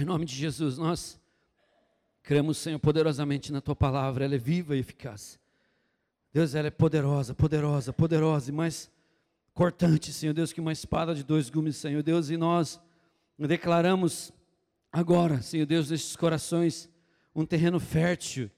Pai, 0.00 0.04
em 0.04 0.06
nome 0.06 0.24
de 0.24 0.34
Jesus, 0.34 0.78
nós 0.78 1.20
cremos, 2.22 2.56
Senhor, 2.56 2.78
poderosamente 2.78 3.52
na 3.52 3.60
Tua 3.60 3.76
palavra, 3.76 4.24
ela 4.24 4.34
é 4.34 4.38
viva 4.38 4.74
e 4.74 4.78
eficaz. 4.78 5.38
Deus, 6.32 6.54
ela 6.54 6.68
é 6.68 6.70
poderosa, 6.70 7.34
poderosa, 7.34 7.92
poderosa 7.92 8.50
e 8.50 8.54
mais 8.54 8.90
cortante, 9.52 10.10
Senhor 10.10 10.32
Deus, 10.32 10.54
que 10.54 10.60
uma 10.60 10.72
espada 10.72 11.14
de 11.14 11.22
dois 11.22 11.50
gumes, 11.50 11.76
Senhor 11.76 12.02
Deus, 12.02 12.30
e 12.30 12.38
nós 12.38 12.80
declaramos 13.38 14.32
agora, 14.90 15.42
Senhor 15.42 15.66
Deus, 15.66 15.90
nestes 15.90 16.16
corações, 16.16 16.88
um 17.34 17.44
terreno 17.44 17.78
fértil, 17.78 18.50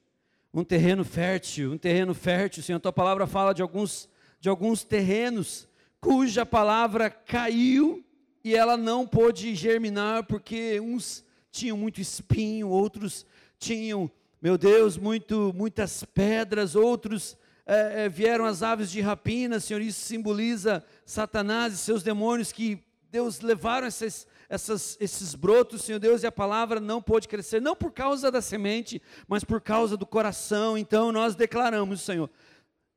um 0.54 0.62
terreno 0.62 1.04
fértil, 1.04 1.72
um 1.72 1.78
terreno 1.78 2.14
fértil, 2.14 2.62
Senhor, 2.62 2.78
tua 2.78 2.92
palavra 2.92 3.26
fala 3.26 3.52
de 3.52 3.62
alguns, 3.62 4.08
de 4.38 4.48
alguns 4.48 4.84
terrenos 4.84 5.66
cuja 6.00 6.46
palavra 6.46 7.10
caiu 7.10 8.04
e 8.44 8.54
ela 8.54 8.76
não 8.76 9.04
pôde 9.04 9.56
germinar 9.56 10.24
porque 10.24 10.78
uns 10.78 11.24
tinham 11.52 11.76
muito 11.76 12.00
espinho, 12.00 12.68
outros 12.68 13.24
tinham, 13.58 14.10
meu 14.40 14.58
Deus, 14.58 14.96
muito, 14.96 15.52
muitas 15.54 16.02
pedras, 16.02 16.74
outros 16.74 17.36
é, 17.66 18.04
é, 18.04 18.08
vieram 18.08 18.44
as 18.44 18.62
aves 18.62 18.90
de 18.90 19.00
rapina, 19.00 19.60
Senhor, 19.60 19.80
isso 19.80 20.00
simboliza 20.00 20.82
Satanás 21.04 21.74
e 21.74 21.76
seus 21.76 22.02
demônios 22.02 22.50
que 22.50 22.82
Deus 23.10 23.40
levaram 23.40 23.86
esses, 23.86 24.26
essas, 24.48 24.96
esses 24.98 25.34
brotos, 25.34 25.82
Senhor 25.82 25.98
Deus, 25.98 26.22
e 26.22 26.26
a 26.26 26.32
palavra 26.32 26.80
não 26.80 27.02
pôde 27.02 27.28
crescer, 27.28 27.60
não 27.60 27.76
por 27.76 27.92
causa 27.92 28.30
da 28.30 28.40
semente, 28.40 29.00
mas 29.28 29.44
por 29.44 29.60
causa 29.60 29.98
do 29.98 30.06
coração. 30.06 30.78
Então 30.78 31.12
nós 31.12 31.36
declaramos, 31.36 32.00
Senhor, 32.00 32.30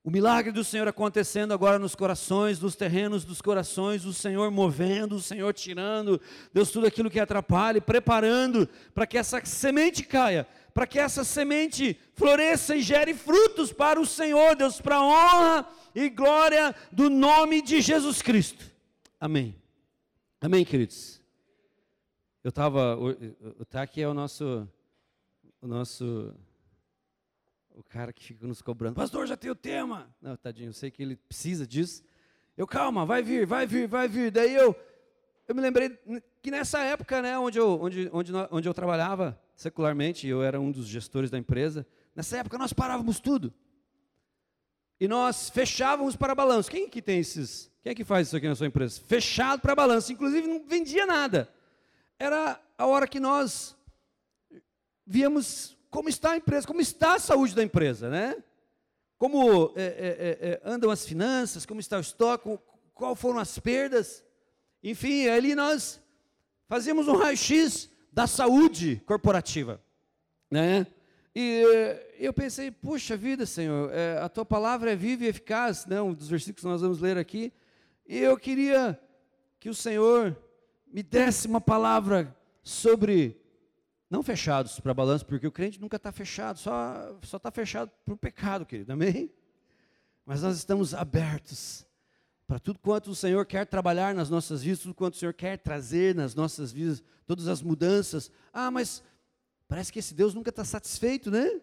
o 0.06 0.12
milagre 0.12 0.52
do 0.52 0.64
Senhor 0.64 0.88
acontecendo 0.88 1.52
agora 1.52 1.80
nos 1.80 1.96
corações, 1.96 2.60
nos 2.60 2.76
terrenos 2.76 3.26
dos 3.26 3.42
corações, 3.42 4.06
o 4.06 4.14
Senhor 4.14 4.52
movendo, 4.52 5.16
o 5.16 5.20
Senhor 5.20 5.52
tirando, 5.52 6.22
Deus, 6.54 6.70
tudo 6.70 6.86
aquilo 6.86 7.10
que 7.10 7.20
atrapalha, 7.20 7.82
preparando 7.82 8.70
para 8.94 9.08
que 9.08 9.18
essa 9.18 9.44
semente 9.44 10.04
caia, 10.04 10.48
para 10.76 10.86
que 10.86 11.00
essa 11.00 11.24
semente 11.24 12.00
floresça 12.14 12.76
e 12.76 12.84
gere 12.84 13.16
frutos 13.16 13.74
para 13.74 14.00
o 14.00 14.06
Senhor, 14.06 14.56
Deus, 14.56 14.80
para 14.80 14.98
a 14.98 15.04
honra 15.04 15.68
e 15.96 16.08
glória 16.08 16.76
do 16.92 17.10
nome 17.10 17.64
de 17.64 17.82
Jesus 17.82 18.22
Cristo. 18.22 18.64
Amém. 19.20 19.56
Amém, 20.40 20.64
queridos. 20.64 21.20
Eu 22.44 22.50
estava, 22.50 22.96
o 22.96 23.66
Taki 23.66 24.04
é 24.04 24.08
o 24.08 24.14
nosso, 24.14 24.70
o 25.60 25.66
nosso 25.68 26.32
o 27.76 27.84
cara 27.84 28.14
que 28.14 28.24
fica 28.24 28.48
nos 28.48 28.62
cobrando, 28.62 28.96
pastor, 28.96 29.28
já 29.28 29.36
tem 29.36 29.52
o 29.52 29.56
tema. 29.56 30.10
Não, 30.22 30.36
tadinho, 30.38 30.70
eu 30.70 30.74
sei 30.74 30.90
que 30.90 31.04
ele 31.04 31.16
precisa 31.16 31.68
disso. 31.68 32.04
Eu, 32.56 32.66
calma, 32.66 33.06
vai 33.06 33.22
vir, 33.22 33.46
vai 33.46 33.68
vir, 33.68 33.88
vai 33.88 34.08
vir. 34.08 34.32
Daí 34.32 34.56
eu, 34.56 34.74
eu 35.48 35.54
me 35.54 35.62
lembrei 35.62 35.90
que 36.42 36.50
nessa 36.50 36.82
época, 36.82 37.22
né, 37.22 37.38
onde 37.38 37.60
eu, 37.60 37.82
onde, 37.82 38.10
onde, 38.14 38.32
onde 38.50 38.68
eu 38.68 38.74
trabalhava 38.74 39.40
secularmente, 39.56 40.26
eu 40.26 40.42
era 40.42 40.60
um 40.60 40.72
dos 40.72 40.88
gestores 40.88 41.30
da 41.30 41.38
empresa, 41.38 41.86
nessa 42.16 42.38
época 42.38 42.58
nós 42.58 42.72
parávamos 42.72 43.20
tudo. 43.20 43.54
E 44.98 45.08
nós 45.08 45.50
fechávamos 45.50 46.16
para 46.16 46.34
balanço. 46.34 46.72
Quem 46.72 46.90
que 46.90 47.02
tem 47.02 47.20
esses? 47.20 47.70
Quem 47.84 47.92
é 47.92 47.96
que 47.96 48.06
faz 48.06 48.28
isso 48.28 48.38
aqui 48.38 48.48
na 48.48 48.56
sua 48.56 48.68
empresa? 48.68 49.02
Fechado 49.06 49.62
para 49.62 49.76
balanço. 49.76 50.14
Inclusive 50.14 50.48
não 50.48 50.66
vendia 50.66 51.06
nada. 51.06 51.54
Era 52.18 52.58
a 52.78 52.86
hora 52.86 53.06
que 53.06 53.20
nós 53.20 53.76
víamos 55.06 55.75
como 55.96 56.10
está 56.10 56.32
a 56.32 56.36
empresa, 56.36 56.68
como 56.68 56.82
está 56.82 57.14
a 57.14 57.20
saúde 57.20 57.56
da 57.56 57.64
empresa, 57.64 58.10
né? 58.10 58.36
Como 59.18 59.72
é, 59.78 59.82
é, 59.82 59.88
é, 59.88 60.50
é 60.50 60.62
andam 60.66 60.92
as 60.92 61.06
finanças, 61.06 61.66
como 61.66 61.80
está 61.80 61.96
o 61.96 62.02
estoque, 62.02 62.60
qual 62.94 63.16
foram 63.16 63.40
as 63.40 63.58
perdas. 63.58 64.22
Enfim, 64.84 65.30
ali 65.30 65.56
nós 65.56 66.02
fazíamos 66.68 67.08
um 67.08 67.16
raio-x 67.16 67.90
da 68.12 68.28
saúde 68.28 69.02
corporativa, 69.06 69.82
né? 70.52 70.86
E 71.34 71.64
eu 72.20 72.34
pensei, 72.34 72.72
puxa 72.72 73.16
vida, 73.16 73.46
Senhor, 73.46 73.90
é, 73.94 74.18
a 74.20 74.28
tua 74.28 74.44
palavra 74.44 74.92
é 74.92 74.98
viva 74.98 75.24
e 75.24 75.28
eficaz, 75.28 75.86
né? 75.86 76.02
um 76.02 76.14
dos 76.14 76.28
versículos 76.28 76.62
que 76.62 76.68
nós 76.68 76.82
vamos 76.82 77.00
ler 77.00 77.18
aqui. 77.18 77.54
E 78.06 78.18
eu 78.20 78.38
queria 78.38 79.00
que 79.62 79.70
o 79.70 79.74
Senhor 79.74 80.36
me 80.88 81.02
desse 81.02 81.48
uma 81.48 81.62
palavra 81.62 82.36
sobre 82.62 83.45
não 84.16 84.24
fechados 84.24 84.80
para 84.80 84.94
balanço, 84.94 85.26
porque 85.26 85.46
o 85.46 85.52
crente 85.52 85.82
nunca 85.82 85.98
está 85.98 86.10
fechado, 86.10 86.58
só 86.58 87.20
está 87.22 87.52
fechado 87.52 87.92
para 88.06 88.14
o 88.14 88.18
pecado, 88.18 88.66
querido, 88.66 88.94
amém? 88.94 89.30
Mas 90.26 90.42
nós 90.42 90.56
estamos 90.56 90.94
abertos 90.94 91.86
para 92.48 92.58
tudo 92.58 92.80
quanto 92.80 93.10
o 93.10 93.16
Senhor 93.16 93.46
quer 93.46 93.66
trabalhar 93.66 94.16
nas 94.16 94.30
nossas 94.30 94.64
vidas, 94.64 94.80
tudo 94.80 94.94
quanto 94.96 95.16
o 95.16 95.18
Senhor 95.18 95.34
quer 95.34 95.58
trazer 95.58 96.16
nas 96.16 96.34
nossas 96.34 96.72
vidas, 96.72 97.04
todas 97.28 97.50
as 97.50 97.62
mudanças. 97.62 98.32
Ah, 98.54 98.72
mas 98.72 99.04
parece 99.68 99.92
que 99.92 100.00
esse 100.00 100.14
Deus 100.14 100.34
nunca 100.34 100.50
está 100.50 100.64
satisfeito, 100.64 101.30
né? 101.30 101.60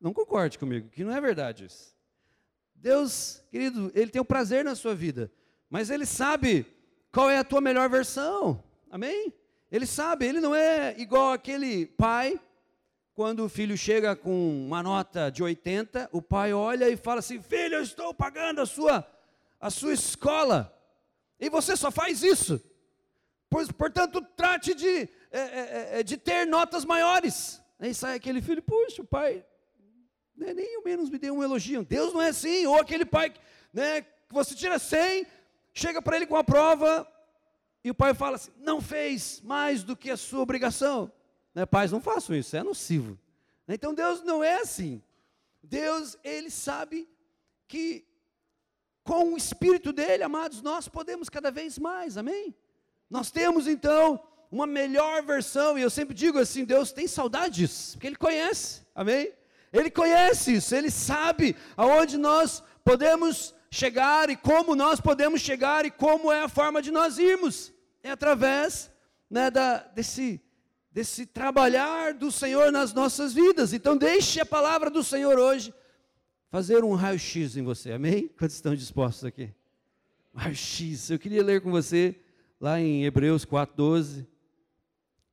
Não 0.00 0.12
concorde 0.12 0.56
comigo, 0.56 0.88
que 0.88 1.02
não 1.02 1.12
é 1.12 1.20
verdade 1.20 1.64
isso. 1.64 1.96
Deus, 2.76 3.42
querido, 3.50 3.90
Ele 3.92 4.10
tem 4.10 4.20
o 4.20 4.22
um 4.22 4.26
prazer 4.26 4.64
na 4.64 4.76
sua 4.76 4.94
vida, 4.94 5.32
mas 5.68 5.90
Ele 5.90 6.06
sabe 6.06 6.64
qual 7.10 7.28
é 7.28 7.38
a 7.38 7.44
tua 7.44 7.60
melhor 7.60 7.90
versão, 7.90 8.62
amém? 8.88 9.34
Ele 9.74 9.86
sabe, 9.86 10.24
ele 10.24 10.40
não 10.40 10.54
é 10.54 10.94
igual 10.98 11.32
aquele 11.32 11.84
pai, 11.84 12.40
quando 13.12 13.44
o 13.44 13.48
filho 13.48 13.76
chega 13.76 14.14
com 14.14 14.64
uma 14.66 14.84
nota 14.84 15.32
de 15.32 15.42
80, 15.42 16.10
o 16.12 16.22
pai 16.22 16.52
olha 16.52 16.88
e 16.88 16.96
fala 16.96 17.18
assim: 17.18 17.42
Filho, 17.42 17.74
eu 17.74 17.82
estou 17.82 18.14
pagando 18.14 18.60
a 18.60 18.66
sua, 18.66 19.04
a 19.60 19.70
sua 19.70 19.92
escola, 19.92 20.72
e 21.40 21.50
você 21.50 21.76
só 21.76 21.90
faz 21.90 22.22
isso. 22.22 22.62
Portanto, 23.76 24.24
trate 24.36 24.74
de, 24.74 25.08
é, 25.32 25.40
é, 25.40 25.88
é, 25.98 26.02
de 26.04 26.18
ter 26.18 26.46
notas 26.46 26.84
maiores. 26.84 27.60
Aí 27.80 27.92
sai 27.92 28.14
aquele 28.14 28.40
filho, 28.40 28.62
puxa, 28.62 29.02
o 29.02 29.04
pai, 29.04 29.44
né, 30.36 30.54
nem 30.54 30.76
ao 30.76 30.84
menos 30.84 31.10
me 31.10 31.18
deu 31.18 31.34
um 31.34 31.42
elogio. 31.42 31.84
Deus 31.84 32.14
não 32.14 32.22
é 32.22 32.28
assim. 32.28 32.64
Ou 32.64 32.76
aquele 32.76 33.04
pai 33.04 33.34
né, 33.72 34.02
que 34.02 34.08
você 34.30 34.54
tira 34.54 34.78
100, 34.78 35.26
chega 35.72 36.00
para 36.00 36.14
ele 36.14 36.26
com 36.26 36.36
a 36.36 36.44
prova, 36.44 37.04
e 37.84 37.90
o 37.90 37.94
pai 37.94 38.14
fala 38.14 38.36
assim: 38.36 38.50
não 38.56 38.80
fez 38.80 39.42
mais 39.44 39.84
do 39.84 39.94
que 39.94 40.10
a 40.10 40.16
sua 40.16 40.40
obrigação. 40.40 41.12
Né, 41.54 41.66
pais, 41.66 41.92
não 41.92 42.00
façam 42.00 42.34
isso, 42.34 42.56
é 42.56 42.62
nocivo. 42.62 43.18
Então 43.68 43.94
Deus 43.94 44.22
não 44.22 44.42
é 44.42 44.54
assim. 44.54 45.02
Deus, 45.62 46.16
Ele 46.24 46.50
sabe 46.50 47.06
que 47.68 48.06
com 49.04 49.34
o 49.34 49.36
Espírito 49.36 49.92
dele, 49.92 50.22
amados, 50.22 50.62
nós 50.62 50.88
podemos 50.88 51.28
cada 51.28 51.50
vez 51.50 51.78
mais, 51.78 52.16
amém? 52.16 52.54
Nós 53.08 53.30
temos 53.30 53.68
então 53.68 54.18
uma 54.50 54.66
melhor 54.66 55.22
versão, 55.22 55.78
e 55.78 55.82
eu 55.82 55.90
sempre 55.90 56.14
digo 56.14 56.38
assim: 56.38 56.64
Deus 56.64 56.90
tem 56.90 57.06
saudade 57.06 57.56
disso, 57.56 57.92
porque 57.92 58.06
Ele 58.06 58.16
conhece, 58.16 58.80
amém? 58.94 59.30
Ele 59.70 59.90
conhece 59.90 60.54
isso, 60.54 60.74
Ele 60.74 60.90
sabe 60.90 61.54
aonde 61.76 62.16
nós 62.16 62.62
podemos 62.82 63.54
chegar 63.70 64.30
e 64.30 64.36
como 64.36 64.74
nós 64.74 65.00
podemos 65.00 65.42
chegar 65.42 65.84
e 65.84 65.90
como 65.90 66.32
é 66.32 66.40
a 66.40 66.48
forma 66.48 66.80
de 66.80 66.90
nós 66.90 67.18
irmos 67.18 67.73
é 68.04 68.10
através 68.10 68.92
né, 69.30 69.50
da, 69.50 69.78
desse, 69.78 70.38
desse 70.92 71.24
trabalhar 71.24 72.12
do 72.12 72.30
Senhor 72.30 72.70
nas 72.70 72.92
nossas 72.92 73.32
vidas. 73.32 73.72
Então, 73.72 73.96
deixe 73.96 74.38
a 74.40 74.46
palavra 74.46 74.90
do 74.90 75.02
Senhor 75.02 75.38
hoje 75.38 75.72
fazer 76.50 76.84
um 76.84 76.92
raio-x 76.94 77.56
em 77.56 77.62
você, 77.62 77.92
amém? 77.92 78.28
Quantos 78.38 78.56
estão 78.56 78.74
dispostos 78.74 79.24
aqui? 79.24 79.50
Raio-x. 80.34 81.10
Eu 81.10 81.18
queria 81.18 81.42
ler 81.42 81.62
com 81.62 81.70
você 81.70 82.20
lá 82.60 82.78
em 82.78 83.06
Hebreus 83.06 83.46
4,12. 83.46 84.26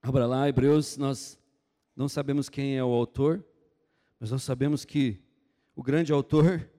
Abra 0.02 0.26
lá, 0.26 0.48
Hebreus, 0.48 0.96
nós 0.96 1.38
não 1.94 2.08
sabemos 2.08 2.48
quem 2.48 2.78
é 2.78 2.84
o 2.84 2.94
autor, 2.94 3.44
mas 4.18 4.32
nós 4.32 4.44
sabemos 4.44 4.86
que 4.86 5.20
o 5.76 5.84
grande 5.84 6.14
autor 6.14 6.70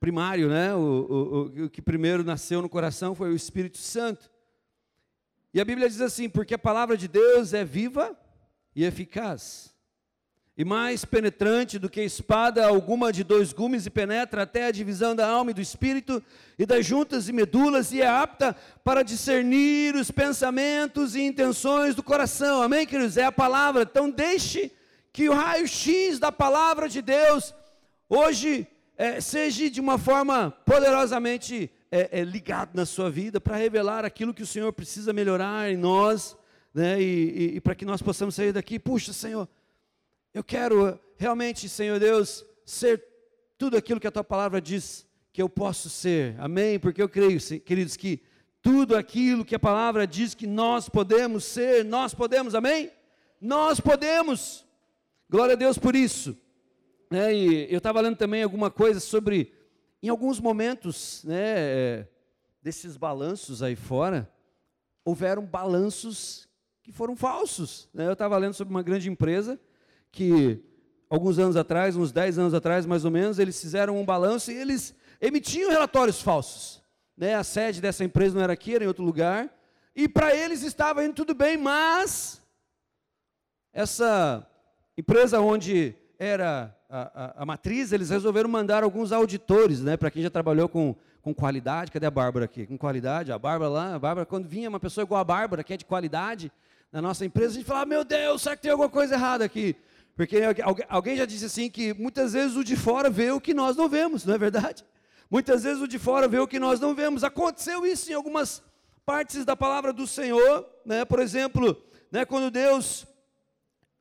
primário, 0.00 0.48
né, 0.48 0.74
o, 0.74 0.80
o, 0.80 1.64
o 1.64 1.70
que 1.70 1.80
primeiro 1.80 2.24
nasceu 2.24 2.60
no 2.60 2.68
coração 2.68 3.14
foi 3.14 3.30
o 3.30 3.36
Espírito 3.36 3.78
Santo. 3.78 4.28
E 5.58 5.60
a 5.60 5.64
Bíblia 5.64 5.88
diz 5.88 6.00
assim: 6.00 6.28
porque 6.28 6.54
a 6.54 6.58
palavra 6.58 6.96
de 6.96 7.08
Deus 7.08 7.52
é 7.52 7.64
viva 7.64 8.16
e 8.76 8.84
eficaz, 8.84 9.74
e 10.56 10.64
mais 10.64 11.04
penetrante 11.04 11.80
do 11.80 11.90
que 11.90 12.00
espada 12.00 12.64
alguma 12.64 13.12
de 13.12 13.24
dois 13.24 13.52
gumes, 13.52 13.84
e 13.84 13.90
penetra 13.90 14.44
até 14.44 14.66
a 14.66 14.70
divisão 14.70 15.16
da 15.16 15.28
alma 15.28 15.50
e 15.50 15.54
do 15.54 15.60
espírito, 15.60 16.22
e 16.56 16.64
das 16.64 16.86
juntas 16.86 17.28
e 17.28 17.32
medulas, 17.32 17.90
e 17.90 18.00
é 18.00 18.06
apta 18.06 18.54
para 18.84 19.02
discernir 19.02 19.96
os 19.96 20.12
pensamentos 20.12 21.16
e 21.16 21.22
intenções 21.22 21.96
do 21.96 22.04
coração. 22.04 22.62
Amém, 22.62 22.86
queridos? 22.86 23.16
É 23.16 23.24
a 23.24 23.32
palavra. 23.32 23.82
Então, 23.82 24.08
deixe 24.08 24.70
que 25.12 25.28
o 25.28 25.34
raio-x 25.34 26.20
da 26.20 26.30
palavra 26.30 26.88
de 26.88 27.02
Deus 27.02 27.52
hoje 28.08 28.64
é, 28.96 29.20
seja 29.20 29.68
de 29.68 29.80
uma 29.80 29.98
forma 29.98 30.52
poderosamente 30.64 31.68
é, 31.90 32.20
é, 32.20 32.24
ligado 32.24 32.74
na 32.74 32.84
sua 32.84 33.10
vida 33.10 33.40
para 33.40 33.56
revelar 33.56 34.04
aquilo 34.04 34.34
que 34.34 34.42
o 34.42 34.46
Senhor 34.46 34.72
precisa 34.72 35.12
melhorar 35.12 35.70
em 35.70 35.76
nós, 35.76 36.36
né, 36.72 37.00
e, 37.00 37.04
e, 37.04 37.56
e 37.56 37.60
para 37.60 37.74
que 37.74 37.84
nós 37.84 38.02
possamos 38.02 38.34
sair 38.34 38.52
daqui. 38.52 38.78
Puxa, 38.78 39.12
Senhor, 39.12 39.48
eu 40.34 40.44
quero 40.44 40.98
realmente, 41.16 41.68
Senhor 41.68 41.98
Deus, 41.98 42.44
ser 42.64 43.04
tudo 43.56 43.76
aquilo 43.76 44.00
que 44.00 44.06
a 44.06 44.10
tua 44.10 44.24
palavra 44.24 44.60
diz 44.60 45.06
que 45.32 45.42
eu 45.42 45.48
posso 45.48 45.88
ser, 45.88 46.34
amém? 46.38 46.78
Porque 46.78 47.02
eu 47.02 47.08
creio, 47.08 47.40
queridos, 47.60 47.96
que 47.96 48.22
tudo 48.60 48.96
aquilo 48.96 49.44
que 49.44 49.54
a 49.54 49.58
palavra 49.58 50.06
diz 50.06 50.34
que 50.34 50.46
nós 50.46 50.88
podemos 50.88 51.44
ser, 51.44 51.84
nós 51.84 52.12
podemos, 52.14 52.54
amém? 52.54 52.90
Nós 53.40 53.80
podemos. 53.80 54.64
Glória 55.30 55.54
a 55.54 55.56
Deus 55.56 55.78
por 55.78 55.94
isso. 55.94 56.36
É, 57.10 57.32
eu 57.32 57.78
estava 57.78 58.00
lendo 58.00 58.16
também 58.16 58.42
alguma 58.42 58.70
coisa 58.70 59.00
sobre, 59.00 59.52
em 60.02 60.08
alguns 60.08 60.40
momentos, 60.40 61.24
né, 61.24 62.06
desses 62.62 62.96
balanços 62.96 63.62
aí 63.62 63.74
fora, 63.74 64.30
houveram 65.04 65.44
balanços 65.44 66.48
que 66.82 66.92
foram 66.92 67.16
falsos. 67.16 67.88
Né? 67.92 68.06
Eu 68.06 68.12
estava 68.12 68.36
lendo 68.36 68.54
sobre 68.54 68.72
uma 68.72 68.82
grande 68.82 69.10
empresa 69.10 69.58
que, 70.12 70.62
alguns 71.10 71.38
anos 71.38 71.56
atrás, 71.56 71.96
uns 71.96 72.12
10 72.12 72.38
anos 72.38 72.54
atrás 72.54 72.86
mais 72.86 73.04
ou 73.04 73.10
menos, 73.10 73.38
eles 73.38 73.60
fizeram 73.60 74.00
um 74.00 74.04
balanço 74.04 74.52
e 74.52 74.54
eles 74.54 74.94
emitiam 75.20 75.70
relatórios 75.70 76.22
falsos. 76.22 76.82
Né? 77.16 77.34
A 77.34 77.42
sede 77.42 77.80
dessa 77.80 78.04
empresa 78.04 78.36
não 78.36 78.42
era 78.42 78.52
aqui, 78.52 78.74
era 78.74 78.84
em 78.84 78.88
outro 78.88 79.04
lugar. 79.04 79.52
E 79.94 80.08
para 80.08 80.34
eles 80.34 80.62
estava 80.62 81.04
indo 81.04 81.14
tudo 81.14 81.34
bem, 81.34 81.56
mas 81.56 82.40
essa 83.72 84.48
empresa 84.96 85.40
onde 85.40 85.94
era 86.18 86.77
a, 86.88 87.42
a, 87.42 87.46
matriz, 87.46 87.92
eles 87.92 88.10
resolveram 88.10 88.48
mandar 88.48 88.82
alguns 88.82 89.12
auditores, 89.12 89.80
né? 89.80 89.96
Para 89.96 90.10
quem 90.10 90.22
já 90.22 90.30
trabalhou 90.30 90.68
com, 90.68 90.96
com 91.20 91.34
qualidade, 91.34 91.92
cadê 91.92 92.06
a 92.06 92.10
Bárbara 92.10 92.46
aqui? 92.46 92.66
Com 92.66 92.78
qualidade, 92.78 93.30
a 93.30 93.38
Bárbara 93.38 93.70
lá, 93.70 93.94
a 93.94 93.98
Bárbara, 93.98 94.24
quando 94.24 94.48
vinha 94.48 94.68
uma 94.68 94.80
pessoa 94.80 95.04
igual 95.04 95.20
a 95.20 95.24
Bárbara, 95.24 95.62
que 95.62 95.74
é 95.74 95.76
de 95.76 95.84
qualidade, 95.84 96.50
na 96.90 97.02
nossa 97.02 97.24
empresa, 97.24 97.50
a 97.50 97.54
gente 97.56 97.66
falava, 97.66 97.86
meu 97.86 98.04
Deus, 98.04 98.40
será 98.40 98.56
que 98.56 98.62
tem 98.62 98.70
alguma 98.70 98.88
coisa 98.88 99.14
errada 99.14 99.44
aqui? 99.44 99.76
Porque 100.16 100.38
alguém 100.88 101.16
já 101.16 101.26
disse 101.26 101.44
assim 101.44 101.70
que 101.70 101.92
muitas 101.92 102.32
vezes 102.32 102.56
o 102.56 102.64
de 102.64 102.74
fora 102.74 103.10
vê 103.10 103.30
o 103.30 103.40
que 103.40 103.52
nós 103.52 103.76
não 103.76 103.88
vemos, 103.88 104.24
não 104.24 104.34
é 104.34 104.38
verdade? 104.38 104.84
Muitas 105.30 105.64
vezes 105.64 105.82
o 105.82 105.86
de 105.86 105.98
fora 105.98 106.26
vê 106.26 106.38
o 106.38 106.48
que 106.48 106.58
nós 106.58 106.80
não 106.80 106.94
vemos. 106.94 107.22
Aconteceu 107.22 107.86
isso 107.86 108.10
em 108.10 108.14
algumas 108.14 108.62
partes 109.04 109.44
da 109.44 109.54
palavra 109.54 109.92
do 109.92 110.06
Senhor, 110.06 110.66
né? 110.84 111.04
Por 111.04 111.20
exemplo, 111.20 111.80
né, 112.10 112.24
quando 112.24 112.50
Deus 112.50 113.06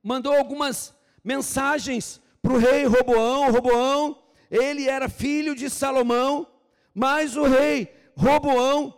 mandou 0.02 0.34
algumas 0.34 0.96
mensagens 1.24 2.22
para 2.48 2.56
o 2.56 2.58
rei 2.58 2.86
Roboão. 2.86 3.52
Roboão, 3.52 4.18
ele 4.50 4.88
era 4.88 5.10
filho 5.10 5.54
de 5.54 5.70
Salomão, 5.70 6.48
mas 6.94 7.36
o 7.36 7.44
rei 7.44 7.94
Roboão, 8.16 8.94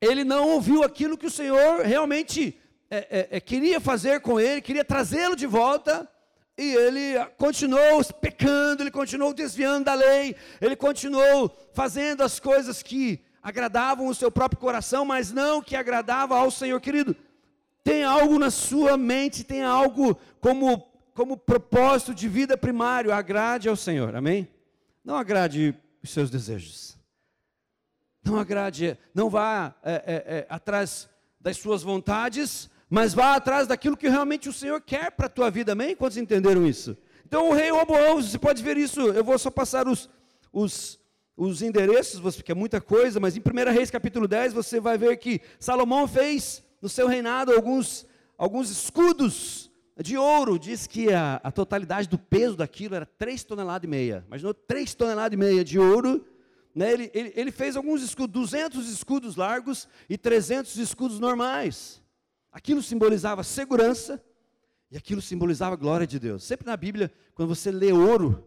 ele 0.00 0.24
não 0.24 0.48
ouviu 0.48 0.82
aquilo 0.82 1.18
que 1.18 1.26
o 1.26 1.30
Senhor 1.30 1.82
realmente 1.82 2.58
é, 2.90 2.96
é, 2.96 3.28
é, 3.32 3.40
queria 3.40 3.80
fazer 3.80 4.20
com 4.20 4.40
ele, 4.40 4.62
queria 4.62 4.82
trazê-lo 4.82 5.36
de 5.36 5.46
volta, 5.46 6.08
e 6.56 6.74
ele 6.74 7.22
continuou 7.36 8.02
pecando, 8.18 8.82
ele 8.82 8.90
continuou 8.90 9.34
desviando 9.34 9.84
da 9.84 9.94
lei, 9.94 10.34
ele 10.58 10.74
continuou 10.74 11.54
fazendo 11.74 12.22
as 12.22 12.40
coisas 12.40 12.82
que 12.82 13.20
agradavam 13.42 14.06
o 14.06 14.14
seu 14.14 14.30
próprio 14.30 14.58
coração, 14.58 15.04
mas 15.04 15.30
não 15.30 15.60
que 15.60 15.76
agradava 15.76 16.34
ao 16.34 16.50
Senhor, 16.50 16.80
querido. 16.80 17.14
Tem 17.84 18.04
algo 18.04 18.38
na 18.38 18.50
sua 18.50 18.96
mente, 18.96 19.44
tem 19.44 19.62
algo 19.62 20.18
como, 20.40 20.89
como 21.14 21.36
propósito 21.36 22.14
de 22.14 22.28
vida 22.28 22.56
primário, 22.56 23.12
agrade 23.12 23.68
ao 23.68 23.76
Senhor, 23.76 24.14
amém? 24.14 24.48
Não 25.04 25.16
agrade 25.16 25.74
os 26.02 26.10
seus 26.10 26.30
desejos, 26.30 26.96
não 28.24 28.38
agrade, 28.38 28.98
não 29.14 29.28
vá 29.28 29.74
é, 29.82 29.92
é, 29.92 30.14
é, 30.38 30.46
atrás 30.48 31.08
das 31.40 31.56
suas 31.56 31.82
vontades, 31.82 32.70
mas 32.88 33.14
vá 33.14 33.34
atrás 33.34 33.66
daquilo 33.66 33.96
que 33.96 34.08
realmente 34.08 34.48
o 34.48 34.52
Senhor 34.52 34.80
quer 34.80 35.10
para 35.10 35.26
a 35.26 35.30
tua 35.30 35.50
vida, 35.50 35.72
amém? 35.72 35.96
Quantos 35.96 36.16
entenderam 36.16 36.66
isso? 36.66 36.96
Então 37.26 37.48
o 37.48 37.54
rei 37.54 37.70
Roboão, 37.70 38.20
você 38.20 38.38
pode 38.38 38.62
ver 38.62 38.76
isso, 38.76 39.00
eu 39.00 39.24
vou 39.24 39.38
só 39.38 39.50
passar 39.50 39.86
os, 39.86 40.10
os, 40.52 40.98
os 41.36 41.62
endereços, 41.62 42.20
porque 42.36 42.52
é 42.52 42.54
muita 42.54 42.80
coisa, 42.80 43.20
mas 43.20 43.36
em 43.36 43.40
1 43.40 43.72
Reis 43.72 43.90
capítulo 43.90 44.26
10 44.26 44.52
você 44.52 44.80
vai 44.80 44.98
ver 44.98 45.16
que 45.16 45.40
Salomão 45.58 46.06
fez 46.08 46.62
no 46.82 46.88
seu 46.88 47.06
reinado 47.06 47.52
alguns, 47.52 48.06
alguns 48.36 48.70
escudos 48.70 49.69
de 50.02 50.16
ouro, 50.16 50.58
diz 50.58 50.86
que 50.86 51.12
a, 51.12 51.40
a 51.42 51.50
totalidade 51.50 52.08
do 52.08 52.18
peso 52.18 52.56
daquilo 52.56 52.94
era 52.94 53.06
3 53.06 53.44
toneladas 53.44 53.86
e 53.86 53.90
meia, 53.90 54.24
imaginou 54.26 54.54
3 54.54 54.94
toneladas 54.94 55.34
e 55.34 55.36
meia 55.36 55.64
de 55.64 55.78
ouro, 55.78 56.24
né? 56.74 56.92
ele, 56.92 57.10
ele, 57.12 57.32
ele 57.34 57.50
fez 57.50 57.76
alguns 57.76 58.02
escudos, 58.02 58.32
200 58.32 58.88
escudos 58.88 59.36
largos 59.36 59.88
e 60.08 60.16
300 60.16 60.76
escudos 60.76 61.18
normais, 61.18 62.00
Aquilo 62.52 62.82
simbolizava 62.82 63.44
segurança 63.44 64.22
e 64.90 64.96
aquilo 64.96 65.22
simbolizava 65.22 65.74
a 65.74 65.78
glória 65.78 66.06
de 66.06 66.18
Deus. 66.18 66.42
Sempre 66.42 66.66
na 66.66 66.76
Bíblia, 66.76 67.12
quando 67.34 67.48
você 67.48 67.70
lê 67.70 67.92
ouro, 67.92 68.44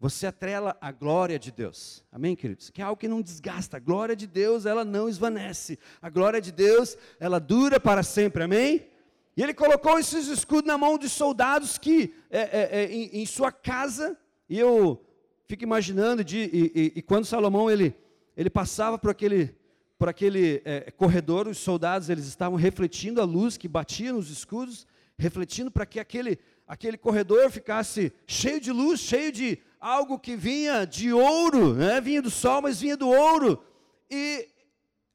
você 0.00 0.26
atrela 0.26 0.76
a 0.80 0.90
glória 0.90 1.38
de 1.38 1.52
Deus. 1.52 2.02
Amém, 2.10 2.34
queridos? 2.34 2.70
Que 2.70 2.80
é 2.80 2.84
algo 2.84 2.98
que 2.98 3.08
não 3.08 3.20
desgasta. 3.20 3.76
A 3.76 3.80
glória 3.80 4.16
de 4.16 4.26
Deus, 4.26 4.64
ela 4.64 4.84
não 4.84 5.08
esvanece. 5.08 5.78
A 6.00 6.08
glória 6.08 6.40
de 6.40 6.50
Deus, 6.50 6.96
ela 7.20 7.38
dura 7.38 7.78
para 7.78 8.02
sempre. 8.02 8.42
Amém? 8.42 8.88
E 9.36 9.42
ele 9.42 9.52
colocou 9.52 9.98
esses 9.98 10.28
escudos 10.28 10.66
na 10.66 10.78
mão 10.78 10.96
de 10.96 11.08
soldados 11.08 11.76
que, 11.76 12.14
é, 12.30 12.40
é, 12.40 12.68
é, 12.82 12.92
em, 12.92 13.22
em, 13.22 13.26
sua 13.26 13.50
casa, 13.50 14.16
e 14.48 14.58
eu 14.58 15.04
fico 15.46 15.64
imaginando, 15.64 16.22
de, 16.22 16.38
e, 16.38 16.72
e, 16.74 16.92
e 16.96 17.02
quando 17.02 17.24
Salomão 17.24 17.70
ele, 17.70 17.96
ele 18.36 18.48
passava 18.48 18.98
por 18.98 19.10
aquele 19.10 19.54
por 19.98 20.08
aquele 20.08 20.60
é, 20.64 20.90
corredor, 20.90 21.46
os 21.46 21.58
soldados 21.58 22.10
eles 22.10 22.26
estavam 22.26 22.58
refletindo 22.58 23.20
a 23.20 23.24
luz 23.24 23.56
que 23.56 23.68
batia 23.68 24.12
nos 24.12 24.28
escudos, 24.28 24.86
refletindo 25.16 25.70
para 25.70 25.86
que 25.86 26.00
aquele, 26.00 26.38
aquele 26.66 26.98
corredor 26.98 27.50
ficasse 27.50 28.12
cheio 28.26 28.60
de 28.60 28.72
luz, 28.72 29.00
cheio 29.00 29.30
de 29.30 29.58
algo 29.80 30.18
que 30.18 30.36
vinha 30.36 30.84
de 30.84 31.12
ouro, 31.12 31.74
né? 31.74 32.00
vinha 32.00 32.20
do 32.20 32.30
sol, 32.30 32.60
mas 32.60 32.80
vinha 32.80 32.96
do 32.96 33.08
ouro. 33.08 33.62
E 34.10 34.48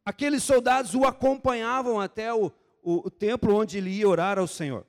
aqueles 0.06 0.44
soldados 0.44 0.96
o 0.96 1.06
acompanhavam 1.06 2.00
até 2.00 2.34
o, 2.34 2.52
o, 2.82 3.08
o 3.08 3.12
templo 3.12 3.56
onde 3.56 3.78
ele 3.78 3.90
ia 3.90 4.08
orar 4.08 4.38
ao 4.40 4.48
Senhor. 4.48 4.86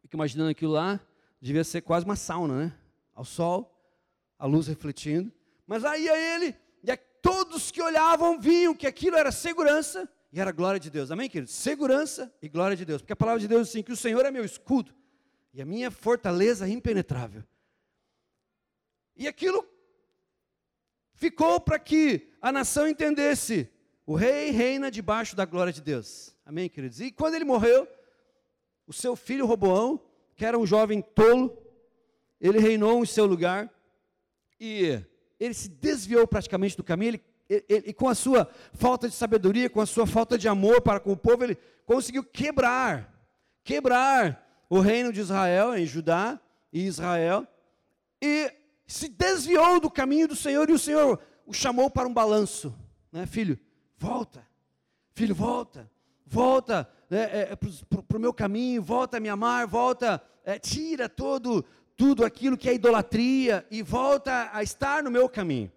Fico 0.00 0.16
imaginando 0.16 0.50
aquilo 0.50 0.72
lá, 0.72 1.00
devia 1.40 1.64
ser 1.64 1.82
quase 1.82 2.04
uma 2.04 2.16
sauna, 2.16 2.66
né? 2.66 2.78
Ao 3.14 3.24
sol, 3.24 3.72
a 4.38 4.46
luz 4.46 4.66
refletindo. 4.66 5.32
Mas 5.66 5.84
aí 5.84 6.04
ia 6.04 6.34
ele 6.34 6.56
todos 7.26 7.72
que 7.72 7.82
olhavam 7.82 8.38
viam 8.38 8.72
que 8.72 8.86
aquilo 8.86 9.16
era 9.16 9.32
segurança 9.32 10.08
e 10.32 10.38
era 10.38 10.52
glória 10.52 10.78
de 10.78 10.88
Deus. 10.88 11.10
Amém, 11.10 11.28
queridos? 11.28 11.52
Segurança 11.52 12.32
e 12.40 12.48
glória 12.48 12.76
de 12.76 12.84
Deus. 12.84 13.02
Porque 13.02 13.12
a 13.12 13.16
palavra 13.16 13.40
de 13.40 13.48
Deus 13.48 13.66
diz 13.66 13.70
assim: 13.70 13.82
que 13.82 13.90
o 13.90 13.96
Senhor 13.96 14.24
é 14.24 14.30
meu 14.30 14.44
escudo 14.44 14.94
e 15.52 15.60
a 15.60 15.66
minha 15.66 15.90
fortaleza 15.90 16.68
impenetrável. 16.68 17.42
E 19.16 19.26
aquilo 19.26 19.66
ficou 21.14 21.58
para 21.58 21.80
que 21.80 22.30
a 22.40 22.52
nação 22.52 22.86
entendesse: 22.86 23.68
o 24.06 24.14
rei 24.14 24.50
reina 24.50 24.90
debaixo 24.90 25.34
da 25.34 25.44
glória 25.44 25.72
de 25.72 25.82
Deus. 25.82 26.32
Amém, 26.46 26.68
queridos? 26.68 27.00
E 27.00 27.10
quando 27.10 27.34
ele 27.34 27.44
morreu, 27.44 27.88
o 28.86 28.92
seu 28.92 29.16
filho 29.16 29.44
Roboão, 29.46 30.00
que 30.36 30.44
era 30.44 30.56
um 30.56 30.64
jovem 30.64 31.02
tolo, 31.02 31.60
ele 32.40 32.60
reinou 32.60 33.02
em 33.02 33.06
seu 33.06 33.26
lugar 33.26 33.68
e 34.60 35.02
ele 35.40 35.54
se 35.54 35.68
desviou 35.68 36.26
praticamente 36.26 36.76
do 36.76 36.84
caminho, 36.84 37.20
ele, 37.48 37.92
com 37.92 38.08
a 38.08 38.14
sua 38.14 38.48
falta 38.72 39.08
de 39.08 39.14
sabedoria, 39.14 39.68
com 39.68 39.80
a 39.80 39.86
sua 39.86 40.06
falta 40.06 40.38
de 40.38 40.48
amor 40.48 40.80
para 40.80 41.00
com 41.00 41.12
o 41.12 41.16
povo, 41.16 41.42
ele 41.42 41.58
conseguiu 41.84 42.22
quebrar, 42.22 43.12
quebrar 43.64 44.64
o 44.70 44.78
reino 44.78 45.12
de 45.12 45.20
Israel, 45.20 45.76
em 45.76 45.84
Judá 45.84 46.40
e 46.72 46.86
Israel, 46.86 47.46
e 48.22 48.52
se 48.86 49.08
desviou 49.08 49.80
do 49.80 49.90
caminho 49.90 50.28
do 50.28 50.36
Senhor, 50.36 50.68
e 50.70 50.72
o 50.72 50.78
Senhor 50.78 51.20
o 51.44 51.52
chamou 51.52 51.90
para 51.90 52.08
um 52.08 52.14
balanço, 52.14 52.74
né, 53.12 53.26
filho, 53.26 53.58
volta, 53.96 54.46
filho, 55.12 55.34
volta, 55.34 55.90
volta 56.24 56.88
né, 57.08 57.22
é, 57.22 57.52
é, 57.52 57.56
para 57.56 58.16
o 58.16 58.20
meu 58.20 58.32
caminho, 58.32 58.82
volta 58.82 59.16
a 59.16 59.20
me 59.20 59.28
amar, 59.28 59.66
volta, 59.66 60.22
é, 60.44 60.58
tira 60.58 61.08
todo 61.08 61.64
tudo 61.96 62.24
aquilo 62.24 62.56
que 62.56 62.68
é 62.68 62.74
idolatria 62.74 63.66
e 63.70 63.82
volta 63.82 64.50
a 64.52 64.62
estar 64.62 65.02
no 65.02 65.10
meu 65.10 65.28
caminho. 65.28 65.72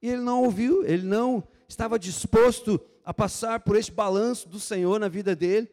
E 0.00 0.08
ele 0.08 0.22
não 0.22 0.42
ouviu, 0.42 0.84
ele 0.84 1.06
não 1.06 1.46
estava 1.68 1.98
disposto 1.98 2.80
a 3.04 3.12
passar 3.12 3.60
por 3.60 3.76
este 3.76 3.92
balanço 3.92 4.48
do 4.48 4.58
Senhor 4.58 4.98
na 4.98 5.08
vida 5.08 5.36
dele. 5.36 5.70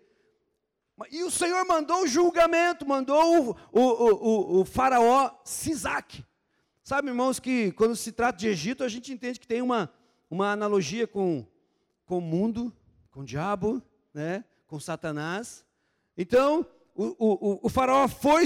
E 1.09 1.23
o 1.23 1.31
Senhor 1.31 1.65
mandou 1.65 2.03
o 2.03 2.07
julgamento, 2.07 2.87
mandou 2.87 3.49
o, 3.49 3.55
o, 3.71 3.81
o, 3.81 4.59
o 4.59 4.65
faraó 4.65 5.31
Sisaque. 5.43 6.23
Sabe, 6.83 7.07
irmãos, 7.07 7.39
que 7.39 7.71
quando 7.71 7.95
se 7.95 8.11
trata 8.11 8.37
de 8.37 8.47
Egito, 8.47 8.83
a 8.83 8.89
gente 8.89 9.11
entende 9.11 9.39
que 9.39 9.47
tem 9.47 9.61
uma, 9.61 9.91
uma 10.29 10.51
analogia 10.51 11.07
com, 11.07 11.45
com 12.12 12.18
o 12.18 12.22
mundo, 12.22 12.74
com 13.10 13.22
o 13.22 13.25
diabo, 13.25 13.82
né, 14.13 14.44
com 14.68 14.77
Satanás. 14.77 15.63
Então, 16.18 16.65
o, 16.94 17.06
o, 17.18 17.60
o 17.63 17.70
faraó 17.70 18.06
foi, 18.06 18.44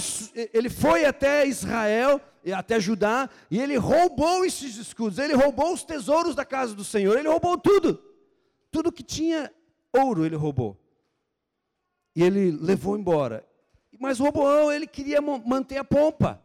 ele 0.53 0.69
foi 0.69 1.03
até 1.03 1.47
Israel, 1.47 2.21
até 2.55 2.79
Judá, 2.79 3.27
e 3.49 3.59
ele 3.59 3.75
roubou 3.75 4.45
esses 4.45 4.75
escudos, 4.77 5.17
ele 5.17 5.33
roubou 5.33 5.73
os 5.73 5.83
tesouros 5.83 6.35
da 6.35 6.45
casa 6.45 6.75
do 6.75 6.83
Senhor, 6.83 7.17
ele 7.17 7.27
roubou 7.27 7.57
tudo. 7.57 7.99
Tudo 8.69 8.91
que 8.91 9.01
tinha 9.01 9.51
ouro 9.91 10.23
ele 10.23 10.35
roubou. 10.35 10.79
E 12.15 12.21
ele 12.21 12.51
levou 12.51 12.95
embora. 12.95 13.43
Mas 13.99 14.19
Roboão, 14.19 14.71
ele 14.71 14.85
queria 14.85 15.21
manter 15.21 15.77
a 15.77 15.83
pompa. 15.83 16.39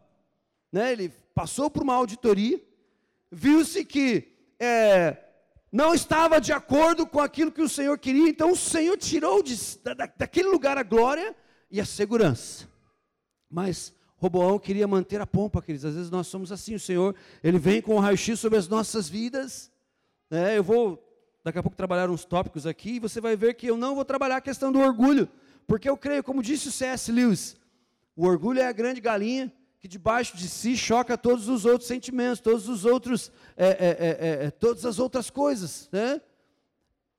Né? 0.71 0.91
Ele 0.91 1.09
passou 1.35 1.69
por 1.69 1.83
uma 1.83 1.93
auditoria, 1.93 2.59
viu-se 3.31 3.85
que 3.85 4.27
é, 4.59 5.17
não 5.71 5.93
estava 5.93 6.41
de 6.41 6.51
acordo 6.51 7.07
com 7.07 7.21
aquilo 7.21 7.51
que 7.51 7.61
o 7.61 7.69
Senhor 7.69 7.97
queria, 7.97 8.27
então 8.27 8.51
o 8.51 8.55
Senhor 8.57 8.97
tirou 8.97 9.41
de, 9.41 9.55
da, 9.81 9.93
daquele 9.93 10.49
lugar 10.49 10.77
a 10.77 10.83
glória 10.83 11.33
e 11.69 11.79
a 11.79 11.85
segurança. 11.85 12.67
Mas 13.49 13.93
Roboão 14.17 14.59
queria 14.59 14.87
manter 14.87 15.21
a 15.21 15.25
pompa, 15.25 15.61
queridos. 15.61 15.85
Às 15.85 15.95
vezes 15.95 16.11
nós 16.11 16.27
somos 16.27 16.51
assim, 16.51 16.75
o 16.75 16.79
Senhor, 16.79 17.15
Ele 17.41 17.57
vem 17.57 17.81
com 17.81 17.95
o 17.95 17.99
raio-x 17.99 18.39
sobre 18.39 18.59
as 18.59 18.67
nossas 18.67 19.07
vidas. 19.07 19.71
Né? 20.29 20.57
Eu 20.57 20.63
vou, 20.63 21.01
daqui 21.43 21.57
a 21.57 21.63
pouco, 21.63 21.77
trabalhar 21.77 22.09
uns 22.09 22.25
tópicos 22.25 22.67
aqui, 22.67 22.95
e 22.95 22.99
você 22.99 23.21
vai 23.21 23.37
ver 23.37 23.53
que 23.53 23.67
eu 23.67 23.77
não 23.77 23.95
vou 23.95 24.03
trabalhar 24.03 24.37
a 24.37 24.41
questão 24.41 24.71
do 24.71 24.79
orgulho, 24.79 25.29
porque 25.65 25.89
eu 25.89 25.95
creio, 25.95 26.23
como 26.23 26.43
disse 26.43 26.67
o 26.67 26.71
C.S. 26.71 27.11
Lewis, 27.11 27.55
o 28.13 28.27
orgulho 28.27 28.59
é 28.59 28.67
a 28.67 28.71
grande 28.73 28.99
galinha 28.99 29.51
que 29.81 29.87
debaixo 29.87 30.37
de 30.37 30.47
si 30.47 30.77
choca 30.77 31.17
todos 31.17 31.49
os 31.49 31.65
outros 31.65 31.87
sentimentos, 31.87 32.39
todos 32.39 32.69
os 32.69 32.85
outros, 32.85 33.31
é, 33.57 33.67
é, 33.67 33.73
é, 33.73 34.45
é, 34.45 34.51
todas 34.51 34.85
as 34.85 34.99
outras 34.99 35.31
coisas, 35.31 35.89
né? 35.91 36.21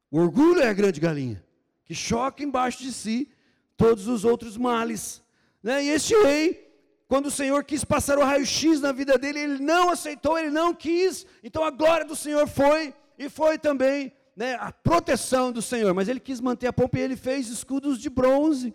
O 0.09 0.21
orgulho 0.21 0.61
é 0.61 0.69
a 0.69 0.73
grande 0.73 1.01
galinha, 1.01 1.45
que 1.85 1.93
choca 1.93 2.45
embaixo 2.45 2.81
de 2.81 2.93
si 2.93 3.29
todos 3.77 4.07
os 4.07 4.25
outros 4.25 4.57
males. 4.57 5.21
Né? 5.61 5.87
E 5.87 5.89
este 5.89 6.15
rei, 6.23 6.73
quando 7.09 7.27
o 7.27 7.31
Senhor 7.33 7.65
quis 7.65 7.83
passar 7.83 8.17
o 8.17 8.25
raio-x 8.25 8.81
na 8.81 8.93
vida 8.93 9.19
dele, 9.19 9.41
ele 9.41 9.59
não 9.59 9.91
aceitou, 9.91 10.39
ele 10.39 10.51
não 10.51 10.73
quis, 10.73 11.27
então 11.43 11.65
a 11.65 11.71
glória 11.71 12.07
do 12.07 12.15
Senhor 12.15 12.47
foi, 12.47 12.95
e 13.19 13.29
foi 13.29 13.59
também 13.59 14.13
né, 14.37 14.55
a 14.61 14.71
proteção 14.71 15.51
do 15.51 15.61
Senhor, 15.61 15.93
mas 15.95 16.09
ele 16.09 16.21
quis 16.21 16.41
manter 16.41 16.69
a 16.69 16.73
pompa 16.73 16.99
e 16.99 17.03
ele 17.03 17.17
fez 17.17 17.49
escudos 17.49 17.99
de 17.99 18.09
bronze. 18.09 18.73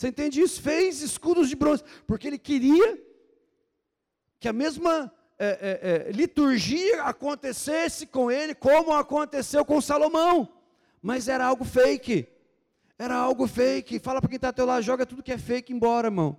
Você 0.00 0.08
entende 0.08 0.40
isso? 0.40 0.62
Fez 0.62 1.02
escudos 1.02 1.50
de 1.50 1.54
bronze, 1.54 1.84
porque 2.06 2.26
ele 2.26 2.38
queria 2.38 2.98
que 4.38 4.48
a 4.48 4.52
mesma 4.52 5.12
é, 5.38 5.46
é, 5.46 6.08
é, 6.08 6.12
liturgia 6.12 7.02
acontecesse 7.02 8.06
com 8.06 8.30
ele, 8.30 8.54
como 8.54 8.94
aconteceu 8.94 9.62
com 9.62 9.78
Salomão. 9.78 10.48
Mas 11.02 11.28
era 11.28 11.44
algo 11.44 11.66
fake. 11.66 12.26
Era 12.98 13.14
algo 13.14 13.46
fake. 13.46 13.98
Fala 13.98 14.22
para 14.22 14.30
quem 14.30 14.36
está 14.36 14.50
teu 14.50 14.64
lado, 14.64 14.82
joga 14.82 15.04
tudo 15.04 15.22
que 15.22 15.32
é 15.32 15.36
fake 15.36 15.70
embora, 15.70 16.06
irmão. 16.06 16.34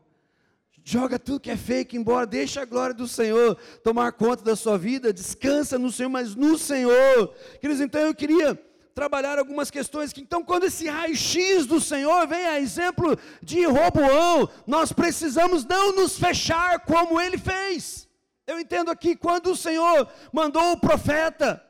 Joga 0.83 1.19
tudo 1.19 1.39
que 1.39 1.51
é 1.51 1.55
fake 1.55 1.95
embora, 1.95 2.25
deixa 2.25 2.63
a 2.63 2.65
glória 2.65 2.95
do 2.95 3.07
Senhor 3.07 3.55
tomar 3.83 4.11
conta 4.13 4.43
da 4.43 4.55
sua 4.55 4.75
vida, 4.75 5.13
descansa 5.13 5.77
no 5.77 5.91
Senhor, 5.91 6.09
mas 6.09 6.33
no 6.33 6.57
Senhor. 6.57 7.27
Queridos, 7.59 7.79
então 7.79 8.01
eu 8.01 8.15
queria 8.15 8.59
trabalhar 8.93 9.39
algumas 9.39 9.71
questões 9.71 10.11
que 10.11 10.21
então 10.21 10.43
quando 10.43 10.65
esse 10.65 10.87
raio-x 10.87 11.65
do 11.65 11.79
Senhor 11.79 12.27
vem 12.27 12.45
a 12.45 12.59
exemplo 12.59 13.17
de 13.41 13.65
Roboão, 13.65 14.49
nós 14.67 14.91
precisamos 14.91 15.65
não 15.65 15.95
nos 15.95 16.17
fechar 16.17 16.79
como 16.81 17.19
ele 17.19 17.37
fez. 17.37 18.07
Eu 18.45 18.59
entendo 18.59 18.91
aqui 18.91 19.15
quando 19.15 19.51
o 19.51 19.55
Senhor 19.55 20.07
mandou 20.33 20.73
o 20.73 20.79
profeta 20.79 21.63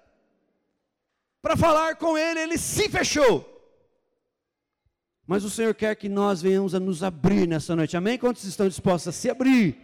para 1.42 1.58
falar 1.58 1.96
com 1.96 2.18
ele, 2.18 2.40
ele 2.40 2.58
se 2.58 2.90
fechou. 2.90 3.48
Mas 5.25 5.44
o 5.44 5.50
Senhor 5.50 5.74
quer 5.74 5.96
que 5.96 6.10
nós 6.10 6.42
venhamos 6.42 6.75
a 6.75 6.80
nos 6.80 7.04
abrir 7.04 7.48
nessa 7.48 7.75
noite. 7.75 7.96
Amém? 7.96 8.18
Quantos 8.18 8.44
estão 8.44 8.68
dispostos 8.68 9.08
a 9.08 9.12
se 9.12 9.30
abrir? 9.30 9.78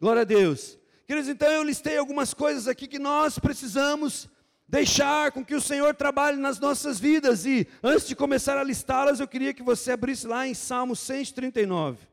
Glória 0.00 0.22
a 0.22 0.24
Deus. 0.24 0.78
Queridos, 1.06 1.28
então 1.28 1.50
eu 1.50 1.62
listei 1.62 1.96
algumas 1.96 2.34
coisas 2.34 2.68
aqui 2.68 2.86
que 2.86 2.98
nós 2.98 3.38
precisamos 3.38 4.28
deixar 4.68 5.32
com 5.32 5.44
que 5.44 5.54
o 5.54 5.60
Senhor 5.60 5.94
trabalhe 5.94 6.36
nas 6.36 6.60
nossas 6.60 7.00
vidas. 7.00 7.46
E 7.46 7.66
antes 7.82 8.06
de 8.06 8.14
começar 8.14 8.58
a 8.58 8.62
listá-las, 8.62 9.18
eu 9.18 9.26
queria 9.26 9.54
que 9.54 9.62
você 9.62 9.92
abrisse 9.92 10.26
lá 10.26 10.46
em 10.46 10.54
Salmo 10.54 10.94
139. 10.94 12.06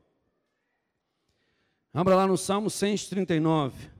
Abra 1.92 2.16
lá 2.16 2.26
no 2.26 2.36
Salmo 2.36 2.70
139. 2.70 3.90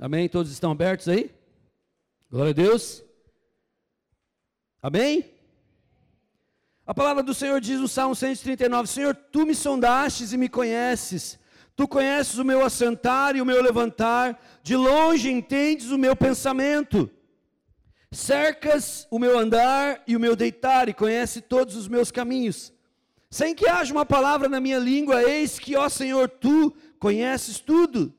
Amém? 0.00 0.28
Todos 0.28 0.50
estão 0.50 0.72
abertos 0.72 1.08
aí? 1.08 1.30
Glória 2.30 2.50
a 2.50 2.54
Deus. 2.54 3.02
Amém? 4.82 5.33
A 6.86 6.92
palavra 6.92 7.22
do 7.22 7.32
Senhor 7.32 7.60
diz 7.60 7.80
no 7.80 7.88
Salmo 7.88 8.14
139: 8.14 8.88
Senhor, 8.88 9.14
tu 9.14 9.46
me 9.46 9.54
sondastes 9.54 10.32
e 10.32 10.36
me 10.36 10.48
conheces. 10.48 11.38
Tu 11.74 11.88
conheces 11.88 12.38
o 12.38 12.44
meu 12.44 12.64
assentar 12.64 13.34
e 13.34 13.40
o 13.40 13.46
meu 13.46 13.60
levantar, 13.62 14.38
de 14.62 14.76
longe 14.76 15.30
entendes 15.30 15.90
o 15.90 15.98
meu 15.98 16.14
pensamento. 16.14 17.10
Cercas 18.12 19.08
o 19.10 19.18
meu 19.18 19.36
andar 19.36 20.02
e 20.06 20.14
o 20.14 20.20
meu 20.20 20.36
deitar, 20.36 20.88
e 20.88 20.94
conhece 20.94 21.40
todos 21.40 21.74
os 21.74 21.88
meus 21.88 22.12
caminhos. 22.12 22.72
Sem 23.28 23.54
que 23.54 23.66
haja 23.66 23.92
uma 23.92 24.06
palavra 24.06 24.48
na 24.48 24.60
minha 24.60 24.78
língua, 24.78 25.24
eis 25.24 25.58
que, 25.58 25.74
ó 25.74 25.88
Senhor, 25.88 26.28
tu 26.28 26.72
conheces 27.00 27.58
tudo. 27.58 28.14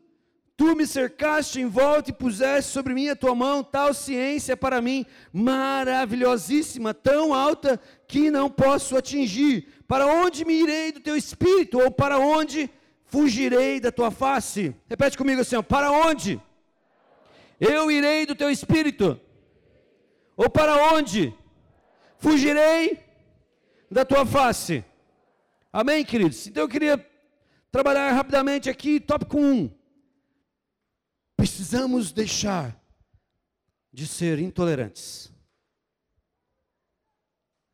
Tu 0.57 0.73
me 0.73 0.87
cercaste 0.87 1.59
em 1.59 1.65
volta 1.67 2.11
e 2.11 2.13
puseste 2.13 2.71
sobre 2.71 2.93
mim 2.93 3.09
a 3.09 3.15
tua 3.15 3.35
mão, 3.35 3.61
tal 3.61 3.93
ciência 3.93 4.55
para 4.55 4.81
mim, 4.81 5.05
maravilhosíssima, 5.33 6.93
tão 6.93 7.33
alta 7.33 7.77
que 8.07 8.31
não 8.31 8.49
posso 8.49 8.95
atingir. 8.95 9.67
Para 9.85 10.07
onde 10.07 10.45
me 10.45 10.53
irei 10.53 10.93
do 10.93 11.01
teu 11.01 11.17
espírito, 11.17 11.77
ou 11.77 11.91
para 11.91 12.19
onde 12.19 12.69
fugirei 13.03 13.81
da 13.81 13.91
tua 13.91 14.09
face? 14.11 14.73
Repete 14.87 15.17
comigo 15.17 15.41
assim: 15.41 15.57
ó, 15.57 15.61
para 15.61 15.91
onde? 15.91 16.41
Eu 17.59 17.91
irei 17.91 18.25
do 18.25 18.33
teu 18.33 18.49
espírito, 18.49 19.19
ou 20.37 20.49
para 20.49 20.93
onde 20.93 21.33
fugirei 22.17 22.97
da 23.91 24.05
tua 24.05 24.25
face? 24.25 24.85
Amém, 25.71 26.05
queridos? 26.05 26.47
Então 26.47 26.63
eu 26.63 26.69
queria 26.69 27.05
trabalhar 27.69 28.09
rapidamente 28.13 28.69
aqui, 28.69 29.01
tópico 29.01 29.37
1 29.37 29.84
Precisamos 31.45 32.11
deixar 32.11 32.75
de 33.93 34.07
ser 34.07 34.39
intolerantes. 34.39 35.31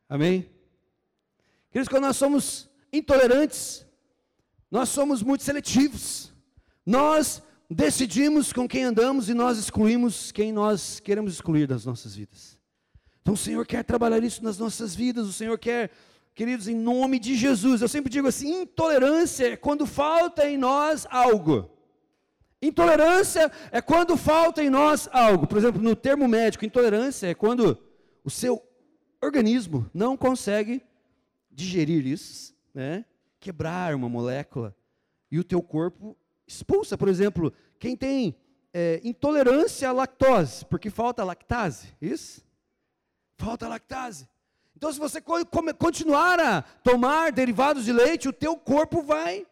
Amém? 0.09 0.49
Queridos, 1.71 1.87
quando 1.87 2.03
nós 2.03 2.17
somos 2.17 2.69
intolerantes, 2.91 3.85
nós 4.69 4.89
somos 4.89 5.23
muito 5.23 5.45
seletivos. 5.45 6.33
Nós 6.85 7.41
decidimos 7.69 8.51
com 8.51 8.67
quem 8.67 8.83
andamos 8.83 9.29
e 9.29 9.33
nós 9.33 9.57
excluímos 9.57 10.33
quem 10.33 10.51
nós 10.51 10.99
queremos 10.99 11.35
excluir 11.35 11.65
das 11.65 11.85
nossas 11.85 12.13
vidas. 12.13 12.59
Então 13.21 13.35
o 13.35 13.37
Senhor 13.37 13.65
quer 13.65 13.85
trabalhar 13.85 14.21
isso 14.21 14.43
nas 14.43 14.57
nossas 14.57 14.93
vidas, 14.93 15.25
o 15.25 15.33
Senhor 15.33 15.57
quer, 15.57 15.91
queridos, 16.35 16.67
em 16.67 16.75
nome 16.75 17.17
de 17.17 17.37
Jesus. 17.37 17.81
Eu 17.81 17.87
sempre 17.87 18.11
digo 18.11 18.27
assim: 18.27 18.63
intolerância 18.63 19.53
é 19.53 19.55
quando 19.55 19.85
falta 19.85 20.45
em 20.45 20.57
nós 20.57 21.07
algo. 21.09 21.80
Intolerância 22.61 23.51
é 23.71 23.81
quando 23.81 24.15
falta 24.15 24.63
em 24.63 24.69
nós 24.69 25.09
algo. 25.11 25.47
Por 25.47 25.57
exemplo, 25.57 25.81
no 25.81 25.95
termo 25.95 26.27
médico, 26.27 26.63
intolerância 26.63 27.27
é 27.27 27.33
quando 27.33 27.77
o 28.23 28.29
seu 28.29 28.61
organismo 29.21 29.89
não 29.93 30.15
consegue 30.15 30.83
digerir 31.49 32.05
isso, 32.05 32.55
né? 32.73 33.05
quebrar 33.39 33.95
uma 33.95 34.07
molécula, 34.07 34.75
e 35.31 35.39
o 35.39 35.43
teu 35.43 35.61
corpo 35.61 36.15
expulsa. 36.45 36.97
Por 36.97 37.07
exemplo, 37.07 37.51
quem 37.79 37.95
tem 37.95 38.35
é, 38.73 39.01
intolerância 39.03 39.89
à 39.89 39.91
lactose, 39.91 40.65
porque 40.65 40.89
falta 40.89 41.23
lactase, 41.23 41.87
isso? 41.99 42.45
Falta 43.37 43.67
lactase. 43.67 44.29
Então, 44.75 44.91
se 44.91 44.99
você 44.99 45.21
continuar 45.77 46.39
a 46.39 46.61
tomar 46.61 47.31
derivados 47.31 47.85
de 47.85 47.93
leite, 47.93 48.27
o 48.27 48.33
teu 48.33 48.55
corpo 48.57 49.01
vai 49.01 49.45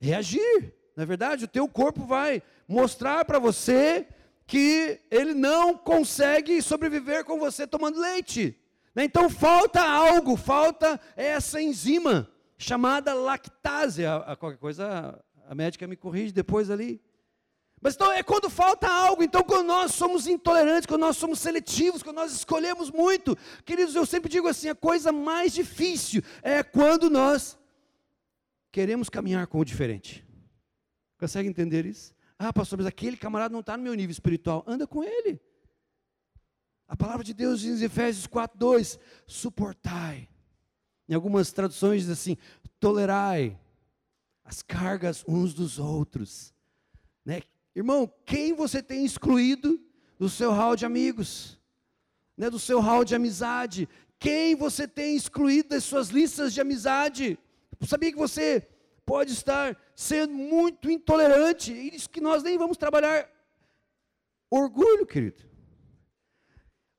reagir. 0.00 0.74
Na 0.96 1.02
é 1.02 1.06
verdade, 1.06 1.44
o 1.44 1.48
teu 1.48 1.68
corpo 1.68 2.06
vai 2.06 2.42
mostrar 2.66 3.22
para 3.26 3.38
você 3.38 4.08
que 4.46 4.98
ele 5.10 5.34
não 5.34 5.76
consegue 5.76 6.62
sobreviver 6.62 7.22
com 7.22 7.38
você 7.38 7.66
tomando 7.66 8.00
leite. 8.00 8.58
Né? 8.94 9.04
Então 9.04 9.28
falta 9.28 9.82
algo, 9.82 10.36
falta 10.36 10.98
essa 11.14 11.60
enzima 11.60 12.30
chamada 12.56 13.12
lactase. 13.12 14.06
A, 14.06 14.34
qualquer 14.36 14.56
coisa 14.56 15.22
a 15.46 15.54
médica 15.54 15.86
me 15.86 15.96
corrige 15.96 16.32
depois 16.32 16.70
ali. 16.70 16.98
Mas 17.78 17.94
então 17.94 18.10
é 18.10 18.22
quando 18.22 18.48
falta 18.48 18.88
algo, 18.88 19.22
então 19.22 19.42
quando 19.42 19.66
nós 19.66 19.92
somos 19.92 20.26
intolerantes, 20.26 20.86
quando 20.86 21.02
nós 21.02 21.18
somos 21.18 21.40
seletivos, 21.40 22.02
quando 22.02 22.16
nós 22.16 22.32
escolhemos 22.32 22.90
muito, 22.90 23.36
queridos, 23.66 23.94
eu 23.94 24.06
sempre 24.06 24.30
digo 24.30 24.48
assim, 24.48 24.70
a 24.70 24.74
coisa 24.74 25.12
mais 25.12 25.52
difícil 25.52 26.22
é 26.42 26.62
quando 26.62 27.10
nós 27.10 27.58
queremos 28.72 29.10
caminhar 29.10 29.46
com 29.46 29.58
o 29.58 29.64
diferente. 29.64 30.25
Consegue 31.18 31.48
entender 31.48 31.86
isso? 31.86 32.14
Ah, 32.38 32.52
pastor, 32.52 32.78
mas 32.78 32.86
aquele 32.86 33.16
camarada 33.16 33.52
não 33.52 33.60
está 33.60 33.76
no 33.76 33.82
meu 33.82 33.94
nível 33.94 34.10
espiritual. 34.10 34.62
Anda 34.66 34.86
com 34.86 35.02
ele. 35.02 35.40
A 36.86 36.96
palavra 36.96 37.24
de 37.24 37.32
Deus 37.34 37.60
diz 37.60 37.80
em 37.80 37.84
Efésios 37.84 38.26
4, 38.26 38.58
2: 38.58 38.98
suportai. 39.26 40.28
Em 41.08 41.14
algumas 41.14 41.52
traduções 41.52 42.02
diz 42.02 42.10
assim: 42.10 42.36
tolerai 42.78 43.58
as 44.44 44.62
cargas 44.62 45.24
uns 45.26 45.54
dos 45.54 45.78
outros. 45.78 46.54
Né? 47.24 47.42
Irmão, 47.74 48.12
quem 48.24 48.52
você 48.52 48.82
tem 48.82 49.04
excluído 49.04 49.80
do 50.18 50.28
seu 50.28 50.52
hall 50.52 50.76
de 50.76 50.86
amigos? 50.86 51.58
Né? 52.36 52.48
Do 52.48 52.58
seu 52.58 52.80
hall 52.80 53.04
de 53.04 53.14
amizade? 53.14 53.88
Quem 54.18 54.54
você 54.54 54.86
tem 54.86 55.16
excluído 55.16 55.70
das 55.70 55.84
suas 55.84 56.08
listas 56.08 56.54
de 56.54 56.60
amizade? 56.60 57.38
Sabia 57.86 58.12
que 58.12 58.18
você 58.18 58.66
pode 59.06 59.32
estar 59.32 59.78
sendo 59.94 60.34
muito 60.34 60.90
intolerante, 60.90 61.72
e 61.72 61.94
isso 61.94 62.10
que 62.10 62.20
nós 62.20 62.42
nem 62.42 62.58
vamos 62.58 62.76
trabalhar 62.76 63.30
orgulho, 64.50 65.06
querido. 65.06 65.42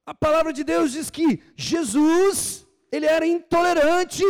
A 0.05 0.13
palavra 0.13 0.53
de 0.53 0.63
Deus 0.63 0.93
diz 0.93 1.09
que 1.09 1.43
Jesus, 1.55 2.65
ele 2.89 3.05
era 3.05 3.27
intolerante 3.27 4.23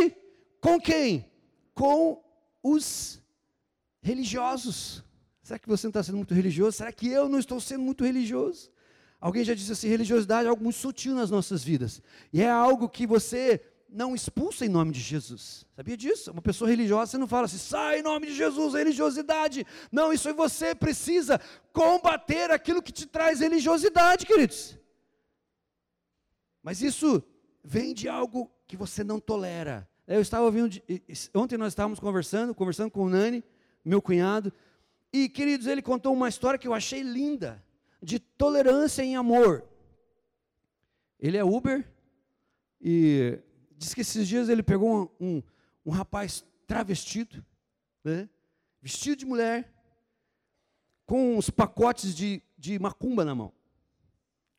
com 0.60 0.80
quem? 0.80 1.30
Com 1.72 2.20
os 2.60 3.22
religiosos. 4.02 5.04
Será 5.40 5.58
que 5.58 5.68
você 5.68 5.86
não 5.86 5.90
está 5.90 6.02
sendo 6.02 6.16
muito 6.16 6.34
religioso? 6.34 6.76
Será 6.76 6.90
que 6.90 7.08
eu 7.08 7.28
não 7.28 7.38
estou 7.38 7.60
sendo 7.60 7.84
muito 7.84 8.04
religioso? 8.04 8.70
Alguém 9.20 9.44
já 9.44 9.54
disse 9.54 9.70
assim: 9.72 9.88
religiosidade 9.88 10.46
é 10.46 10.50
algo 10.50 10.62
muito 10.62 10.76
sutil 10.76 11.14
nas 11.14 11.30
nossas 11.30 11.62
vidas. 11.62 12.02
E 12.32 12.42
é 12.42 12.50
algo 12.50 12.88
que 12.88 13.06
você 13.06 13.60
não 13.88 14.14
expulsa 14.14 14.66
em 14.66 14.68
nome 14.68 14.92
de 14.92 15.00
Jesus. 15.00 15.66
Sabia 15.74 15.96
disso? 15.96 16.30
Uma 16.30 16.42
pessoa 16.42 16.68
religiosa, 16.68 17.12
você 17.12 17.18
não 17.18 17.26
fala 17.26 17.46
assim, 17.46 17.58
sai 17.58 18.00
em 18.00 18.02
nome 18.02 18.26
de 18.26 18.34
Jesus, 18.34 18.74
religiosidade. 18.74 19.66
Não, 19.90 20.12
isso 20.12 20.28
aí 20.28 20.34
você 20.34 20.74
precisa 20.74 21.40
combater 21.72 22.50
aquilo 22.50 22.82
que 22.82 22.92
te 22.92 23.06
traz 23.06 23.40
religiosidade, 23.40 24.26
queridos. 24.26 24.76
Mas 26.62 26.82
isso 26.82 27.22
vem 27.64 27.94
de 27.94 28.08
algo 28.08 28.50
que 28.66 28.76
você 28.76 29.02
não 29.02 29.18
tolera. 29.18 29.88
Eu 30.06 30.20
estava 30.20 30.44
ouvindo, 30.44 30.70
ontem 31.34 31.56
nós 31.56 31.72
estávamos 31.72 31.98
conversando, 31.98 32.54
conversando 32.54 32.90
com 32.90 33.04
o 33.04 33.08
Nani, 33.08 33.42
meu 33.84 34.02
cunhado, 34.02 34.52
e 35.12 35.28
queridos, 35.28 35.66
ele 35.66 35.80
contou 35.80 36.12
uma 36.12 36.28
história 36.28 36.58
que 36.58 36.68
eu 36.68 36.74
achei 36.74 37.02
linda, 37.02 37.64
de 38.02 38.18
tolerância 38.18 39.02
em 39.02 39.16
amor. 39.16 39.64
Ele 41.18 41.36
é 41.36 41.44
Uber, 41.44 41.90
e 42.80 43.38
diz 43.78 43.94
que 43.94 44.00
esses 44.00 44.26
dias 44.26 44.48
ele 44.48 44.62
pegou 44.62 45.10
um, 45.20 45.26
um, 45.26 45.42
um 45.86 45.90
rapaz 45.90 46.44
travestido, 46.66 47.44
né, 48.04 48.28
vestido 48.82 49.16
de 49.16 49.26
mulher, 49.26 49.72
com 51.06 51.38
uns 51.38 51.48
pacotes 51.48 52.14
de, 52.14 52.42
de 52.58 52.78
macumba 52.78 53.24
na 53.24 53.34
mão. 53.34 53.52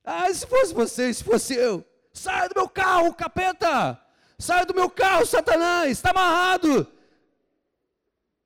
Ah, 0.04 0.34
se 0.34 0.48
fosse 0.48 0.74
você, 0.74 1.14
se 1.14 1.24
fosse 1.24 1.54
eu, 1.54 1.86
saia 2.14 2.50
do 2.50 2.56
meu 2.56 2.70
carro, 2.70 3.14
capeta! 3.14 4.02
Saia 4.40 4.66
do 4.66 4.74
meu 4.74 4.90
carro, 4.90 5.26
Satanás, 5.26 5.92
está 5.92 6.12
amarrado. 6.12 6.88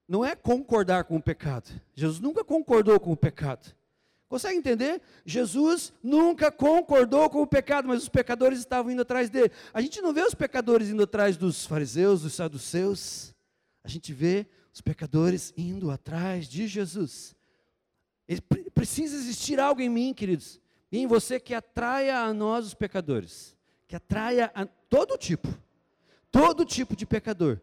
Não 0.07 0.25
é 0.25 0.35
concordar 0.35 1.03
com 1.03 1.15
o 1.17 1.21
pecado. 1.21 1.69
Jesus 1.93 2.19
nunca 2.19 2.43
concordou 2.43 2.99
com 2.99 3.11
o 3.11 3.17
pecado. 3.17 3.73
Consegue 4.27 4.57
entender? 4.57 5.01
Jesus 5.25 5.93
nunca 6.01 6.51
concordou 6.51 7.29
com 7.29 7.41
o 7.41 7.47
pecado, 7.47 7.87
mas 7.87 8.01
os 8.01 8.09
pecadores 8.09 8.59
estavam 8.59 8.91
indo 8.91 9.01
atrás 9.03 9.29
dele. 9.29 9.51
A 9.73 9.81
gente 9.81 10.01
não 10.01 10.13
vê 10.13 10.21
os 10.21 10.33
pecadores 10.33 10.89
indo 10.89 11.03
atrás 11.03 11.37
dos 11.37 11.65
fariseus, 11.65 12.23
dos 12.23 12.33
saduceus. 12.33 13.33
A 13.83 13.87
gente 13.87 14.11
vê 14.11 14.47
os 14.73 14.81
pecadores 14.81 15.53
indo 15.55 15.91
atrás 15.91 16.47
de 16.47 16.67
Jesus. 16.67 17.35
precisa 18.73 19.15
existir 19.15 19.59
algo 19.59 19.81
em 19.81 19.89
mim, 19.89 20.13
queridos, 20.13 20.59
e 20.91 20.97
em 20.97 21.05
você 21.05 21.39
que 21.39 21.53
atraia 21.53 22.19
a 22.19 22.33
nós 22.33 22.65
os 22.65 22.73
pecadores, 22.73 23.55
que 23.87 23.95
atraia 23.95 24.51
a 24.55 24.65
todo 24.65 25.17
tipo, 25.17 25.47
todo 26.31 26.65
tipo 26.65 26.95
de 26.95 27.05
pecador. 27.05 27.61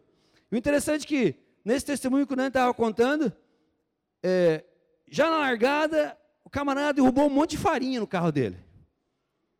E 0.49 0.55
o 0.55 0.57
interessante 0.57 1.03
é 1.03 1.07
que, 1.07 1.35
nesse 1.65 1.85
testemunho 1.85 2.25
que 2.25 2.33
o 2.33 2.35
Nando 2.35 2.49
estava 2.49 2.73
contando, 2.73 3.33
é, 4.23 4.63
já 5.09 5.29
na 5.29 5.39
largada, 5.39 6.17
camarada 6.51 6.93
derrubou 6.93 7.27
um 7.27 7.29
monte 7.29 7.51
de 7.51 7.57
farinha 7.57 7.99
no 7.99 8.07
carro 8.07 8.31
dele. 8.31 8.57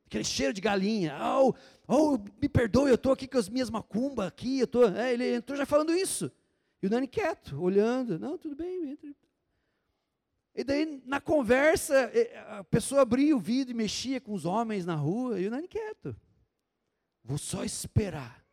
Aquele 0.05 0.25
cheiro 0.25 0.53
de 0.53 0.59
galinha. 0.59 1.17
Oh, 1.39 1.53
oh 1.87 2.17
me 2.41 2.49
perdoe, 2.49 2.89
eu 2.89 2.95
estou 2.95 3.13
aqui 3.13 3.27
com 3.27 3.37
as 3.37 3.47
minhas 3.47 3.69
macumbas 3.69 4.27
aqui. 4.27 4.59
Eu 4.59 4.67
tô, 4.67 4.85
é, 4.85 5.13
ele 5.13 5.35
entrou 5.35 5.57
já 5.57 5.65
falando 5.65 5.93
isso. 5.93 6.29
E 6.81 6.87
o 6.87 6.89
Nani 6.89 7.07
quieto, 7.07 7.61
olhando. 7.61 8.19
Não, 8.19 8.37
tudo 8.37 8.55
bem, 8.55 8.91
entra. 8.91 9.09
E 10.53 10.65
daí, 10.65 11.01
na 11.05 11.21
conversa, 11.21 12.11
a 12.49 12.63
pessoa 12.65 13.03
abria 13.03 13.35
o 13.35 13.39
vidro 13.39 13.71
e 13.71 13.77
mexia 13.77 14.19
com 14.19 14.33
os 14.33 14.43
homens 14.43 14.85
na 14.85 14.95
rua. 14.95 15.39
E 15.39 15.47
o 15.47 15.51
Nani 15.51 15.67
quieto. 15.67 16.13
Vou 17.23 17.37
só 17.37 17.63
esperar 17.63 18.43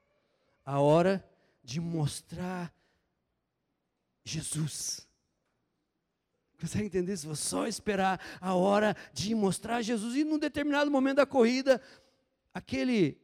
a 0.64 0.78
hora 0.78 1.28
de 1.64 1.80
mostrar 1.80 2.72
Jesus. 4.24 5.07
Consegue 6.60 6.86
entender 6.86 7.12
isso? 7.12 7.26
Vou 7.26 7.36
só 7.36 7.66
esperar 7.66 8.20
a 8.40 8.54
hora 8.54 8.96
de 9.12 9.34
mostrar 9.34 9.80
Jesus. 9.80 10.16
E 10.16 10.24
num 10.24 10.38
determinado 10.38 10.90
momento 10.90 11.18
da 11.18 11.26
corrida, 11.26 11.80
aquele, 12.52 13.20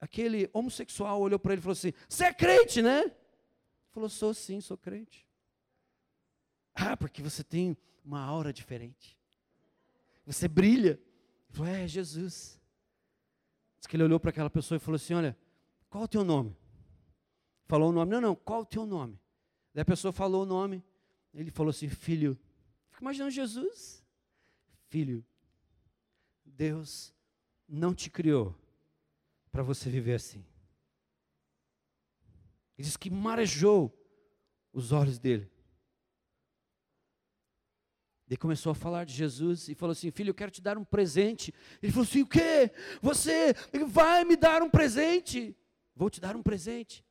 aquele 0.00 0.50
homossexual 0.52 1.20
olhou 1.20 1.38
para 1.38 1.52
ele 1.52 1.60
e 1.60 1.62
falou 1.62 1.74
assim: 1.74 1.92
Você 2.08 2.24
é 2.24 2.32
crente, 2.32 2.82
né? 2.82 3.02
Ele 3.02 3.12
falou: 3.92 4.08
Sou 4.08 4.34
sim, 4.34 4.60
sou 4.60 4.76
crente. 4.76 5.24
Ah, 6.74 6.96
porque 6.96 7.22
você 7.22 7.44
tem 7.44 7.76
uma 8.04 8.20
aura 8.20 8.52
diferente. 8.52 9.16
Você 10.26 10.48
brilha. 10.48 10.98
Ele 11.48 11.52
falou: 11.52 11.72
É, 11.72 11.86
Jesus. 11.86 12.60
Diz 13.78 13.86
que 13.86 13.94
ele 13.94 14.02
olhou 14.02 14.18
para 14.18 14.30
aquela 14.30 14.50
pessoa 14.50 14.76
e 14.76 14.80
falou 14.80 14.96
assim: 14.96 15.14
Olha, 15.14 15.38
qual 15.88 16.02
o 16.02 16.08
teu 16.08 16.24
nome? 16.24 16.56
Falou 17.66 17.90
o 17.90 17.92
nome. 17.92 18.10
Não, 18.10 18.20
não, 18.20 18.34
qual 18.34 18.62
o 18.62 18.66
teu 18.66 18.84
nome? 18.84 19.20
Daí 19.72 19.82
a 19.82 19.84
pessoa 19.84 20.12
falou 20.12 20.42
o 20.42 20.46
nome. 20.46 20.82
Ele 21.34 21.50
falou 21.50 21.70
assim: 21.70 21.88
Filho, 21.88 22.38
fica 22.90 23.02
imaginando 23.02 23.30
Jesus. 23.30 24.04
Filho, 24.88 25.24
Deus 26.44 27.12
não 27.68 27.94
te 27.94 28.08
criou 28.08 28.56
para 29.50 29.62
você 29.62 29.90
viver 29.90 30.14
assim. 30.14 30.44
Ele 32.78 32.86
diz 32.86 32.96
que 32.96 33.10
marejou 33.10 33.92
os 34.72 34.92
olhos 34.92 35.18
dele. 35.18 35.50
Ele 38.26 38.36
começou 38.36 38.72
a 38.72 38.74
falar 38.74 39.04
de 39.04 39.12
Jesus 39.12 39.68
e 39.68 39.74
falou 39.74 39.92
assim: 39.92 40.10
Filho, 40.10 40.30
eu 40.30 40.34
quero 40.34 40.50
te 40.50 40.62
dar 40.62 40.78
um 40.78 40.84
presente. 40.84 41.52
Ele 41.82 41.92
falou 41.92 42.06
assim: 42.06 42.22
O 42.22 42.26
quê? 42.26 42.72
Você 43.02 43.54
vai 43.88 44.24
me 44.24 44.36
dar 44.36 44.62
um 44.62 44.70
presente? 44.70 45.56
Vou 45.94 46.08
te 46.08 46.20
dar 46.20 46.34
um 46.36 46.42
presente. 46.42 47.03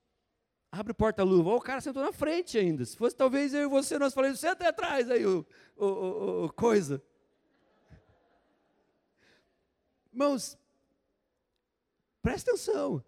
Abre 0.75 0.91
o 0.91 0.95
porta-luva. 0.95 1.51
O 1.51 1.61
cara 1.61 1.79
sentou 1.81 2.01
na 2.01 2.11
frente 2.11 2.57
ainda. 2.57 2.83
Se 2.83 2.97
fosse 2.97 3.15
talvez 3.15 3.53
eu 3.53 3.61
e 3.61 3.67
você, 3.67 3.99
nós 3.99 4.11
falamos, 4.11 4.39
senta 4.39 4.67
atrás 4.67 5.11
aí, 5.11 5.23
o, 5.23 5.45
o, 5.77 5.85
o, 5.85 6.45
o 6.45 6.51
coisa. 6.51 6.99
Irmãos, 10.11 10.57
presta 12.23 12.49
atenção. 12.49 13.03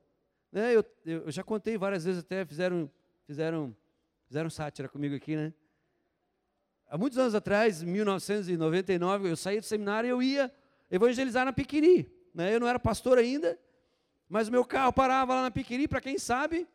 Né? 0.52 0.76
Eu, 0.76 0.86
eu, 1.04 1.32
já 1.32 1.44
contei 1.44 1.76
várias 1.76 2.06
vezes 2.06 2.20
até, 2.20 2.46
fizeram, 2.46 2.88
fizeram, 3.26 3.76
fizeram 4.28 4.50
sátira 4.52 4.88
comigo 4.88 5.16
aqui, 5.16 5.36
né? 5.36 5.52
Há 6.88 7.00
muitos 7.00 7.18
anos 7.18 7.34
atrás, 7.34 7.82
em 7.82 7.88
1999, 7.88 9.28
eu 9.28 9.36
saí 9.36 9.60
do 9.60 9.66
seminário 9.66 10.08
e 10.08 10.12
eu 10.12 10.22
ia 10.22 10.54
evangelizar 10.92 11.44
na 11.44 11.52
Piquiri. 11.52 12.16
Né? 12.32 12.54
Eu 12.54 12.60
não 12.60 12.68
era 12.68 12.78
pastor 12.78 13.18
ainda, 13.18 13.60
mas 14.30 14.50
o 14.50 14.52
meu 14.52 14.64
carro 14.64 14.94
parava 14.94 15.34
lá 15.34 15.42
na 15.42 15.52
Piquiri, 15.52 15.88
para 15.88 16.00
quem 16.00 16.20
sabe, 16.20 16.68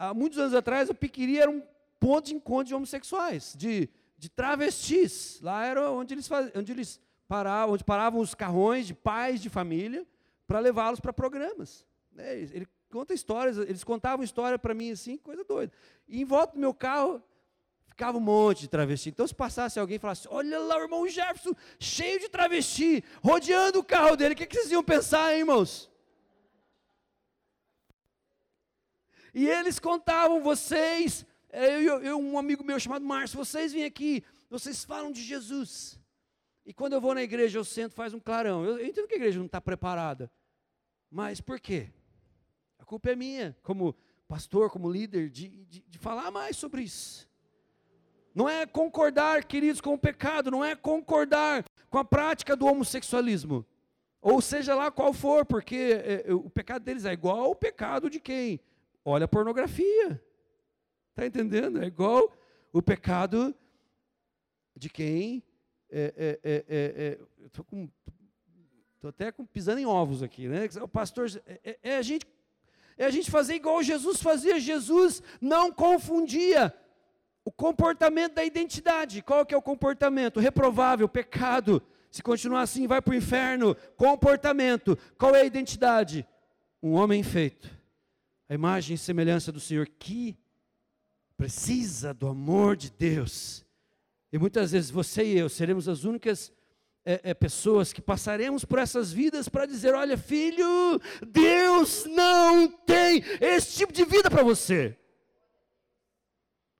há 0.00 0.14
muitos 0.14 0.38
anos 0.38 0.54
atrás, 0.54 0.88
o 0.88 0.94
Piquiri 0.94 1.38
era 1.38 1.50
um 1.50 1.62
ponto 2.00 2.26
de 2.26 2.34
encontro 2.34 2.64
de 2.64 2.74
homossexuais, 2.74 3.54
de, 3.56 3.88
de 4.16 4.30
travestis. 4.30 5.38
Lá 5.42 5.66
era 5.66 5.90
onde 5.90 6.14
eles, 6.14 6.26
faz, 6.26 6.50
onde 6.56 6.72
eles 6.72 6.98
paravam, 7.28 7.74
onde 7.74 7.84
paravam 7.84 8.20
os 8.20 8.34
carrões 8.34 8.86
de 8.86 8.94
pais 8.94 9.42
de 9.42 9.50
família 9.50 10.06
para 10.46 10.58
levá-los 10.58 11.00
para 11.00 11.12
programas. 11.12 11.86
É, 12.16 12.38
ele 12.38 12.66
conta 12.90 13.12
histórias, 13.12 13.58
eles 13.58 13.84
contavam 13.84 14.24
história 14.24 14.58
para 14.58 14.72
mim 14.72 14.90
assim, 14.90 15.18
coisa 15.18 15.44
doida. 15.44 15.72
E 16.08 16.22
em 16.22 16.24
volta 16.24 16.54
do 16.54 16.58
meu 16.58 16.72
carro 16.72 17.22
ficava 17.86 18.16
um 18.16 18.22
monte 18.22 18.60
de 18.60 18.68
travesti. 18.68 19.10
Então, 19.10 19.26
se 19.26 19.34
passasse 19.34 19.78
alguém 19.78 19.96
e 19.96 20.00
falasse: 20.00 20.26
Olha 20.30 20.58
lá 20.58 20.78
o 20.78 20.82
irmão 20.82 21.06
Jefferson, 21.06 21.52
cheio 21.78 22.18
de 22.18 22.30
travesti, 22.30 23.04
rodeando 23.22 23.78
o 23.78 23.84
carro 23.84 24.16
dele, 24.16 24.32
o 24.32 24.36
que, 24.36 24.46
que 24.46 24.56
vocês 24.56 24.70
iam 24.70 24.82
pensar, 24.82 25.34
hein, 25.34 25.40
irmãos? 25.40 25.89
E 29.34 29.48
eles 29.48 29.78
contavam, 29.78 30.42
vocês, 30.42 31.24
é, 31.50 31.76
eu, 31.76 32.02
eu, 32.02 32.18
um 32.18 32.38
amigo 32.38 32.64
meu 32.64 32.78
chamado 32.78 33.04
Márcio, 33.04 33.38
vocês 33.38 33.72
vêm 33.72 33.84
aqui, 33.84 34.24
vocês 34.48 34.84
falam 34.84 35.12
de 35.12 35.22
Jesus. 35.22 35.98
E 36.64 36.72
quando 36.72 36.92
eu 36.92 37.00
vou 37.00 37.14
na 37.14 37.22
igreja, 37.22 37.58
eu 37.58 37.64
sento, 37.64 37.94
faz 37.94 38.14
um 38.14 38.20
clarão. 38.20 38.64
Eu, 38.64 38.78
eu 38.78 38.86
entendo 38.86 39.08
que 39.08 39.14
a 39.14 39.16
igreja 39.16 39.38
não 39.38 39.46
está 39.46 39.60
preparada. 39.60 40.30
Mas 41.10 41.40
por 41.40 41.58
quê? 41.58 41.90
A 42.78 42.84
culpa 42.84 43.10
é 43.10 43.16
minha, 43.16 43.56
como 43.62 43.96
pastor, 44.28 44.70
como 44.70 44.90
líder, 44.90 45.28
de, 45.28 45.48
de, 45.48 45.80
de 45.80 45.98
falar 45.98 46.30
mais 46.30 46.56
sobre 46.56 46.82
isso. 46.82 47.28
Não 48.34 48.48
é 48.48 48.64
concordar, 48.64 49.44
queridos, 49.44 49.80
com 49.80 49.94
o 49.94 49.98
pecado, 49.98 50.50
não 50.50 50.64
é 50.64 50.76
concordar 50.76 51.64
com 51.88 51.98
a 51.98 52.04
prática 52.04 52.54
do 52.54 52.66
homossexualismo. 52.66 53.66
Ou 54.22 54.40
seja 54.40 54.74
lá 54.74 54.90
qual 54.90 55.12
for, 55.12 55.44
porque 55.44 56.00
é 56.26 56.32
o 56.32 56.48
pecado 56.48 56.84
deles 56.84 57.04
é 57.04 57.12
igual 57.12 57.40
ao 57.40 57.54
pecado 57.54 58.08
de 58.08 58.20
quem? 58.20 58.60
Olha 59.04 59.24
a 59.24 59.28
pornografia. 59.28 60.22
Está 61.10 61.26
entendendo? 61.26 61.82
É 61.82 61.86
igual 61.86 62.32
o 62.72 62.82
pecado 62.82 63.54
de 64.76 64.88
quem. 64.88 65.42
É, 65.90 66.14
é, 66.16 66.40
é, 66.42 66.64
é, 66.68 67.18
é 67.18 67.18
Estou 69.00 69.08
até 69.08 69.32
com, 69.32 69.46
pisando 69.46 69.80
em 69.80 69.86
ovos 69.86 70.22
aqui, 70.22 70.46
né? 70.46 70.68
O 70.82 70.88
pastor. 70.88 71.26
É, 71.64 71.78
é, 71.82 71.96
a 71.96 72.02
gente, 72.02 72.26
é 72.98 73.06
a 73.06 73.10
gente 73.10 73.30
fazer 73.30 73.54
igual 73.54 73.82
Jesus 73.82 74.22
fazia. 74.22 74.60
Jesus 74.60 75.22
não 75.40 75.72
confundia 75.72 76.74
o 77.42 77.50
comportamento 77.50 78.34
da 78.34 78.44
identidade. 78.44 79.22
Qual 79.22 79.46
que 79.46 79.54
é 79.54 79.56
o 79.56 79.62
comportamento? 79.62 80.38
Reprovável, 80.38 81.08
pecado. 81.08 81.82
Se 82.10 82.22
continuar 82.22 82.60
assim, 82.60 82.86
vai 82.86 83.00
para 83.00 83.12
o 83.12 83.16
inferno. 83.16 83.74
Comportamento. 83.96 84.98
Qual 85.16 85.34
é 85.34 85.40
a 85.40 85.46
identidade? 85.46 86.26
Um 86.82 86.92
homem 86.92 87.22
feito. 87.22 87.79
A 88.50 88.54
imagem 88.54 88.96
e 88.96 88.98
semelhança 88.98 89.52
do 89.52 89.60
Senhor 89.60 89.86
que 89.86 90.36
precisa 91.36 92.12
do 92.12 92.26
amor 92.26 92.76
de 92.76 92.90
Deus. 92.90 93.64
E 94.32 94.38
muitas 94.38 94.72
vezes 94.72 94.90
você 94.90 95.22
e 95.22 95.38
eu 95.38 95.48
seremos 95.48 95.88
as 95.88 96.02
únicas 96.02 96.52
é, 97.04 97.30
é, 97.30 97.32
pessoas 97.32 97.92
que 97.92 98.02
passaremos 98.02 98.64
por 98.64 98.80
essas 98.80 99.12
vidas 99.12 99.48
para 99.48 99.66
dizer: 99.66 99.94
olha, 99.94 100.18
filho, 100.18 100.66
Deus 101.28 102.06
não 102.06 102.66
tem 102.66 103.22
esse 103.40 103.78
tipo 103.78 103.92
de 103.92 104.04
vida 104.04 104.28
para 104.28 104.42
você. 104.42 104.98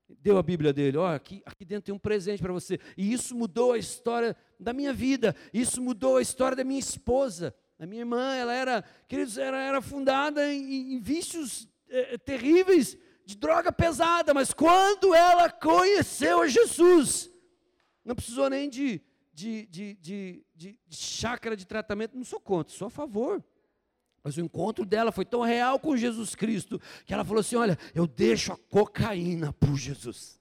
Deu 0.08 0.38
a 0.38 0.42
Bíblia 0.42 0.72
dele, 0.72 0.96
ó, 0.96 1.14
aqui, 1.14 1.40
aqui 1.46 1.64
dentro 1.64 1.84
tem 1.84 1.94
um 1.94 1.98
presente 2.00 2.42
para 2.42 2.52
você. 2.52 2.80
E 2.96 3.12
isso 3.12 3.32
mudou 3.32 3.74
a 3.74 3.78
história 3.78 4.36
da 4.58 4.72
minha 4.72 4.92
vida, 4.92 5.36
isso 5.54 5.80
mudou 5.80 6.16
a 6.16 6.22
história 6.22 6.56
da 6.56 6.64
minha 6.64 6.80
esposa. 6.80 7.54
A 7.80 7.86
minha 7.86 8.02
irmã, 8.02 8.34
ela 8.34 8.52
era, 8.52 8.84
queridos, 9.08 9.36
era, 9.36 9.60
era 9.60 9.82
fundada 9.82 10.52
em, 10.52 10.94
em 10.94 11.00
vícios 11.00 11.68
é, 11.88 12.16
terríveis, 12.18 12.96
de 13.26 13.36
droga 13.36 13.72
pesada, 13.72 14.32
mas 14.32 14.52
quando 14.52 15.14
ela 15.14 15.50
conheceu 15.50 16.42
a 16.42 16.46
Jesus, 16.46 17.28
não 18.04 18.14
precisou 18.14 18.48
nem 18.48 18.68
de 18.68 19.02
de, 19.40 19.66
de, 19.66 19.94
de, 19.94 20.44
de, 20.54 20.78
de 20.86 20.96
chácara 20.96 21.56
de 21.56 21.66
tratamento, 21.66 22.16
não 22.16 22.24
sou 22.24 22.40
contra, 22.40 22.76
sou 22.76 22.88
a 22.88 22.90
favor. 22.90 23.42
Mas 24.22 24.36
o 24.36 24.40
encontro 24.42 24.84
dela 24.84 25.10
foi 25.10 25.24
tão 25.24 25.40
real 25.40 25.80
com 25.80 25.96
Jesus 25.96 26.34
Cristo 26.34 26.78
que 27.06 27.14
ela 27.14 27.24
falou 27.24 27.40
assim: 27.40 27.56
Olha, 27.56 27.78
eu 27.94 28.06
deixo 28.06 28.52
a 28.52 28.56
cocaína 28.56 29.52
por 29.54 29.76
Jesus. 29.76 30.38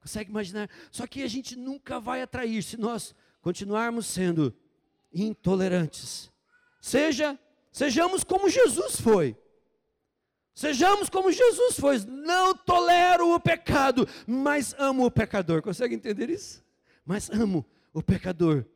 Consegue 0.00 0.30
imaginar? 0.30 0.70
Só 0.92 1.04
que 1.04 1.24
a 1.24 1.26
gente 1.26 1.56
nunca 1.56 1.98
vai 1.98 2.22
atrair 2.22 2.62
se 2.62 2.76
nós 2.76 3.12
continuarmos 3.40 4.06
sendo 4.06 4.56
intolerantes. 5.24 6.30
Seja, 6.80 7.38
sejamos 7.72 8.22
como 8.22 8.48
Jesus 8.48 9.00
foi. 9.00 9.36
Sejamos 10.54 11.08
como 11.08 11.32
Jesus 11.32 11.78
foi. 11.78 11.98
Não 12.06 12.54
tolero 12.54 13.34
o 13.34 13.40
pecado, 13.40 14.08
mas 14.26 14.74
amo 14.78 15.04
o 15.06 15.10
pecador. 15.10 15.62
Consegue 15.62 15.94
entender 15.94 16.30
isso? 16.30 16.66
mas 17.06 17.30
amo 17.30 17.64
o 17.94 18.02
pecador. 18.02 18.66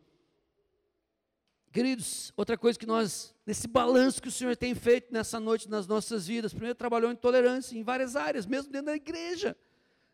Queridos, 1.73 2.33
outra 2.37 2.57
coisa 2.57 2.79
que 2.79 2.87
nós, 2.87 3.35
nesse 3.45 3.69
balanço 3.69 4.23
que 4.23 4.29
o 4.29 4.33
Senhor 4.33 4.57
tem 4.57 4.75
feito 4.75 5.13
nessa 5.13 5.39
noite 5.39 5.69
nas 5.69 5.87
nossas 5.87 6.27
vidas, 6.27 6.53
primeiro 6.53 6.77
trabalhou 6.77 7.11
em 7.11 7.17
tolerância 7.17 7.77
em 7.77 7.83
várias 7.83 8.17
áreas, 8.17 8.47
mesmo 8.47 8.71
dentro 8.71 8.87
da 8.87 8.97
igreja. 8.97 9.57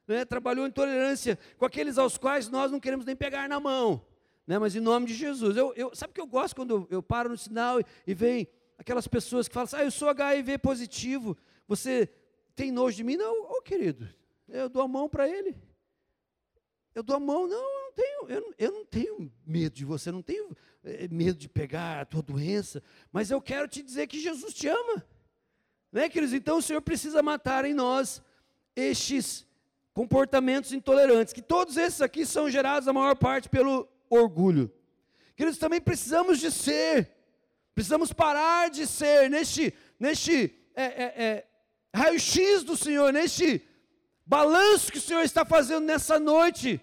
Né? 0.09 0.25
Trabalhou 0.25 0.67
em 0.67 0.71
tolerância 0.71 1.39
com 1.59 1.67
aqueles 1.67 1.99
aos 1.99 2.17
quais 2.17 2.49
nós 2.49 2.71
não 2.71 2.81
queremos 2.81 3.05
nem 3.05 3.15
pegar 3.15 3.49
na 3.49 3.61
mão. 3.61 4.06
Né? 4.47 4.59
Mas 4.59 4.77
em 4.77 4.81
nome 4.81 5.07
de 5.07 5.15
Jesus. 5.15 5.57
Eu, 5.57 5.73
eu, 5.75 5.95
sabe 5.95 6.11
o 6.13 6.15
que 6.15 6.21
eu 6.21 6.27
gosto 6.27 6.55
quando 6.55 6.87
eu, 6.91 7.03
paro 7.03 7.29
no 7.29 7.37
sinal 7.37 7.81
e, 7.81 7.85
e 8.07 8.15
vem 8.15 8.49
aquelas 8.79 9.09
pessoas 9.09 9.49
que 9.49 9.55
falam 9.55 9.65
assim, 9.65 9.77
ah, 9.77 9.85
eu 9.85 9.91
sou 9.91 10.09
HIV 10.09 10.59
positivo, 10.59 11.37
você 11.67 12.09
tem 12.55 12.71
nojo 12.71 12.97
de 12.97 13.05
mim? 13.05 13.17
Não, 13.17 13.43
ô 13.43 13.57
oh, 13.59 13.63
querido, 13.63 14.09
eu 14.49 14.69
dou 14.69 14.83
a 14.83 14.89
mão 14.89 15.09
para 15.09 15.29
ele. 15.29 15.57
Eu 16.95 17.03
dou 17.03 17.17
a 17.17 17.21
mão, 17.21 17.47
não, 17.47 17.57
eu 17.59 17.83
não 17.83 17.93
tenho, 17.93 18.29
eu 18.29 18.55
eu 18.59 18.73
não 18.73 18.85
tenho 18.87 19.33
medo 19.45 19.75
de 19.75 19.85
você, 19.85 20.11
não 20.11 20.23
tenho 20.23 20.57
é, 20.83 21.07
medo 21.09 21.39
de 21.39 21.49
pegar 21.49 22.01
a 22.01 22.05
tua 22.07 22.23
doença, 22.23 22.83
mas 23.13 23.31
eu 23.31 23.41
quero 23.41 23.69
te 23.69 23.83
dizer 23.83 24.07
que 24.07 24.19
Jesus 24.19 24.55
te 24.55 24.69
ama. 24.69 25.05
Né, 25.93 26.09
queridos? 26.09 26.35
Então 26.35 26.59
o 26.59 26.63
Senhor 26.63 26.81
precisa 26.81 27.23
matar 27.23 27.65
em 27.65 27.75
nós 27.75 28.23
estes 28.75 29.47
comportamentos 29.93 30.73
intolerantes, 30.73 31.33
que 31.33 31.43
todos 31.43 31.77
esses 31.77 32.03
aqui 32.03 32.27
são 32.27 32.51
gerados 32.51 32.87
a 32.87 32.93
maior 32.93 33.17
parte 33.17 33.49
pelo 33.49 33.89
orgulho. 34.09 34.73
Queridos, 35.35 35.59
também 35.59 35.81
precisamos 35.81 36.38
de 36.38 36.51
ser, 36.51 37.11
precisamos 37.75 38.12
parar 38.12 38.71
de 38.71 38.87
ser 38.87 39.29
neste, 39.29 39.75
neste 39.99 40.55
é, 40.75 40.85
é, 40.85 41.25
é 41.25 41.47
raio-x 41.95 42.62
do 42.62 42.77
Senhor, 42.77 43.12
neste 43.12 43.62
balanço 44.25 44.90
que 44.90 44.99
o 44.99 45.01
Senhor 45.01 45.23
está 45.23 45.45
fazendo 45.45 45.85
nessa 45.85 46.19
noite, 46.19 46.81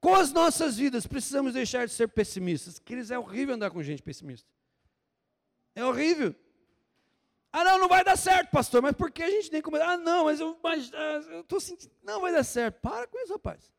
com 0.00 0.14
as 0.14 0.32
nossas 0.32 0.76
vidas, 0.76 1.06
precisamos 1.06 1.54
deixar 1.54 1.86
de 1.86 1.92
ser 1.92 2.08
pessimistas. 2.08 2.78
Queridos, 2.78 3.10
é 3.10 3.18
horrível 3.18 3.54
andar 3.54 3.70
com 3.70 3.82
gente 3.82 4.02
pessimista. 4.02 4.48
É 5.74 5.84
horrível. 5.84 6.34
Ah, 7.50 7.64
não, 7.64 7.78
não 7.78 7.88
vai 7.88 8.04
dar 8.04 8.16
certo, 8.16 8.50
pastor, 8.50 8.82
mas 8.82 8.96
por 8.96 9.10
que 9.10 9.22
a 9.22 9.30
gente 9.30 9.50
tem 9.50 9.62
como. 9.62 9.76
Ah, 9.76 9.96
não, 9.96 10.24
mas 10.24 10.40
eu 10.40 10.58
ah, 10.64 11.40
estou 11.40 11.60
sentindo. 11.60 11.92
Não 12.02 12.20
vai 12.20 12.32
dar 12.32 12.44
certo. 12.44 12.80
Para 12.80 13.06
com 13.06 13.18
isso, 13.18 13.32
rapaz. 13.32 13.72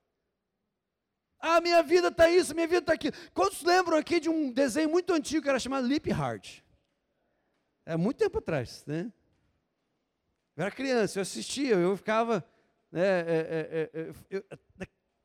Ah, 1.47 1.61
minha 1.61 1.83
vida 1.83 2.07
está 2.07 2.27
isso, 2.27 2.55
minha 2.55 2.65
vida 2.65 2.79
está 2.79 2.93
aquilo. 2.93 3.13
Quantos 3.31 3.61
lembram 3.61 3.95
aqui 3.99 4.19
de 4.19 4.27
um 4.27 4.51
desenho 4.51 4.89
muito 4.89 5.13
antigo 5.13 5.43
que 5.43 5.49
era 5.49 5.59
chamado 5.59 5.85
Lip 5.85 6.09
Heart? 6.09 6.63
É 7.85 7.95
muito 7.95 8.17
tempo 8.17 8.39
atrás, 8.39 8.83
né? 8.87 9.13
Eu 10.57 10.63
era 10.63 10.71
criança, 10.71 11.19
eu 11.19 11.21
assistia, 11.21 11.75
eu 11.75 11.95
ficava. 11.95 12.43
Né, 12.91 13.03
é, 13.03 13.23
é, 13.29 13.89
é, 13.93 14.13
eu, 14.31 14.43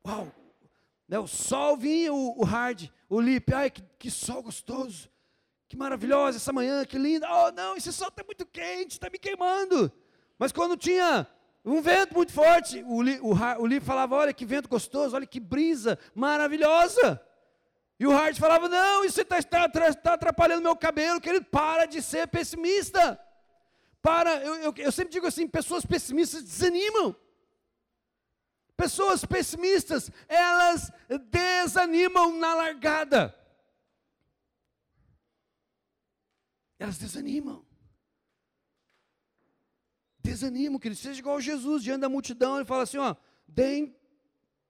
uau, 0.06 0.30
né, 1.08 1.18
o 1.18 1.26
sol 1.26 1.78
vinha, 1.78 2.12
o, 2.12 2.38
o 2.38 2.44
hard, 2.44 2.90
o 3.08 3.18
lip, 3.18 3.54
ai 3.54 3.70
que, 3.70 3.80
que 3.98 4.10
sol 4.10 4.42
gostoso, 4.42 5.08
que 5.68 5.76
maravilhosa 5.76 6.36
essa 6.36 6.52
manhã, 6.52 6.84
que 6.84 6.98
linda. 6.98 7.26
Oh 7.32 7.50
não, 7.50 7.76
esse 7.78 7.90
sol 7.94 8.08
está 8.08 8.22
muito 8.22 8.44
quente, 8.44 8.92
está 8.92 9.08
me 9.08 9.18
queimando. 9.18 9.90
Mas 10.38 10.52
quando 10.52 10.76
tinha 10.76 11.26
um 11.64 11.82
vento 11.82 12.14
muito 12.14 12.32
forte, 12.32 12.82
o, 12.84 13.00
o, 13.00 13.62
o 13.62 13.66
lip 13.66 13.84
falava, 13.84 14.16
olha 14.16 14.32
que 14.32 14.46
vento 14.46 14.68
gostoso, 14.68 15.14
olha 15.14 15.26
que 15.26 15.38
brisa 15.38 15.98
maravilhosa. 16.14 17.20
E 17.98 18.06
o 18.06 18.12
hard 18.12 18.38
falava, 18.38 18.66
não, 18.66 19.04
isso 19.04 19.20
está 19.20 19.42
tá, 19.42 19.68
tá 19.68 20.14
atrapalhando 20.14 20.62
meu 20.62 20.74
cabelo, 20.74 21.20
querido, 21.20 21.44
para 21.44 21.84
de 21.84 22.00
ser 22.00 22.26
pessimista. 22.28 23.20
Para, 24.00 24.36
eu, 24.42 24.54
eu, 24.56 24.74
eu 24.78 24.90
sempre 24.90 25.12
digo 25.12 25.26
assim, 25.26 25.46
pessoas 25.46 25.84
pessimistas 25.84 26.42
desanimam. 26.42 27.14
Pessoas 28.74 29.22
pessimistas, 29.26 30.10
elas 30.26 30.90
desanimam 31.30 32.38
na 32.38 32.54
largada. 32.54 33.36
Elas 36.78 36.96
desanimam. 36.96 37.62
Desanimam, 40.22 40.78
que 40.78 40.94
seja 40.94 41.18
igual 41.18 41.40
Jesus, 41.40 41.82
diante 41.82 42.00
da 42.00 42.08
multidão, 42.08 42.56
ele 42.56 42.64
fala 42.64 42.82
assim: 42.82 42.98
ó, 42.98 43.14
deem 43.46 43.94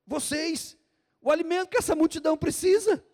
vocês 0.06 0.76
o 1.20 1.30
alimento 1.30 1.68
que 1.68 1.78
essa 1.78 1.94
multidão 1.94 2.36
precisa. 2.36 3.04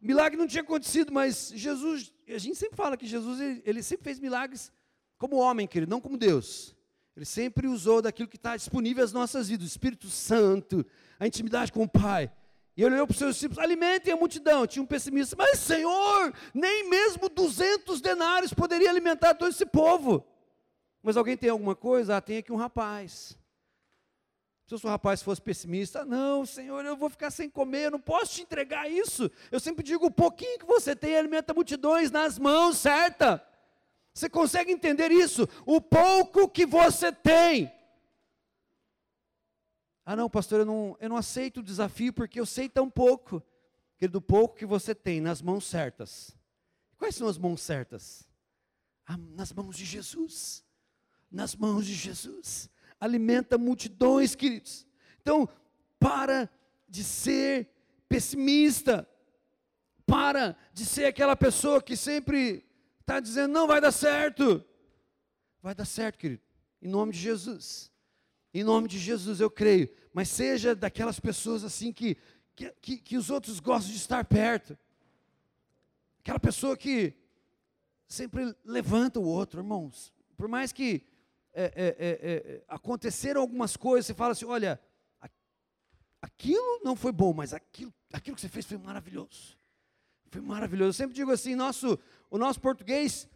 Milagre 0.00 0.38
não 0.38 0.46
tinha 0.46 0.62
acontecido, 0.62 1.12
mas 1.12 1.52
Jesus, 1.54 2.12
a 2.26 2.38
gente 2.38 2.56
sempre 2.56 2.76
fala 2.76 2.96
que 2.96 3.06
Jesus, 3.06 3.38
ele, 3.38 3.62
ele 3.64 3.82
sempre 3.82 4.04
fez 4.04 4.18
milagres 4.18 4.72
como 5.18 5.36
homem, 5.36 5.66
querido, 5.66 5.90
não 5.90 6.00
como 6.00 6.16
Deus. 6.16 6.74
Ele 7.14 7.26
sempre 7.26 7.66
usou 7.66 8.00
daquilo 8.00 8.28
que 8.28 8.36
está 8.36 8.56
disponível 8.56 9.04
às 9.04 9.12
nossas 9.12 9.48
vidas, 9.48 9.66
o 9.66 9.68
Espírito 9.68 10.08
Santo, 10.08 10.86
a 11.18 11.26
intimidade 11.26 11.70
com 11.70 11.82
o 11.82 11.88
Pai. 11.88 12.32
E 12.76 12.82
ele 12.82 12.94
olhou 12.94 13.06
para 13.06 13.12
os 13.12 13.18
seus 13.18 13.34
discípulos, 13.34 13.62
alimentem 13.62 14.12
a 14.12 14.16
multidão. 14.16 14.66
Tinha 14.66 14.82
um 14.82 14.86
pessimista, 14.86 15.36
mas 15.36 15.58
Senhor, 15.58 16.32
nem 16.54 16.88
mesmo 16.88 17.28
200 17.28 18.00
denários 18.00 18.54
poderia 18.54 18.88
alimentar 18.88 19.34
todo 19.34 19.50
esse 19.50 19.66
povo. 19.66 20.24
Mas 21.02 21.16
alguém 21.16 21.36
tem 21.36 21.50
alguma 21.50 21.74
coisa? 21.74 22.16
Ah, 22.16 22.20
tem 22.20 22.38
aqui 22.38 22.52
um 22.52 22.56
rapaz. 22.56 23.36
Se 24.66 24.86
o 24.86 24.88
rapaz 24.88 25.20
fosse 25.20 25.42
pessimista, 25.42 26.04
não, 26.04 26.46
Senhor, 26.46 26.84
eu 26.84 26.96
vou 26.96 27.10
ficar 27.10 27.32
sem 27.32 27.50
comer, 27.50 27.86
eu 27.86 27.90
não 27.90 28.00
posso 28.00 28.34
te 28.34 28.42
entregar 28.42 28.88
isso. 28.88 29.28
Eu 29.50 29.58
sempre 29.58 29.82
digo, 29.82 30.06
o 30.06 30.10
pouquinho 30.12 30.60
que 30.60 30.64
você 30.64 30.94
tem 30.94 31.16
alimenta 31.16 31.52
multidões 31.52 32.12
nas 32.12 32.38
mãos, 32.38 32.76
certa? 32.78 33.44
Você 34.14 34.28
consegue 34.28 34.70
entender 34.70 35.10
isso? 35.10 35.48
O 35.66 35.80
pouco 35.80 36.48
que 36.48 36.64
você 36.64 37.10
tem. 37.10 37.72
Ah, 40.10 40.16
não, 40.16 40.28
pastor, 40.28 40.58
eu 40.58 40.66
não, 40.66 40.96
eu 40.98 41.08
não 41.08 41.16
aceito 41.16 41.60
o 41.60 41.62
desafio 41.62 42.12
porque 42.12 42.40
eu 42.40 42.44
sei 42.44 42.68
tão 42.68 42.90
pouco. 42.90 43.40
Que 43.96 44.08
do 44.08 44.20
pouco 44.20 44.56
que 44.56 44.66
você 44.66 44.92
tem 44.92 45.20
nas 45.20 45.40
mãos 45.40 45.64
certas. 45.64 46.36
Quais 46.98 47.14
são 47.14 47.28
as 47.28 47.38
mãos 47.38 47.62
certas? 47.62 48.28
Ah, 49.06 49.16
nas 49.16 49.52
mãos 49.52 49.76
de 49.76 49.84
Jesus. 49.84 50.64
Nas 51.30 51.54
mãos 51.54 51.86
de 51.86 51.94
Jesus. 51.94 52.68
Alimenta 53.00 53.56
multidões, 53.56 54.34
queridos. 54.34 54.84
Então, 55.22 55.48
para 55.96 56.50
de 56.88 57.04
ser 57.04 57.70
pessimista. 58.08 59.08
Para 60.04 60.56
de 60.72 60.86
ser 60.86 61.04
aquela 61.04 61.36
pessoa 61.36 61.80
que 61.80 61.96
sempre 61.96 62.66
está 63.00 63.20
dizendo, 63.20 63.52
não 63.52 63.68
vai 63.68 63.80
dar 63.80 63.92
certo. 63.92 64.64
Vai 65.62 65.72
dar 65.72 65.84
certo, 65.84 66.18
querido. 66.18 66.42
Em 66.82 66.88
nome 66.88 67.12
de 67.12 67.20
Jesus. 67.20 67.89
Em 68.52 68.64
nome 68.64 68.88
de 68.88 68.98
Jesus, 68.98 69.40
eu 69.40 69.50
creio. 69.50 69.88
Mas 70.12 70.28
seja 70.28 70.74
daquelas 70.74 71.20
pessoas 71.20 71.62
assim 71.62 71.92
que, 71.92 72.16
que, 72.54 72.70
que, 72.80 72.96
que 72.98 73.16
os 73.16 73.30
outros 73.30 73.60
gostam 73.60 73.92
de 73.92 73.98
estar 73.98 74.24
perto. 74.24 74.76
Aquela 76.20 76.40
pessoa 76.40 76.76
que 76.76 77.14
sempre 78.06 78.54
levanta 78.64 79.20
o 79.20 79.24
outro, 79.24 79.60
irmãos. 79.60 80.12
Por 80.36 80.48
mais 80.48 80.72
que 80.72 81.06
é, 81.52 81.64
é, 81.64 81.96
é, 81.98 82.08
é 82.20 82.62
aconteceram 82.68 83.40
algumas 83.40 83.76
coisas, 83.76 84.06
você 84.06 84.14
fala 84.14 84.32
assim: 84.32 84.44
olha, 84.44 84.80
aquilo 86.20 86.80
não 86.84 86.96
foi 86.96 87.12
bom, 87.12 87.32
mas 87.32 87.54
aquilo, 87.54 87.92
aquilo 88.12 88.34
que 88.34 88.42
você 88.42 88.48
fez 88.48 88.66
foi 88.66 88.78
maravilhoso. 88.78 89.56
Foi 90.30 90.40
maravilhoso. 90.40 90.88
Eu 90.88 90.92
sempre 90.92 91.14
digo 91.14 91.30
assim: 91.30 91.54
nosso, 91.54 91.98
o 92.30 92.36
nosso 92.36 92.60
português 92.60 93.28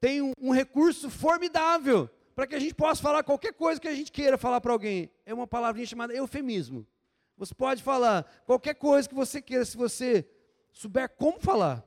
tem 0.00 0.22
um, 0.22 0.32
um 0.38 0.50
recurso 0.50 1.10
formidável 1.10 2.08
para 2.34 2.46
que 2.46 2.54
a 2.54 2.58
gente 2.58 2.74
possa 2.74 3.02
falar 3.02 3.22
qualquer 3.22 3.52
coisa 3.52 3.80
que 3.80 3.88
a 3.88 3.94
gente 3.94 4.10
queira 4.10 4.38
falar 4.38 4.60
para 4.60 4.72
alguém. 4.72 5.10
É 5.26 5.34
uma 5.34 5.46
palavrinha 5.46 5.86
chamada 5.86 6.14
eufemismo. 6.14 6.86
Você 7.36 7.54
pode 7.54 7.82
falar 7.82 8.24
qualquer 8.46 8.74
coisa 8.74 9.08
que 9.08 9.14
você 9.14 9.40
queira, 9.42 9.64
se 9.64 9.76
você 9.76 10.26
souber 10.72 11.08
como 11.08 11.40
falar. 11.40 11.84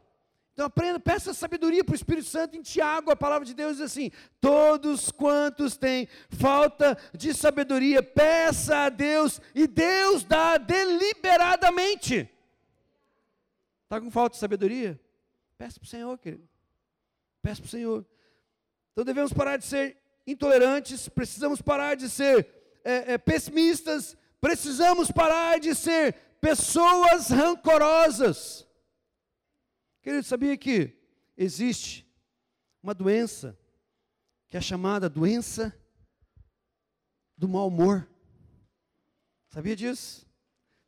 Então 0.53 0.67
aprenda, 0.67 0.99
peça 0.99 1.33
sabedoria 1.33 1.83
para 1.83 1.91
o 1.91 1.95
Espírito 1.95 2.29
Santo 2.29 2.55
em 2.55 2.61
Tiago, 2.61 3.11
a 3.11 3.15
palavra 3.15 3.45
de 3.45 3.53
Deus 3.53 3.77
diz 3.77 3.85
assim: 3.85 4.09
todos 4.39 5.11
quantos 5.11 5.75
têm 5.75 6.07
falta 6.29 6.97
de 7.13 7.33
sabedoria, 7.33 8.01
peça 8.01 8.85
a 8.85 8.89
Deus, 8.89 9.41
e 9.53 9.67
Deus 9.67 10.23
dá 10.23 10.57
deliberadamente. 10.57 12.29
Está 13.83 13.99
com 13.99 14.09
falta 14.09 14.35
de 14.35 14.39
sabedoria? 14.39 14.99
Peça 15.57 15.77
para 15.79 15.85
o 15.85 15.89
Senhor, 15.89 16.17
querido. 16.17 16.47
Peça 17.41 17.61
para 17.61 17.67
o 17.67 17.71
Senhor. 17.71 18.05
Então 18.93 19.03
devemos 19.03 19.33
parar 19.33 19.57
de 19.57 19.65
ser 19.65 19.97
intolerantes, 20.25 21.07
precisamos 21.07 21.61
parar 21.61 21.95
de 21.95 22.09
ser 22.09 22.47
é, 22.83 23.13
é, 23.13 23.17
pessimistas, 23.17 24.17
precisamos 24.41 25.11
parar 25.11 25.59
de 25.59 25.73
ser 25.75 26.13
pessoas 26.41 27.29
rancorosas. 27.29 28.67
Querido, 30.01 30.23
sabia 30.23 30.55
que 30.55 30.95
existe 31.35 32.07
uma 32.81 32.93
doença 32.93 33.57
que 34.47 34.57
é 34.57 34.61
chamada 34.61 35.09
doença 35.09 35.75
do 37.37 37.49
mau 37.49 37.67
humor? 37.67 38.07
Sabia 39.49 39.75
disso? 39.75 40.27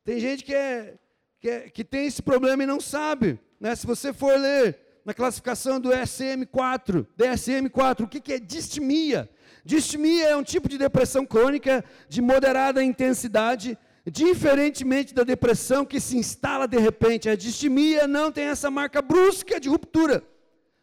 Tem 0.03 0.19
gente 0.19 0.43
que, 0.43 0.53
é, 0.53 0.99
que, 1.39 1.49
é, 1.49 1.69
que 1.69 1.83
tem 1.83 2.05
esse 2.05 2.21
problema 2.21 2.63
e 2.63 2.67
não 2.67 2.79
sabe. 2.79 3.39
Né? 3.59 3.75
Se 3.75 3.87
você 3.87 4.13
for 4.13 4.39
ler 4.39 4.86
na 5.07 5.13
classificação 5.13 5.79
do 5.79 5.89
DSM-4, 5.89 7.07
DSM-4, 7.17 8.03
o 8.03 8.07
que, 8.09 8.19
que 8.19 8.33
é 8.33 8.39
distimia? 8.39 9.29
Distimia 9.63 10.27
é 10.27 10.35
um 10.35 10.43
tipo 10.43 10.67
de 10.67 10.77
depressão 10.77 11.25
crônica 11.25 11.81
de 12.09 12.21
moderada 12.21 12.83
intensidade, 12.83 13.77
diferentemente 14.05 15.13
da 15.13 15.23
depressão 15.23 15.85
que 15.85 16.01
se 16.01 16.17
instala 16.17 16.67
de 16.67 16.77
repente. 16.77 17.29
A 17.29 17.37
distimia 17.37 18.05
não 18.05 18.33
tem 18.33 18.47
essa 18.47 18.69
marca 18.69 19.01
brusca 19.01 19.61
de 19.61 19.69
ruptura, 19.69 20.21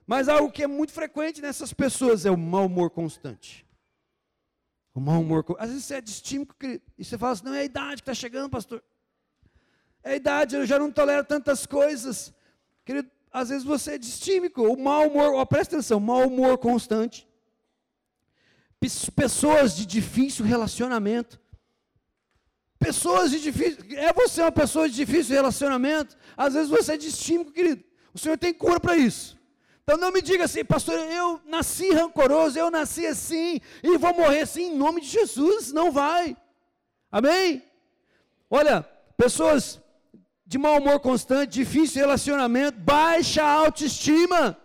mas 0.07 0.27
algo 0.27 0.51
que 0.51 0.63
é 0.63 0.67
muito 0.67 0.95
frequente 0.95 1.43
nessas 1.43 1.75
pessoas 1.75 2.25
é 2.25 2.31
o 2.31 2.39
mau 2.39 2.65
humor 2.65 2.89
constante. 2.89 3.67
O 4.95 5.01
mau 5.01 5.21
humor, 5.21 5.45
às 5.59 5.69
vezes 5.69 5.85
você 5.85 5.97
é 5.97 6.01
distímico 6.01 6.55
e 6.63 7.05
você 7.05 7.19
fala 7.19 7.33
assim, 7.33 7.45
não 7.45 7.53
é 7.53 7.61
a 7.61 7.65
idade 7.65 7.97
que 7.97 8.11
está 8.11 8.15
chegando, 8.15 8.49
pastor. 8.49 8.83
É 10.03 10.13
a 10.13 10.17
idade, 10.17 10.57
eu 10.57 10.65
já 10.65 10.79
não 10.79 10.91
tolero 10.91 11.25
tantas 11.25 11.67
coisas. 11.67 12.33
Querido, 12.87 13.11
às 13.35 13.49
vezes 13.49 13.65
você 13.65 13.95
é 13.95 13.99
distímico, 13.99 14.63
o 14.63 14.81
mau 14.81 15.09
humor, 15.09 15.45
presta 15.45 15.75
atenção, 15.75 15.99
mau 15.99 16.29
humor 16.29 16.57
constante. 16.57 17.27
Pessoas 19.17 19.75
de 19.77 19.85
difícil 19.85 20.45
relacionamento. 20.45 21.41
Pessoas 22.79 23.33
de 23.33 23.41
difícil. 23.41 23.79
É 23.97 24.13
você 24.13 24.41
uma 24.41 24.53
pessoa 24.53 24.89
de 24.89 24.95
difícil 24.95 25.35
relacionamento? 25.35 26.17
Às 26.37 26.55
vezes 26.55 26.71
você 26.71 26.93
é 26.93 26.97
distímico, 26.97 27.51
querido. 27.51 27.83
O 28.15 28.19
Senhor 28.21 28.39
tem 28.39 28.55
cura 28.55 28.79
para 28.79 28.97
isso. 28.97 29.37
Então 29.83 29.99
não 29.99 30.13
me 30.13 30.23
diga 30.23 30.45
assim, 30.45 30.65
pastor, 30.65 30.95
eu 30.95 31.41
nasci 31.45 31.91
rancoroso, 31.91 32.57
eu 32.57 32.71
nasci 32.71 33.05
assim, 33.05 33.61
e 33.83 33.99
vou 33.99 34.15
morrer 34.15 34.43
assim, 34.43 34.73
em 34.73 34.77
nome 34.77 35.01
de 35.01 35.09
Jesus. 35.09 35.73
Não 35.73 35.91
vai. 35.91 36.37
Amém? 37.11 37.65
Olha, 38.49 38.83
pessoas 39.17 39.81
de 40.47 40.59
mau 40.59 40.79
humor 40.79 41.01
constante, 41.01 41.53
difícil 41.53 42.03
relacionamento, 42.03 42.79
baixa 42.79 43.43
autoestima. 43.43 44.59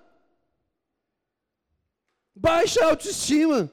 Baixa 2.36 2.84
autoestima. 2.86 3.72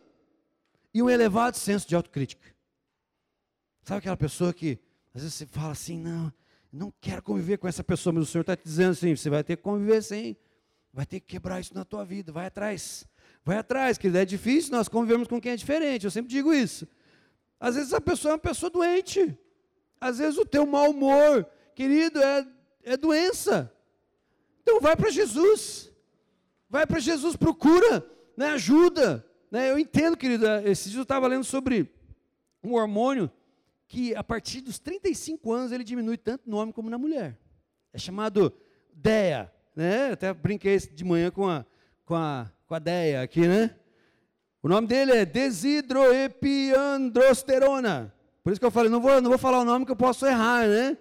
E 0.95 1.03
um 1.03 1.11
elevado 1.11 1.57
senso 1.57 1.87
de 1.89 1.95
autocrítica. 1.95 2.55
Sabe 3.83 3.99
aquela 3.99 4.17
pessoa 4.17 4.53
que 4.53 4.79
às 5.15 5.23
vezes 5.23 5.35
você 5.35 5.47
fala 5.47 5.73
assim, 5.73 5.99
não, 5.99 6.33
não 6.73 6.93
quero 7.01 7.23
conviver 7.23 7.59
com 7.59 7.69
essa 7.69 7.83
pessoa, 7.83 8.13
mas 8.13 8.25
o 8.25 8.27
Senhor 8.27 8.43
está 8.43 8.57
te 8.57 8.65
dizendo 8.65 8.93
assim, 8.93 9.17
você 9.17 9.31
vai 9.31 9.43
ter 9.43 9.57
que 9.57 9.63
conviver 9.63 10.03
sim. 10.03 10.37
Vai 10.93 11.05
ter 11.05 11.21
que 11.21 11.27
quebrar 11.27 11.61
isso 11.61 11.75
na 11.75 11.85
tua 11.85 12.05
vida, 12.05 12.33
vai 12.33 12.47
atrás. 12.47 13.07
Vai 13.45 13.59
atrás, 13.59 13.99
que 13.99 14.09
é 14.09 14.25
difícil 14.25 14.73
nós 14.73 14.89
convivemos 14.89 15.29
com 15.29 15.41
quem 15.41 15.53
é 15.53 15.57
diferente, 15.57 16.05
eu 16.05 16.11
sempre 16.11 16.31
digo 16.31 16.53
isso. 16.53 16.87
Às 17.61 17.77
vezes 17.77 17.93
a 17.93 18.01
pessoa 18.01 18.33
é 18.33 18.35
uma 18.35 18.39
pessoa 18.41 18.71
doente. 18.71 19.39
Às 20.01 20.19
vezes 20.19 20.39
o 20.39 20.45
teu 20.45 20.67
mau 20.67 20.91
humor, 20.91 21.49
querido, 21.77 22.21
é, 22.21 22.45
é 22.83 22.97
doença. 22.97 23.73
Então 24.63 24.81
vai 24.81 24.97
para 24.97 25.11
Jesus. 25.11 25.93
Vai 26.69 26.85
para 26.85 26.99
Jesus, 26.99 27.37
procura, 27.37 28.05
né, 28.37 28.49
ajuda. 28.49 29.25
Né? 29.51 29.71
Eu 29.71 29.79
entendo, 29.79 30.17
querido, 30.17 30.49
é, 30.49 30.69
esse 30.69 30.91
dia 30.91 30.99
eu 30.99 31.05
estava 31.05 31.29
lendo 31.29 31.45
sobre 31.45 31.89
um 32.65 32.73
hormônio 32.73 33.31
que 33.87 34.13
a 34.17 34.25
partir 34.25 34.61
dos 34.63 34.81
35 34.81 35.53
anos 35.53 35.71
ele 35.71 35.85
diminui 35.85 36.17
tanto 36.17 36.51
no 36.51 36.57
homem 36.57 36.73
como 36.73 36.91
na 36.91 36.99
mulher. 36.99 37.39
É 37.93 37.99
chamado 37.99 38.53
DEA. 38.93 39.53
Né? 39.77 40.11
Até 40.11 40.35
brinquei 40.35 40.77
de 40.79 41.05
manhã 41.05 41.31
com 41.31 41.49
a, 41.49 41.65
com 42.05 42.17
a, 42.17 42.51
com 42.67 42.75
a 42.75 42.81
DEA 42.81 43.23
aqui, 43.23 43.47
né? 43.47 43.77
O 44.63 44.69
nome 44.69 44.87
dele 44.89 45.13
é 45.13 45.25
desidroepiandrosterona. 45.25 48.13
Por 48.43 48.51
isso 48.51 48.59
que 48.59 48.67
eu 48.67 48.71
falei, 48.71 48.91
não 48.91 49.01
vou, 49.01 49.21
não 49.21 49.31
vou 49.31 49.39
falar 49.39 49.61
o 49.61 49.65
nome 49.65 49.87
que 49.87 49.93
eu 49.93 49.97
posso 49.97 50.27
errar, 50.27 50.67
né? 50.67 50.99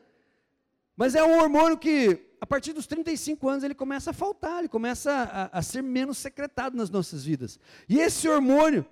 Mas 0.96 1.16
é 1.16 1.24
um 1.24 1.40
hormônio 1.40 1.78
que, 1.78 2.20
a 2.40 2.46
partir 2.46 2.72
dos 2.74 2.88
35 2.88 3.50
anos, 3.50 3.64
ele 3.64 3.76
começa 3.76 4.12
a 4.12 4.14
faltar, 4.14 4.60
ele 4.60 4.70
começa 4.70 5.12
a, 5.12 5.60
a 5.60 5.62
ser 5.62 5.82
menos 5.82 6.18
secretado 6.18 6.78
nas 6.78 6.90
nossas 6.90 7.26
vidas. 7.26 7.60
E 7.90 8.00
esse 8.00 8.28
hormônio, 8.30 8.86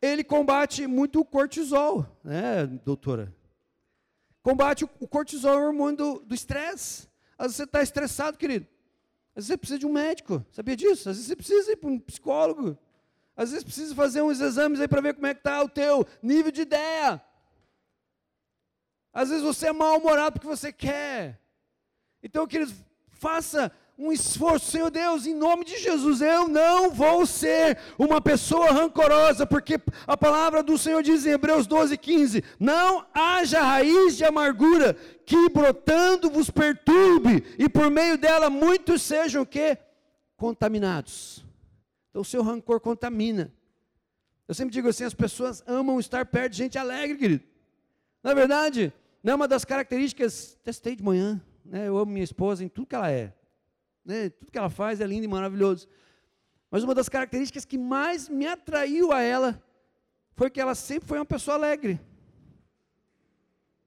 ele 0.00 0.24
combate 0.24 0.86
muito 0.86 1.20
o 1.20 1.24
cortisol, 1.24 2.06
né, 2.24 2.66
doutora? 2.66 3.34
Combate 4.42 4.84
o, 4.84 4.90
o 5.00 5.08
cortisol, 5.08 5.58
o 5.58 5.66
hormônio 5.66 6.20
do 6.20 6.34
estresse. 6.34 7.08
Às 7.36 7.46
vezes 7.46 7.56
você 7.56 7.64
está 7.64 7.82
estressado, 7.82 8.38
querido. 8.38 8.66
Às 9.36 9.44
vezes 9.44 9.48
você 9.48 9.56
precisa 9.56 9.78
de 9.78 9.86
um 9.86 9.92
médico, 9.92 10.44
sabia 10.50 10.76
disso? 10.76 11.10
Às 11.10 11.16
vezes 11.16 11.26
você 11.26 11.36
precisa 11.36 11.72
ir 11.72 11.76
para 11.76 11.90
um 11.90 11.98
psicólogo. 11.98 12.78
Às 13.36 13.50
vezes 13.50 13.64
precisa 13.64 13.94
fazer 13.94 14.22
uns 14.22 14.40
exames 14.40 14.80
aí 14.80 14.86
para 14.86 15.00
ver 15.00 15.14
como 15.14 15.26
é 15.26 15.34
que 15.34 15.40
está 15.40 15.62
o 15.62 15.68
teu 15.68 16.06
nível 16.22 16.52
de 16.52 16.62
ideia. 16.62 17.20
Às 19.14 19.28
vezes 19.30 19.44
você 19.44 19.68
é 19.68 19.72
mal-humorado 19.72 20.32
porque 20.32 20.56
você 20.56 20.72
quer. 20.72 21.40
Então, 22.20 22.46
queridos, 22.46 22.74
faça 23.12 23.70
um 23.96 24.10
esforço, 24.10 24.72
Senhor 24.72 24.90
Deus, 24.90 25.24
em 25.24 25.34
nome 25.34 25.64
de 25.64 25.78
Jesus, 25.78 26.20
eu 26.20 26.48
não 26.48 26.90
vou 26.90 27.24
ser 27.24 27.78
uma 27.96 28.20
pessoa 28.20 28.72
rancorosa, 28.72 29.46
porque 29.46 29.80
a 30.04 30.16
palavra 30.16 30.64
do 30.64 30.76
Senhor 30.76 31.00
diz 31.00 31.24
em 31.24 31.30
Hebreus 31.30 31.66
12, 31.66 31.96
15: 31.96 32.42
não 32.58 33.06
haja 33.14 33.62
raiz 33.62 34.16
de 34.16 34.24
amargura 34.24 34.94
que 35.24 35.48
brotando 35.48 36.28
vos 36.28 36.50
perturbe, 36.50 37.44
e 37.56 37.68
por 37.68 37.88
meio 37.88 38.18
dela 38.18 38.50
muitos 38.50 39.00
sejam 39.02 39.42
o 39.42 39.46
quê? 39.46 39.78
Contaminados. 40.36 41.44
Então 42.10 42.22
o 42.22 42.24
seu 42.24 42.42
rancor 42.42 42.80
contamina. 42.80 43.52
Eu 44.48 44.54
sempre 44.54 44.72
digo 44.72 44.88
assim: 44.88 45.04
as 45.04 45.14
pessoas 45.14 45.62
amam 45.68 46.00
estar 46.00 46.26
perto 46.26 46.52
de 46.52 46.58
gente 46.58 46.76
alegre, 46.76 47.16
querido. 47.16 47.44
Na 48.24 48.34
verdade, 48.34 48.92
não 49.24 49.32
é 49.32 49.34
uma 49.36 49.48
das 49.48 49.64
características, 49.64 50.58
testei 50.62 50.94
de 50.94 51.02
manhã, 51.02 51.40
né? 51.64 51.88
eu 51.88 51.96
amo 51.96 52.12
minha 52.12 52.22
esposa 52.22 52.62
em 52.62 52.68
tudo 52.68 52.86
que 52.86 52.94
ela 52.94 53.10
é. 53.10 53.32
Né? 54.04 54.28
Tudo 54.28 54.52
que 54.52 54.58
ela 54.58 54.68
faz 54.68 55.00
é 55.00 55.06
lindo 55.06 55.24
e 55.24 55.28
maravilhoso. 55.28 55.88
Mas 56.70 56.84
uma 56.84 56.94
das 56.94 57.08
características 57.08 57.64
que 57.64 57.78
mais 57.78 58.28
me 58.28 58.46
atraiu 58.46 59.12
a 59.12 59.22
ela 59.22 59.64
foi 60.36 60.50
que 60.50 60.60
ela 60.60 60.74
sempre 60.74 61.08
foi 61.08 61.16
uma 61.16 61.24
pessoa 61.24 61.56
alegre. 61.56 61.98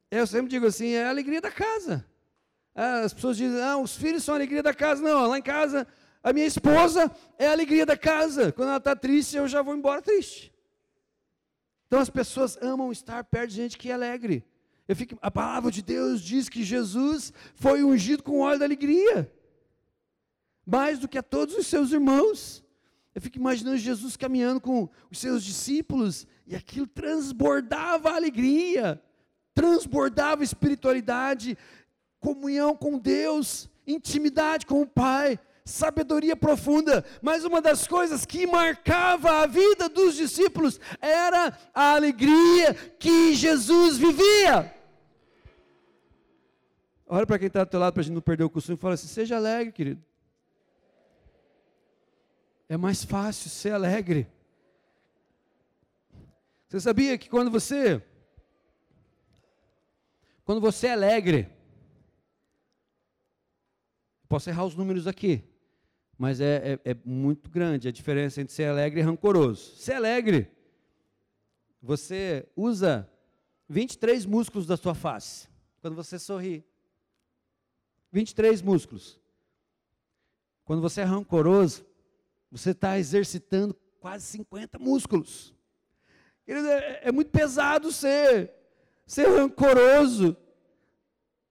Eu 0.10 0.26
sempre 0.26 0.50
digo 0.50 0.66
assim, 0.66 0.94
é 0.94 1.06
a 1.06 1.10
alegria 1.10 1.40
da 1.40 1.52
casa. 1.52 2.04
Ah, 2.74 3.02
as 3.02 3.14
pessoas 3.14 3.38
dizem, 3.38 3.62
ah, 3.62 3.78
os 3.78 3.96
filhos 3.96 4.24
são 4.24 4.34
a 4.34 4.38
alegria 4.38 4.64
da 4.64 4.74
casa. 4.74 5.04
Não, 5.04 5.28
lá 5.28 5.38
em 5.38 5.42
casa, 5.44 5.86
a 6.24 6.34
minha 6.34 6.48
esposa 6.48 7.12
é 7.38 7.46
a 7.46 7.52
alegria 7.52 7.86
da 7.86 7.96
casa. 7.96 8.52
Quando 8.52 8.70
ela 8.70 8.78
está 8.78 8.96
triste, 8.96 9.38
eu 9.38 9.48
já 9.48 9.62
vou 9.62 9.76
embora 9.76 10.02
triste. 10.02 10.52
Então 11.86 12.00
as 12.00 12.10
pessoas 12.10 12.58
amam 12.60 12.92
estar 12.92 13.24
perto 13.26 13.50
de 13.50 13.56
gente 13.56 13.78
que 13.78 13.92
é 13.92 13.94
alegre. 13.94 14.44
Eu 14.88 14.96
fico, 14.96 15.18
a 15.22 15.30
palavra 15.30 15.70
de 15.70 15.82
Deus 15.82 16.22
diz 16.22 16.48
que 16.48 16.64
Jesus 16.64 17.34
foi 17.56 17.84
ungido 17.84 18.24
com 18.24 18.40
óleo 18.40 18.60
da 18.60 18.66
alegria, 18.66 19.30
mais 20.66 20.98
do 20.98 21.08
que 21.08 21.18
a 21.18 21.24
todos 21.24 21.56
os 21.56 21.68
seus 21.68 21.92
irmãos. 21.92 22.64
Eu 23.14 23.22
fico 23.22 23.38
imaginando 23.38 23.78
Jesus 23.78 24.16
caminhando 24.16 24.62
com 24.62 24.88
os 25.12 25.18
seus 25.18 25.44
discípulos 25.44 26.26
e 26.46 26.56
aquilo 26.56 26.88
transbordava 26.88 28.12
alegria, 28.12 29.02
transbordava 29.54 30.44
espiritualidade, 30.44 31.58
comunhão 32.20 32.76
com 32.76 32.98
Deus, 32.98 33.70
intimidade 33.86 34.66
com 34.66 34.82
o 34.82 34.88
Pai. 34.88 35.40
sabedoria 35.66 36.34
profunda, 36.34 37.04
mas 37.22 37.44
uma 37.44 37.62
das 37.62 37.86
coisas 37.86 38.26
que 38.26 38.48
marcava 38.48 39.44
a 39.44 39.46
vida 39.46 39.90
dos 39.90 40.16
discípulos 40.16 40.80
era 41.02 41.58
a 41.74 41.94
alegria 41.94 42.74
que 42.98 43.36
Jesus 43.36 43.98
vivia. 43.98 44.77
Olha 47.08 47.26
para 47.26 47.40
quem 47.40 47.48
está 47.48 47.64
do 47.64 47.70
teu 47.70 47.80
lado 47.80 47.94
para 47.94 48.02
a 48.02 48.04
gente 48.04 48.14
não 48.14 48.22
perder 48.22 48.44
o 48.44 48.50
costume 48.50 48.78
e 48.78 48.82
fala 48.82 48.96
assim: 48.96 49.08
seja 49.08 49.38
alegre, 49.38 49.72
querido. 49.72 50.04
É 52.68 52.76
mais 52.76 53.04
fácil 53.04 53.50
ser 53.50 53.72
alegre. 53.72 54.28
Você 56.68 56.82
sabia 56.82 57.18
que 57.18 57.30
quando 57.30 57.50
você 57.50 58.04
quando 60.44 60.62
você 60.62 60.88
é 60.88 60.94
alegre, 60.94 61.50
posso 64.30 64.50
errar 64.50 64.66
os 64.66 64.76
números 64.76 65.08
aqui, 65.08 65.44
mas 66.18 66.40
é, 66.40 66.80
é, 66.84 66.92
é, 66.92 66.98
muito 67.06 67.50
grande 67.50 67.88
a 67.88 67.92
diferença 67.92 68.42
entre 68.42 68.54
ser 68.54 68.66
alegre 68.66 69.00
e 69.02 69.04
rancoroso. 69.04 69.76
Ser 69.76 69.94
alegre, 69.94 70.50
você 71.82 72.48
usa 72.56 73.10
23 73.70 74.26
músculos 74.26 74.66
da 74.66 74.76
sua 74.76 74.96
face 74.96 75.50
quando 75.82 75.96
você 75.96 76.18
sorri. 76.18 76.66
23 78.12 78.62
músculos. 78.62 79.20
Quando 80.66 80.82
você 80.82 81.02
é 81.02 81.04
rancoroso, 81.04 81.86
você 82.52 82.72
está 82.72 82.98
exercitando 82.98 83.76
quase 84.00 84.26
50 84.26 84.80
músculos. 84.80 85.54
É, 86.48 87.10
é 87.10 87.12
muito 87.12 87.30
pesado 87.30 87.92
ser, 87.92 88.52
ser 89.06 89.28
rancoroso. 89.28 90.36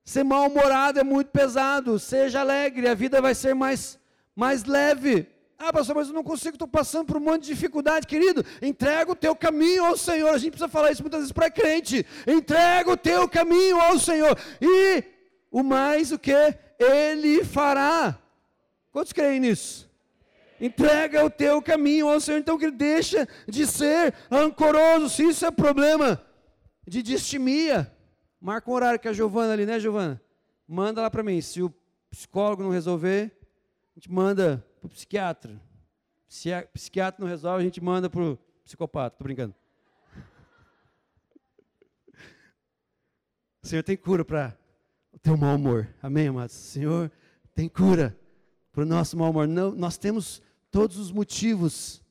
Ser 0.03 0.23
mal-humorado 0.23 0.99
é 0.99 1.03
muito 1.03 1.29
pesado. 1.29 1.99
Seja 1.99 2.41
alegre, 2.41 2.87
a 2.87 2.93
vida 2.93 3.21
vai 3.21 3.35
ser 3.35 3.53
mais, 3.53 3.99
mais 4.35 4.63
leve. 4.63 5.27
Ah, 5.59 5.73
pastor, 5.73 5.95
mas 5.95 6.07
eu 6.07 6.13
não 6.13 6.23
consigo, 6.23 6.55
estou 6.55 6.67
passando 6.67 7.07
por 7.07 7.17
um 7.17 7.19
monte 7.19 7.43
de 7.43 7.53
dificuldade, 7.53 8.05
querido. 8.05 8.45
Entrega 8.61 9.11
o 9.11 9.15
teu 9.15 9.35
caminho 9.35 9.85
ao 9.85 9.97
Senhor. 9.97 10.29
A 10.29 10.37
gente 10.37 10.51
precisa 10.51 10.69
falar 10.69 10.91
isso 10.91 11.01
muitas 11.01 11.21
vezes 11.21 11.31
para 11.31 11.49
crente. 11.49 12.05
Entrega 12.27 12.91
o 12.91 12.97
teu 12.97 13.27
caminho 13.27 13.81
ao 13.81 13.97
Senhor. 13.97 14.37
E 14.61 15.03
o 15.51 15.63
mais 15.63 16.11
o 16.11 16.19
que? 16.19 16.57
Ele 16.79 17.43
fará. 17.43 18.17
Quantos 18.91 19.13
creem 19.13 19.39
nisso? 19.39 19.87
Entrega 20.59 21.23
o 21.23 21.29
teu 21.29 21.61
caminho 21.61 22.09
ao 22.09 22.19
Senhor. 22.19 22.39
Então, 22.39 22.57
que 22.57 22.71
deixa 22.71 23.27
de 23.47 23.67
ser 23.67 24.13
ancoroso. 24.29 25.09
Se 25.09 25.23
isso 25.23 25.45
é 25.45 25.51
problema 25.51 26.23
de 26.87 27.03
distimia, 27.03 27.93
marca 28.41 28.69
um 28.69 28.73
horário 28.73 28.99
com 28.99 29.07
a 29.07 29.13
Giovana 29.13 29.53
ali, 29.53 29.65
né, 29.65 29.79
Giovana? 29.79 30.21
Manda 30.67 31.01
lá 31.01 31.11
para 31.11 31.23
mim. 31.23 31.39
Se 31.41 31.61
o 31.61 31.73
psicólogo 32.09 32.63
não 32.63 32.71
resolver, 32.71 33.31
a 33.95 33.99
gente 33.99 34.11
manda 34.11 34.65
para 34.79 34.87
o 34.87 34.89
psiquiatra. 34.89 35.61
Se 36.27 36.51
o 36.51 36.67
psiquiatra 36.69 37.23
não 37.23 37.29
resolve, 37.29 37.61
a 37.61 37.65
gente 37.65 37.81
manda 37.81 38.09
para 38.09 38.21
o 38.21 38.37
psicopata. 38.63 39.15
Estou 39.15 39.25
brincando. 39.25 39.55
O 43.61 43.67
Senhor 43.67 43.83
tem 43.83 43.97
cura 43.97 44.23
para 44.23 44.57
o 45.17 45.19
teu 45.19 45.35
mau 45.35 45.55
humor. 45.55 45.87
Amém, 46.01 46.27
amados? 46.27 46.53
Senhor 46.53 47.11
tem 47.55 47.67
cura 47.67 48.15
para 48.71 48.83
o 48.83 48.85
nosso 48.85 49.17
mau 49.17 49.31
humor. 49.31 49.47
Não, 49.47 49.71
nós 49.71 49.97
temos 49.97 50.43
todos 50.69 50.97
os 50.97 51.11
motivos 51.11 52.03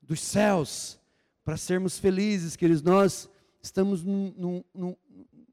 dos 0.00 0.18
céus 0.20 0.98
para 1.44 1.58
sermos 1.58 1.98
felizes, 1.98 2.56
queridos. 2.56 2.82
Nós 2.82 3.28
estamos 3.62 4.02
num, 4.02 4.64
num, 4.74 4.96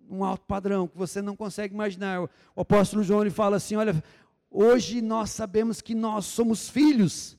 num, 0.09 0.23
alto 0.23 0.45
padrão 0.45 0.87
que 0.87 0.97
você 0.97 1.21
não 1.21 1.35
consegue 1.35 1.73
imaginar. 1.73 2.21
O 2.55 2.61
apóstolo 2.61 3.03
João 3.03 3.21
ele 3.21 3.29
fala 3.29 3.57
assim: 3.57 3.75
olha, 3.75 4.01
hoje 4.49 5.01
nós 5.01 5.31
sabemos 5.31 5.81
que 5.81 5.93
nós 5.93 6.25
somos 6.25 6.69
filhos. 6.69 7.37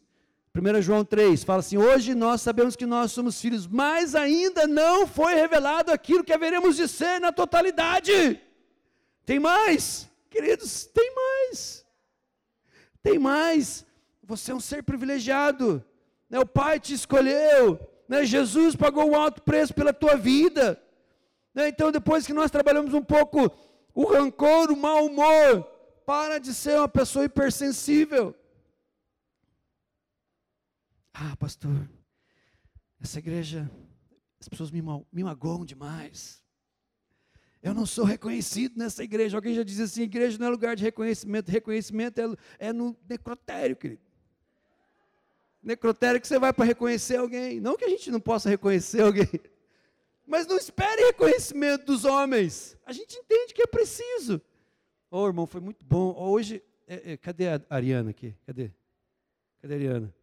1 0.54 0.82
João 0.82 1.02
3 1.02 1.42
fala 1.44 1.60
assim: 1.60 1.78
hoje 1.78 2.14
nós 2.14 2.42
sabemos 2.42 2.76
que 2.76 2.84
nós 2.84 3.10
somos 3.10 3.40
filhos, 3.40 3.66
mas 3.66 4.14
ainda 4.14 4.66
não 4.66 5.06
foi 5.06 5.34
revelado 5.34 5.90
aquilo 5.90 6.22
que 6.22 6.32
haveremos 6.32 6.76
de 6.76 6.86
ser 6.86 7.18
na 7.22 7.32
totalidade. 7.32 8.38
Tem 9.24 9.38
mais, 9.38 10.10
queridos, 10.28 10.86
tem 10.86 11.14
mais. 11.14 11.86
Tem 13.02 13.18
mais. 13.18 13.86
Você 14.22 14.52
é 14.52 14.54
um 14.54 14.60
ser 14.60 14.82
privilegiado. 14.82 15.84
Né? 16.28 16.38
O 16.38 16.46
Pai 16.46 16.80
te 16.80 16.94
escolheu. 16.94 17.78
Né? 18.08 18.24
Jesus 18.24 18.74
pagou 18.74 19.10
um 19.10 19.16
alto 19.16 19.42
preço 19.42 19.74
pela 19.74 19.92
tua 19.92 20.16
vida. 20.16 20.82
Né? 21.54 21.68
Então, 21.68 21.92
depois 21.92 22.26
que 22.26 22.32
nós 22.32 22.50
trabalhamos 22.50 22.94
um 22.94 23.02
pouco 23.02 23.50
o 23.94 24.04
rancor, 24.04 24.70
o 24.70 24.76
mau 24.76 25.06
humor, 25.06 25.64
para 26.06 26.38
de 26.38 26.54
ser 26.54 26.78
uma 26.78 26.88
pessoa 26.88 27.24
hipersensível. 27.24 28.34
Ah, 31.12 31.36
pastor, 31.36 31.88
essa 33.00 33.18
igreja, 33.18 33.70
as 34.40 34.48
pessoas 34.48 34.70
me, 34.70 34.82
me 35.12 35.22
magoam 35.22 35.64
demais. 35.64 36.41
Eu 37.62 37.72
não 37.72 37.86
sou 37.86 38.04
reconhecido 38.04 38.76
nessa 38.76 39.04
igreja. 39.04 39.36
Alguém 39.36 39.54
já 39.54 39.62
diz 39.62 39.78
assim: 39.78 40.02
igreja 40.02 40.36
não 40.36 40.48
é 40.48 40.50
lugar 40.50 40.74
de 40.74 40.82
reconhecimento. 40.82 41.48
Reconhecimento 41.48 42.20
é, 42.20 42.68
é 42.68 42.72
no 42.72 42.96
necrotério, 43.08 43.76
querido. 43.76 44.02
Necrotério 45.62 46.20
que 46.20 46.26
você 46.26 46.40
vai 46.40 46.52
para 46.52 46.64
reconhecer 46.64 47.16
alguém. 47.16 47.60
Não 47.60 47.76
que 47.76 47.84
a 47.84 47.88
gente 47.88 48.10
não 48.10 48.20
possa 48.20 48.48
reconhecer 48.50 49.02
alguém. 49.02 49.28
Mas 50.26 50.46
não 50.46 50.56
espere 50.56 51.06
reconhecimento 51.06 51.86
dos 51.86 52.04
homens. 52.04 52.76
A 52.84 52.92
gente 52.92 53.16
entende 53.16 53.54
que 53.54 53.62
é 53.62 53.66
preciso. 53.66 54.42
Ô 55.08 55.18
oh, 55.18 55.26
irmão, 55.28 55.46
foi 55.46 55.60
muito 55.60 55.84
bom. 55.84 56.16
Hoje, 56.18 56.60
é, 56.86 57.12
é, 57.12 57.16
cadê 57.16 57.48
a 57.48 57.60
Ariana 57.70 58.10
aqui? 58.10 58.34
Cadê? 58.44 58.72
Cadê 59.60 59.74
a 59.74 59.76
Ariana? 59.76 60.14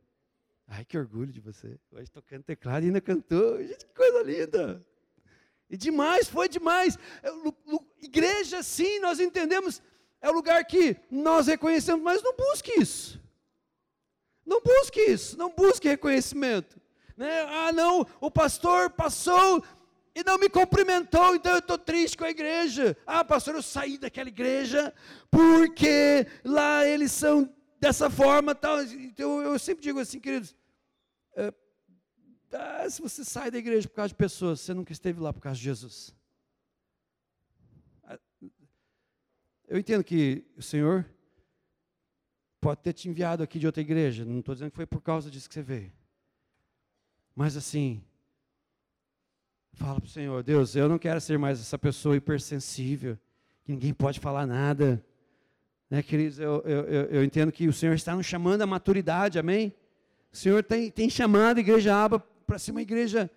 Ai, 0.68 0.84
que 0.84 0.98
orgulho 0.98 1.32
de 1.32 1.40
você. 1.40 1.80
Hoje 1.92 2.12
tocando 2.12 2.44
teclado 2.44 2.84
e 2.84 2.88
ainda 2.88 3.00
cantou. 3.00 3.64
Gente, 3.64 3.86
que 3.86 3.94
coisa 3.94 4.24
linda. 4.24 4.86
E 5.70 5.78
demais, 5.78 6.28
foi 6.28 6.50
demais. 6.50 6.98
É, 7.22 7.30
igreja, 8.02 8.64
sim, 8.64 9.00
nós 9.00 9.20
entendemos, 9.20 9.82
é 10.22 10.30
o 10.30 10.34
lugar 10.34 10.64
que 10.66 10.98
nós 11.12 11.48
reconhecemos, 11.48 12.04
mas 12.04 12.24
não 12.24 12.36
busque 12.36 12.80
isso. 12.80 13.20
Não 14.46 14.62
busque 14.62 15.00
isso, 15.00 15.38
não 15.38 15.52
busque 15.52 15.88
reconhecimento. 15.88 16.82
Né? 17.16 17.42
Ah, 17.42 17.72
não, 17.72 18.06
o 18.20 18.32
pastor 18.32 18.90
passou 18.90 19.64
e 20.16 20.24
não 20.24 20.38
me 20.38 20.50
cumprimentou, 20.50 21.36
então 21.36 21.54
eu 21.54 21.60
estou 21.60 21.78
triste 21.78 22.18
com 22.18 22.24
a 22.24 22.30
igreja. 22.30 22.98
Ah, 23.06 23.24
pastor, 23.24 23.56
eu 23.56 23.62
saí 23.62 23.98
daquela 23.98 24.28
igreja 24.28 24.94
porque 25.30 26.26
lá 26.44 26.86
eles 26.86 27.12
são 27.12 27.48
dessa 27.80 28.10
forma. 28.10 28.56
Tal. 28.56 28.82
Então 28.82 29.42
eu 29.42 29.58
sempre 29.60 29.84
digo 29.84 30.00
assim, 30.00 30.20
queridos, 30.20 30.56
ah, 32.52 32.90
se 32.90 33.02
você 33.02 33.24
sai 33.24 33.52
da 33.52 33.58
igreja 33.58 33.88
por 33.88 33.96
causa 33.96 34.10
de 34.10 34.16
pessoas, 34.16 34.60
você 34.60 34.74
nunca 34.74 34.92
esteve 34.92 35.20
lá 35.20 35.32
por 35.32 35.42
causa 35.42 35.58
de 35.58 35.64
Jesus. 35.64 36.16
Ah, 38.04 38.20
eu 39.68 39.78
entendo 39.78 40.04
que 40.04 40.46
o 40.58 40.62
Senhor 40.62 41.06
pode 42.60 42.82
ter 42.82 42.94
te 42.94 43.08
enviado 43.08 43.44
aqui 43.44 43.60
de 43.60 43.66
outra 43.66 43.82
igreja, 43.82 44.26
não 44.26 44.40
estou 44.40 44.54
dizendo 44.54 44.72
que 44.72 44.76
foi 44.76 44.86
por 44.86 45.02
causa 45.02 45.30
disso 45.30 45.48
que 45.48 45.54
você 45.54 45.62
veio. 45.62 45.92
Mas 47.36 47.56
assim, 47.56 48.04
fala 49.74 50.00
para 50.00 50.08
o 50.08 50.10
Senhor, 50.10 50.44
Deus, 50.44 50.76
eu 50.76 50.90
não 50.90 51.00
quero 51.00 51.22
ser 51.22 51.38
mais 51.38 51.60
essa 51.60 51.78
pessoa 51.78 52.16
hipersensível, 52.16 53.18
que 53.64 53.72
ninguém 53.72 53.94
pode 53.94 54.20
falar 54.20 54.46
nada. 54.46 55.04
Né, 55.90 56.04
queridos, 56.04 56.40
eu, 56.40 56.62
eu, 56.66 56.84
eu, 57.06 57.24
entendo 57.24 57.52
que 57.52 57.68
o 57.68 57.74
Senhor 57.74 57.94
está 57.94 58.16
nos 58.16 58.26
chamando 58.26 58.62
à 58.62 58.68
maturidade, 58.68 59.40
amém? 59.40 59.74
O 60.32 60.38
Senhor 60.38 60.64
tem, 60.64 60.92
tem 60.92 61.10
chamado 61.10 61.58
a 61.58 61.62
igreja 61.62 61.96
aba 61.96 62.20
para 62.50 62.58
ser 62.58 62.72
uma 62.72 62.82
igreja 62.82 63.30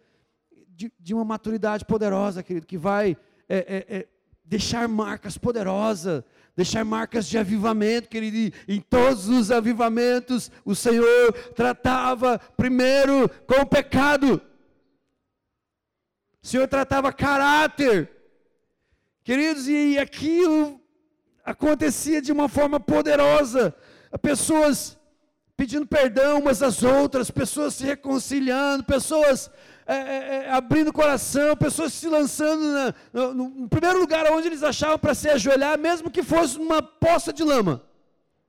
de, 0.69 0.91
de, 0.99 1.13
uma 1.13 1.23
maturidade 1.23 1.85
poderosa, 1.85 2.43
querido, 2.43 2.67
que 2.67 2.79
vai 2.79 3.15
é, 3.47 3.59
é, 3.59 3.97
é, 3.99 4.09
deixar 4.43 4.89
marcas 4.89 5.37
poderosas, 5.37 6.25
deixar 6.57 6.83
marcas 6.83 7.27
de 7.27 7.37
avivamento, 7.37 8.09
querido. 8.09 8.57
E 8.67 8.77
em 8.77 8.81
todos 8.81 9.29
os 9.29 9.51
avivamentos, 9.51 10.51
o 10.65 10.75
Senhor 10.75 11.31
tratava 11.55 12.39
primeiro 12.57 13.29
com 13.47 13.61
o 13.61 13.67
pecado. 13.67 14.41
O 16.43 16.47
Senhor 16.47 16.67
tratava 16.67 17.13
caráter. 17.13 18.11
Queridos, 19.23 19.69
e 19.69 19.99
aquilo 19.99 20.81
acontecia 21.45 22.23
de 22.23 22.33
uma 22.33 22.49
forma 22.49 22.81
poderosa. 22.81 23.75
Pessoas 24.23 24.99
pedindo 25.57 25.87
perdão 25.87 26.41
umas 26.41 26.63
às 26.63 26.83
outras, 26.83 27.31
pessoas 27.31 27.75
se 27.75 27.85
reconciliando, 27.85 28.85
pessoas 28.85 29.51
é, 29.87 29.95
é, 29.95 30.45
é 30.47 30.51
abrindo 30.51 30.93
coração, 30.93 31.57
pessoas 31.57 31.93
se 31.93 32.09
lançando 32.09 32.63
na, 32.63 32.95
no, 33.13 33.35
no, 33.35 33.69
primeiro 33.69 33.99
lugar 33.99 34.31
onde 34.33 34.49
eles 34.49 34.63
achavam 34.63 34.99
para 34.99 35.15
se 35.15 35.29
ajoelhar, 35.29 35.79
mesmo 35.79 36.11
que 36.11 36.23
fosse 36.23 36.59
uma 36.59 36.83
poça 36.83 37.33
de 37.33 37.43
lama. 37.43 37.83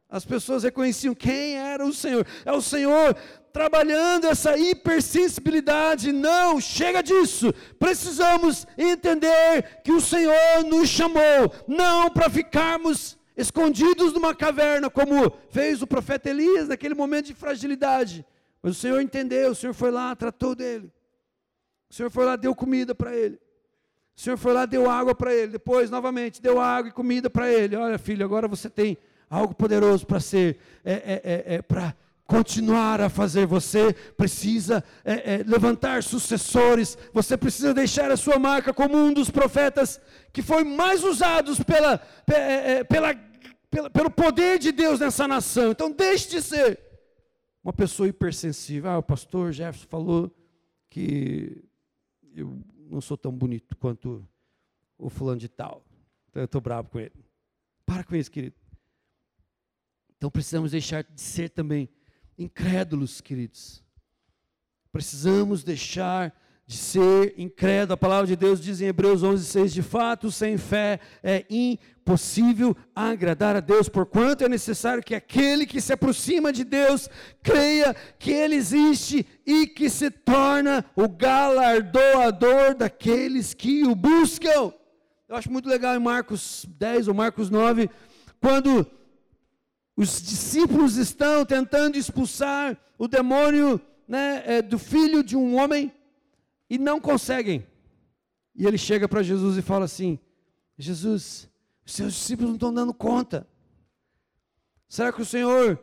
As 0.09 0.23
pessoas 0.23 0.63
reconheciam 0.63 1.15
quem 1.15 1.55
era 1.55 1.83
o 1.83 1.91
Senhor. 1.91 2.25
É 2.45 2.51
o 2.51 2.61
Senhor 2.61 3.15
trabalhando 3.51 4.25
essa 4.25 4.55
hipersensibilidade. 4.55 6.11
Não, 6.11 6.61
chega 6.61 7.01
disso. 7.01 7.51
Precisamos 7.79 8.67
entender 8.77 9.81
que 9.83 9.91
o 9.91 9.99
Senhor 9.99 10.63
nos 10.67 10.87
chamou 10.87 11.51
não 11.67 12.11
para 12.11 12.29
ficarmos 12.29 13.17
escondidos 13.36 14.13
numa 14.13 14.36
caverna, 14.36 14.89
como 14.89 15.31
fez 15.49 15.81
o 15.81 15.88
profeta 15.88 16.29
Elias 16.29 16.67
naquele 16.67 16.93
momento 16.93 17.27
de 17.27 17.34
fragilidade. 17.34 18.25
Mas 18.61 18.77
o 18.77 18.79
Senhor 18.79 19.01
entendeu, 19.01 19.51
o 19.51 19.55
Senhor 19.55 19.73
foi 19.73 19.91
lá, 19.91 20.15
tratou 20.15 20.55
dele. 20.55 20.91
O 21.89 21.93
Senhor 21.93 22.09
foi 22.09 22.25
lá, 22.25 22.36
deu 22.36 22.55
comida 22.55 22.95
para 22.95 23.15
ele. 23.15 23.39
O 24.15 24.21
Senhor 24.21 24.38
foi 24.38 24.53
lá, 24.53 24.65
deu 24.65 24.89
água 24.89 25.13
para 25.13 25.34
ele. 25.34 25.53
Depois, 25.53 25.89
novamente, 25.89 26.41
deu 26.41 26.59
água 26.59 26.89
e 26.89 26.91
comida 26.91 27.29
para 27.29 27.51
ele. 27.51 27.75
Olha, 27.75 27.97
filho, 27.97 28.23
agora 28.25 28.47
você 28.47 28.69
tem 28.69 28.97
algo 29.29 29.53
poderoso 29.53 30.05
para 30.05 30.19
ser, 30.19 30.57
é, 30.86 30.93
é, 30.93 31.21
é, 31.23 31.55
é 31.55 31.61
para 31.61 31.95
continuar 32.34 32.99
a 32.99 33.09
fazer. 33.09 33.45
Você 33.45 33.93
precisa 34.17 34.84
é, 35.05 35.36
é, 35.36 35.43
levantar 35.43 36.01
sucessores. 36.01 36.97
Você 37.13 37.38
precisa 37.38 37.75
deixar 37.75 38.09
a 38.09 38.17
sua 38.17 38.39
marca 38.39 38.73
como 38.73 38.97
um 38.97 39.13
dos 39.13 39.29
profetas 39.29 40.01
que 40.31 40.41
foi 40.41 40.63
mais 40.63 41.03
usados 41.03 41.59
pela, 41.59 42.01
é, 42.27 42.84
pela, 42.84 43.13
pela, 43.69 43.89
pelo 43.91 44.09
poder 44.09 44.57
de 44.57 44.71
Deus 44.71 44.99
nessa 44.99 45.27
nação. 45.27 45.71
Então, 45.71 45.91
deixe 45.91 46.27
de 46.29 46.41
ser 46.41 46.79
uma 47.63 47.71
pessoa 47.71 48.09
hipersensível. 48.09 48.89
Ah, 48.89 48.97
o 48.97 49.03
pastor 49.03 49.51
Jefferson 49.51 49.88
falou 49.88 50.36
que 50.89 51.63
eu 52.36 52.59
não 52.89 52.99
sou 52.99 53.15
tão 53.15 53.31
bonito 53.31 53.77
quanto 53.77 54.27
o 54.97 55.07
fulano 55.07 55.39
de 55.39 55.49
tal. 55.49 55.86
Então 56.29 56.41
eu 56.41 56.45
estou 56.45 56.59
bravo 56.59 56.89
com 56.89 56.99
ele. 56.99 57.13
Para 57.86 58.03
com 58.03 58.15
isso, 58.15 58.31
querido. 58.31 58.55
Então 60.17 60.31
precisamos 60.31 60.71
deixar 60.71 61.03
de 61.03 61.21
ser 61.21 61.49
também 61.49 61.88
incrédulos, 62.38 63.21
queridos. 63.21 63.84
Precisamos 64.91 65.63
deixar 65.63 66.34
de 66.65 66.77
ser 66.77 67.34
incrédulo. 67.38 67.93
A 67.93 67.97
palavra 67.97 68.27
de 68.27 68.36
Deus 68.36 68.61
diz 68.61 68.81
em 68.81 68.86
Hebreus 68.86 69.23
11, 69.23 69.45
6, 69.45 69.73
de 69.73 69.81
fato, 69.81 70.31
sem 70.31 70.57
fé 70.57 70.99
é 71.21 71.45
impossível 71.49 72.75
agradar 72.95 73.55
a 73.55 73.59
Deus, 73.59 73.89
porquanto 73.89 74.43
é 74.43 74.49
necessário 74.49 75.03
que 75.03 75.15
aquele 75.15 75.65
que 75.65 75.81
se 75.81 75.93
aproxima 75.93 76.53
de 76.53 76.63
Deus 76.63 77.09
creia 77.41 77.95
que 78.17 78.31
Ele 78.31 78.55
existe 78.55 79.25
e 79.45 79.67
que 79.67 79.89
se 79.89 80.09
torna 80.09 80.86
o 80.95 81.07
galardoador 81.07 82.75
daqueles 82.75 83.53
que 83.53 83.84
o 83.84 83.95
buscam. 83.95 84.73
Eu 85.27 85.36
acho 85.36 85.51
muito 85.51 85.67
legal 85.67 85.95
em 85.95 85.99
Marcos 85.99 86.65
10 86.77 87.07
ou 87.07 87.13
Marcos 87.13 87.49
9, 87.49 87.89
quando 88.39 88.86
os 89.95 90.21
discípulos 90.21 90.97
estão 90.97 91.45
tentando 91.45 91.97
expulsar 91.97 92.77
o 92.97 93.07
demônio 93.07 93.79
né, 94.07 94.43
é, 94.45 94.61
do 94.61 94.79
filho 94.79 95.23
de 95.23 95.35
um 95.35 95.55
homem 95.55 95.93
e 96.69 96.77
não 96.77 96.99
conseguem. 96.99 97.65
E 98.55 98.65
ele 98.65 98.77
chega 98.77 99.07
para 99.07 99.23
Jesus 99.23 99.57
e 99.57 99.61
fala 99.61 99.85
assim: 99.85 100.19
Jesus, 100.77 101.49
os 101.85 101.93
seus 101.93 102.13
discípulos 102.13 102.49
não 102.49 102.55
estão 102.55 102.73
dando 102.73 102.93
conta. 102.93 103.47
Será 104.87 105.11
que 105.11 105.21
o 105.21 105.25
Senhor 105.25 105.79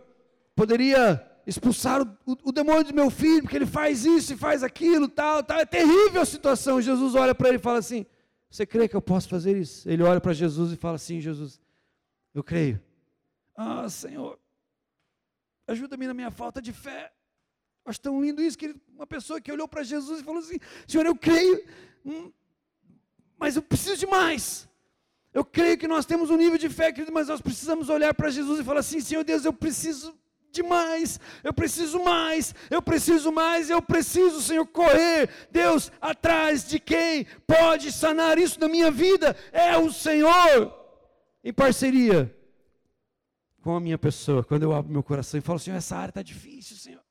poderia 0.54 1.26
expulsar 1.46 2.02
o, 2.02 2.06
o, 2.26 2.36
o, 2.44 2.52
demônio 2.52 2.84
do 2.84 2.94
meu 2.94 3.10
filho, 3.10 3.42
porque 3.42 3.56
ele 3.56 3.66
faz 3.66 4.04
isso 4.04 4.34
e 4.34 4.36
faz 4.36 4.62
aquilo, 4.62 5.08
tal, 5.08 5.42
tal. 5.42 5.58
É 5.58 5.66
terrível 5.66 6.20
a 6.20 6.24
situação. 6.24 6.80
Jesus 6.80 7.14
olha 7.14 7.34
para 7.34 7.48
ele 7.48 7.56
e 7.56 7.60
fala 7.60 7.78
assim: 7.78 8.06
Você 8.48 8.66
crê 8.66 8.86
que 8.86 8.96
eu 8.96 9.02
posso 9.02 9.28
fazer 9.28 9.56
isso? 9.56 9.88
Ele 9.88 10.02
olha 10.02 10.20
para 10.20 10.32
Jesus 10.32 10.72
e 10.72 10.76
fala 10.76 10.96
assim: 10.96 11.20
Jesus, 11.20 11.60
eu 12.34 12.44
creio. 12.44 12.80
Ah, 13.62 13.90
Senhor, 13.90 14.38
ajuda-me 15.66 16.06
na 16.06 16.14
minha 16.14 16.30
falta 16.30 16.62
de 16.62 16.72
fé. 16.72 17.12
Acho 17.84 18.00
tão 18.00 18.22
lindo 18.24 18.40
isso, 18.40 18.56
que 18.56 18.74
uma 18.96 19.06
pessoa 19.06 19.38
que 19.38 19.52
olhou 19.52 19.68
para 19.68 19.82
Jesus 19.82 20.20
e 20.20 20.24
falou 20.24 20.40
assim: 20.40 20.58
Senhor, 20.88 21.04
eu 21.04 21.14
creio, 21.14 21.62
hum, 22.02 22.32
mas 23.36 23.56
eu 23.56 23.62
preciso 23.62 23.98
de 23.98 24.06
mais. 24.06 24.66
Eu 25.34 25.44
creio 25.44 25.76
que 25.76 25.86
nós 25.86 26.06
temos 26.06 26.30
um 26.30 26.38
nível 26.38 26.56
de 26.56 26.70
fé, 26.70 26.90
querido, 26.90 27.12
mas 27.12 27.28
nós 27.28 27.42
precisamos 27.42 27.90
olhar 27.90 28.14
para 28.14 28.30
Jesus 28.30 28.60
e 28.60 28.64
falar 28.64 28.80
assim: 28.80 28.98
Senhor 28.98 29.24
Deus, 29.24 29.44
eu 29.44 29.52
preciso 29.52 30.18
de 30.50 30.62
mais, 30.62 31.20
eu 31.44 31.52
preciso 31.52 32.02
mais, 32.02 32.54
eu 32.70 32.80
preciso 32.80 33.30
mais, 33.30 33.68
eu 33.68 33.82
preciso, 33.82 34.40
Senhor, 34.40 34.66
correr, 34.68 35.28
Deus, 35.50 35.92
atrás 36.00 36.66
de 36.66 36.80
quem 36.80 37.26
pode 37.46 37.92
sanar 37.92 38.38
isso 38.38 38.58
na 38.58 38.68
minha 38.68 38.90
vida, 38.90 39.36
é 39.52 39.76
o 39.76 39.92
Senhor, 39.92 40.74
em 41.44 41.52
parceria 41.52 42.39
com 43.62 43.76
a 43.76 43.80
minha 43.80 43.98
pessoa, 43.98 44.42
quando 44.42 44.62
eu 44.62 44.72
abro 44.72 44.92
meu 44.92 45.02
coração 45.02 45.38
e 45.38 45.40
falo, 45.42 45.58
Senhor, 45.58 45.76
essa 45.76 45.96
área 45.96 46.10
está 46.10 46.22
difícil, 46.22 46.76
Senhor. 46.76 47.02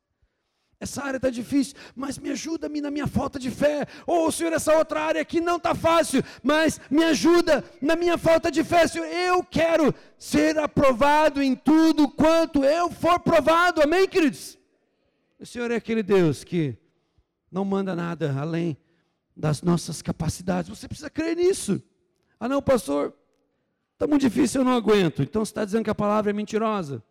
Essa 0.82 1.04
área 1.04 1.18
está 1.18 1.30
difícil, 1.30 1.76
mas 1.94 2.18
me 2.18 2.30
ajuda-me 2.30 2.80
na 2.80 2.90
minha 2.90 3.06
falta 3.06 3.38
de 3.38 3.52
fé. 3.52 3.86
Ou, 4.08 4.28
oh, 4.28 4.32
Senhor, 4.32 4.54
essa 4.54 4.78
outra 4.78 5.02
área 5.02 5.22
aqui 5.22 5.42
não 5.42 5.58
está 5.58 5.76
fácil, 5.76 6.24
mas 6.42 6.80
me 6.90 7.04
ajuda 7.04 7.66
na 7.82 7.98
minha 7.98 8.18
falta 8.18 8.50
de 8.50 8.64
fé. 8.64 8.88
Senhor, 8.88 9.06
eu 9.06 9.44
quero 9.44 9.94
ser 10.18 10.58
aprovado 10.58 11.44
em 11.44 11.54
tudo 11.54 12.08
quanto 12.08 12.64
eu 12.64 12.90
for 12.90 13.20
provado. 13.20 13.82
Amém, 13.82 14.08
queridos? 14.08 14.58
O 15.38 15.46
Senhor 15.46 15.70
é 15.70 15.76
aquele 15.76 16.02
Deus 16.02 16.46
que 16.46 16.78
não 17.52 17.66
manda 17.66 17.94
nada 17.94 18.34
além 18.40 18.78
das 19.36 19.62
nossas 19.62 20.02
capacidades. 20.02 20.70
Você 20.70 20.88
precisa 20.88 21.10
crer 21.10 21.36
nisso. 21.36 21.84
Ah, 22.40 22.48
não, 22.48 22.62
pastor, 22.62 23.14
está 24.00 24.08
muito 24.08 24.22
difícil, 24.22 24.62
eu 24.62 24.66
não 24.66 24.72
aguento. 24.72 25.22
Então 25.22 25.44
você 25.44 25.52
está 25.52 25.66
dizendo 25.66 25.84
que 25.84 25.90
a 25.90 25.96
palavra 25.96 26.32
é 26.32 26.34
mentirosa. 26.34 27.04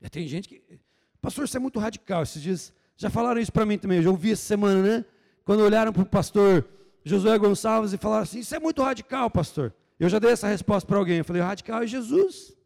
Já 0.00 0.08
tem 0.08 0.26
gente 0.26 0.48
que 0.48 0.80
Pastor, 1.20 1.44
isso 1.44 1.56
é 1.56 1.60
muito 1.60 1.78
radical. 1.78 2.22
Esses 2.22 2.42
dias 2.42 2.72
já 2.96 3.10
falaram 3.10 3.40
isso 3.40 3.52
para 3.52 3.66
mim 3.66 3.76
também. 3.76 3.98
Eu 3.98 4.04
já 4.04 4.10
ouvi 4.10 4.32
essa 4.32 4.42
semana, 4.42 4.82
né? 4.82 5.04
Quando 5.44 5.60
olharam 5.60 5.92
para 5.92 6.02
o 6.02 6.06
pastor 6.06 6.66
Josué 7.04 7.36
Gonçalves 7.38 7.92
e 7.92 7.98
falaram 7.98 8.22
assim: 8.22 8.38
Isso 8.38 8.54
é 8.54 8.58
muito 8.58 8.82
radical, 8.82 9.30
pastor. 9.30 9.74
Eu 9.98 10.08
já 10.08 10.18
dei 10.18 10.30
essa 10.30 10.48
resposta 10.48 10.86
para 10.86 10.96
alguém. 10.96 11.18
Eu 11.18 11.24
falei: 11.24 11.42
Radical 11.42 11.82
é 11.82 11.86
Jesus. 11.86 12.56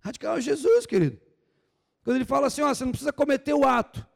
Radical 0.00 0.38
é 0.38 0.40
Jesus, 0.40 0.86
querido. 0.86 1.20
Quando 2.02 2.16
ele 2.16 2.24
fala 2.24 2.46
assim: 2.46 2.62
ó, 2.62 2.68
Você 2.68 2.84
não 2.84 2.92
precisa 2.92 3.12
cometer 3.12 3.52
o 3.52 3.66
ato 3.66 4.06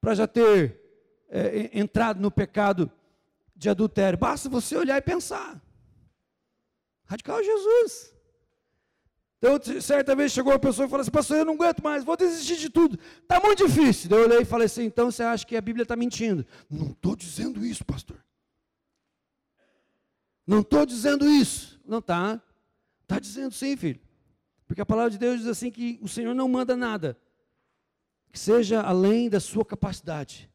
para 0.00 0.14
já 0.14 0.26
ter 0.26 0.80
é, 1.28 1.78
entrado 1.78 2.20
no 2.20 2.30
pecado 2.30 2.90
de 3.56 3.68
adultério. 3.68 4.18
Basta 4.18 4.48
você 4.48 4.76
olhar 4.76 4.98
e 4.98 5.02
pensar. 5.02 5.60
Radical 7.06 7.42
Jesus. 7.42 8.14
Então, 9.38 9.80
certa 9.80 10.16
vez 10.16 10.32
chegou 10.32 10.52
uma 10.52 10.58
pessoa 10.58 10.86
e 10.86 10.88
falou 10.88 11.02
assim: 11.02 11.10
Pastor, 11.10 11.38
eu 11.38 11.44
não 11.44 11.54
aguento 11.54 11.82
mais, 11.82 12.04
vou 12.04 12.16
desistir 12.16 12.56
de 12.56 12.70
tudo. 12.70 12.98
Está 13.22 13.40
muito 13.40 13.66
difícil. 13.66 14.08
Daí 14.10 14.20
eu 14.20 14.24
olhei 14.24 14.40
e 14.40 14.44
falei 14.44 14.66
assim: 14.66 14.84
Então 14.84 15.10
você 15.10 15.22
acha 15.22 15.46
que 15.46 15.56
a 15.56 15.60
Bíblia 15.60 15.82
está 15.82 15.96
mentindo? 15.96 16.46
Não 16.68 16.90
estou 16.90 17.14
dizendo 17.14 17.64
isso, 17.64 17.84
pastor. 17.84 18.16
Não 20.46 20.60
estou 20.60 20.86
dizendo 20.86 21.28
isso. 21.28 21.80
Não 21.84 21.98
está. 21.98 22.40
Está 23.02 23.18
dizendo 23.18 23.52
sim, 23.52 23.76
filho. 23.76 24.00
Porque 24.66 24.80
a 24.80 24.86
palavra 24.86 25.10
de 25.10 25.18
Deus 25.18 25.40
diz 25.40 25.48
assim: 25.48 25.70
que 25.70 25.98
o 26.02 26.08
Senhor 26.08 26.34
não 26.34 26.48
manda 26.48 26.76
nada 26.76 27.16
que 28.32 28.38
seja 28.38 28.82
além 28.82 29.30
da 29.30 29.40
sua 29.40 29.64
capacidade 29.64 30.50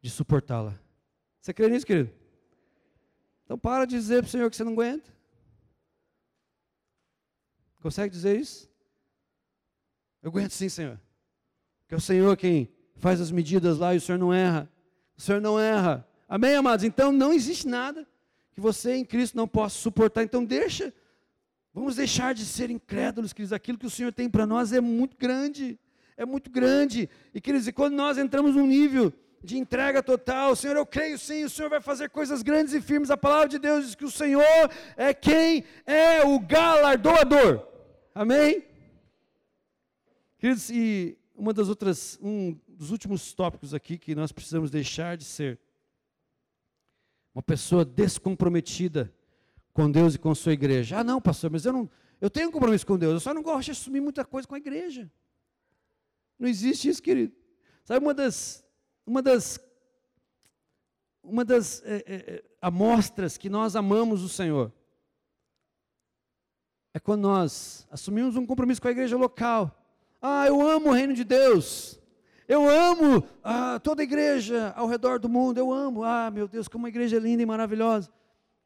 de 0.00 0.10
suportá-la. 0.10 0.76
Você 1.40 1.52
crê 1.54 1.68
nisso, 1.68 1.86
querido? 1.86 2.10
Então 3.50 3.58
para 3.58 3.84
de 3.84 3.96
dizer 3.96 4.22
para 4.22 4.28
o 4.28 4.30
Senhor 4.30 4.48
que 4.48 4.56
você 4.56 4.62
não 4.62 4.74
aguenta. 4.74 5.10
Consegue 7.82 8.14
dizer 8.14 8.38
isso? 8.38 8.70
Eu 10.22 10.30
aguento 10.30 10.52
sim, 10.52 10.68
Senhor. 10.68 11.00
Que 11.88 11.94
é 11.94 11.96
o 11.96 12.00
Senhor 12.00 12.36
quem 12.36 12.72
faz 12.94 13.20
as 13.20 13.32
medidas 13.32 13.76
lá 13.76 13.92
e 13.92 13.96
o 13.96 14.00
Senhor 14.00 14.18
não 14.18 14.32
erra. 14.32 14.70
O 15.18 15.20
Senhor 15.20 15.40
não 15.40 15.58
erra. 15.58 16.06
Amém, 16.28 16.54
amados? 16.54 16.84
Então 16.84 17.10
não 17.10 17.32
existe 17.32 17.66
nada 17.66 18.06
que 18.52 18.60
você 18.60 18.94
em 18.94 19.04
Cristo 19.04 19.36
não 19.36 19.48
possa 19.48 19.76
suportar. 19.76 20.22
Então 20.22 20.44
deixa. 20.44 20.94
Vamos 21.74 21.96
deixar 21.96 22.32
de 22.34 22.44
ser 22.44 22.70
incrédulos, 22.70 23.32
queridos. 23.32 23.52
Aquilo 23.52 23.78
que 23.78 23.86
o 23.86 23.90
Senhor 23.90 24.12
tem 24.12 24.30
para 24.30 24.46
nós 24.46 24.72
é 24.72 24.80
muito 24.80 25.16
grande. 25.16 25.76
É 26.16 26.24
muito 26.24 26.52
grande. 26.52 27.10
E, 27.34 27.40
queridos, 27.40 27.66
e 27.66 27.72
quando 27.72 27.94
nós 27.94 28.16
entramos 28.16 28.54
num 28.54 28.68
nível 28.68 29.12
de 29.42 29.58
entrega 29.58 30.02
total. 30.02 30.54
Senhor, 30.54 30.76
eu 30.76 30.86
creio 30.86 31.18
sim, 31.18 31.44
o 31.44 31.50
Senhor 31.50 31.68
vai 31.68 31.80
fazer 31.80 32.10
coisas 32.10 32.42
grandes 32.42 32.74
e 32.74 32.80
firmes. 32.80 33.10
A 33.10 33.16
palavra 33.16 33.48
de 33.48 33.58
Deus 33.58 33.86
diz 33.86 33.94
que 33.94 34.04
o 34.04 34.10
Senhor 34.10 34.70
é 34.96 35.14
quem 35.14 35.64
é 35.86 36.24
o 36.24 36.38
galardoador. 36.38 37.66
Amém? 38.14 38.64
Queridos, 40.38 40.70
e 40.70 41.18
uma 41.34 41.52
das 41.52 41.68
outras, 41.68 42.18
um 42.22 42.58
dos 42.68 42.90
últimos 42.90 43.32
tópicos 43.32 43.74
aqui 43.74 43.98
que 43.98 44.14
nós 44.14 44.32
precisamos 44.32 44.70
deixar 44.70 45.16
de 45.16 45.24
ser 45.24 45.58
uma 47.34 47.42
pessoa 47.42 47.84
descomprometida 47.84 49.12
com 49.72 49.90
Deus 49.90 50.14
e 50.14 50.18
com 50.18 50.34
sua 50.34 50.52
igreja. 50.52 50.98
Ah, 50.98 51.04
não, 51.04 51.20
pastor, 51.20 51.50
mas 51.50 51.64
eu 51.64 51.72
não, 51.72 51.90
eu 52.20 52.28
tenho 52.28 52.48
um 52.48 52.52
compromisso 52.52 52.86
com 52.86 52.98
Deus, 52.98 53.14
eu 53.14 53.20
só 53.20 53.32
não 53.32 53.42
gosto 53.42 53.66
de 53.66 53.70
assumir 53.72 54.00
muita 54.00 54.24
coisa 54.24 54.46
com 54.46 54.54
a 54.54 54.58
igreja. 54.58 55.10
Não 56.38 56.48
existe 56.48 56.88
isso, 56.88 57.02
querido. 57.02 57.34
Sabe 57.84 58.04
uma 58.04 58.14
das, 58.14 58.64
uma 59.06 59.22
das, 59.22 59.58
uma 61.22 61.44
das 61.44 61.82
é, 61.84 62.04
é, 62.06 62.44
amostras 62.60 63.36
que 63.36 63.48
nós 63.48 63.76
amamos 63.76 64.22
o 64.22 64.28
Senhor 64.28 64.72
é 66.92 66.98
quando 66.98 67.22
nós 67.22 67.86
assumimos 67.90 68.36
um 68.36 68.44
compromisso 68.44 68.82
com 68.82 68.88
a 68.88 68.90
igreja 68.90 69.16
local. 69.16 69.76
Ah, 70.20 70.46
eu 70.46 70.60
amo 70.60 70.88
o 70.88 70.92
reino 70.92 71.14
de 71.14 71.24
Deus. 71.24 71.98
Eu 72.48 72.68
amo 72.68 73.24
ah, 73.44 73.78
toda 73.78 74.02
a 74.02 74.04
igreja 74.04 74.72
ao 74.76 74.88
redor 74.88 75.20
do 75.20 75.28
mundo. 75.28 75.58
Eu 75.58 75.72
amo. 75.72 76.02
Ah, 76.02 76.30
meu 76.30 76.48
Deus, 76.48 76.66
como 76.66 76.84
uma 76.84 76.88
igreja 76.88 77.18
linda 77.18 77.42
e 77.42 77.46
maravilhosa. 77.46 78.10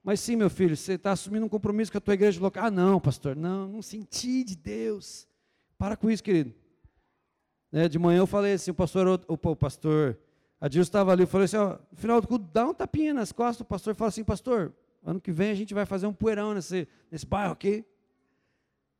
Mas 0.02 0.20
sim, 0.20 0.36
meu 0.36 0.48
filho, 0.48 0.76
você 0.76 0.94
está 0.94 1.12
assumindo 1.12 1.44
um 1.44 1.48
compromisso 1.48 1.92
com 1.92 1.98
a 1.98 2.00
tua 2.00 2.14
igreja 2.14 2.40
local. 2.40 2.64
Ah, 2.64 2.70
não, 2.70 2.98
pastor, 2.98 3.36
não, 3.36 3.68
não 3.68 3.82
senti 3.82 4.42
de 4.42 4.56
Deus. 4.56 5.28
Para 5.76 5.96
com 5.96 6.10
isso, 6.10 6.22
querido. 6.22 6.54
Né, 7.74 7.88
de 7.88 7.98
manhã 7.98 8.20
eu 8.20 8.26
falei 8.28 8.52
assim, 8.52 8.70
o 8.70 8.74
pastor, 8.74 9.20
o, 9.26 9.32
o 9.32 9.56
pastor 9.56 10.16
Adilson 10.60 10.86
estava 10.86 11.10
ali, 11.10 11.24
eu 11.24 11.26
falei 11.26 11.46
assim, 11.46 11.56
ó, 11.56 11.76
no 11.90 11.98
final 11.98 12.20
do 12.20 12.28
culto, 12.28 12.48
dá 12.52 12.64
um 12.64 12.72
tapinha 12.72 13.12
nas 13.12 13.32
costas, 13.32 13.62
o 13.62 13.64
pastor 13.64 13.96
fala 13.96 14.10
assim, 14.10 14.22
pastor, 14.22 14.72
ano 15.04 15.20
que 15.20 15.32
vem 15.32 15.50
a 15.50 15.54
gente 15.56 15.74
vai 15.74 15.84
fazer 15.84 16.06
um 16.06 16.12
poeirão 16.12 16.54
nesse, 16.54 16.86
nesse 17.10 17.26
bairro 17.26 17.52
aqui. 17.52 17.84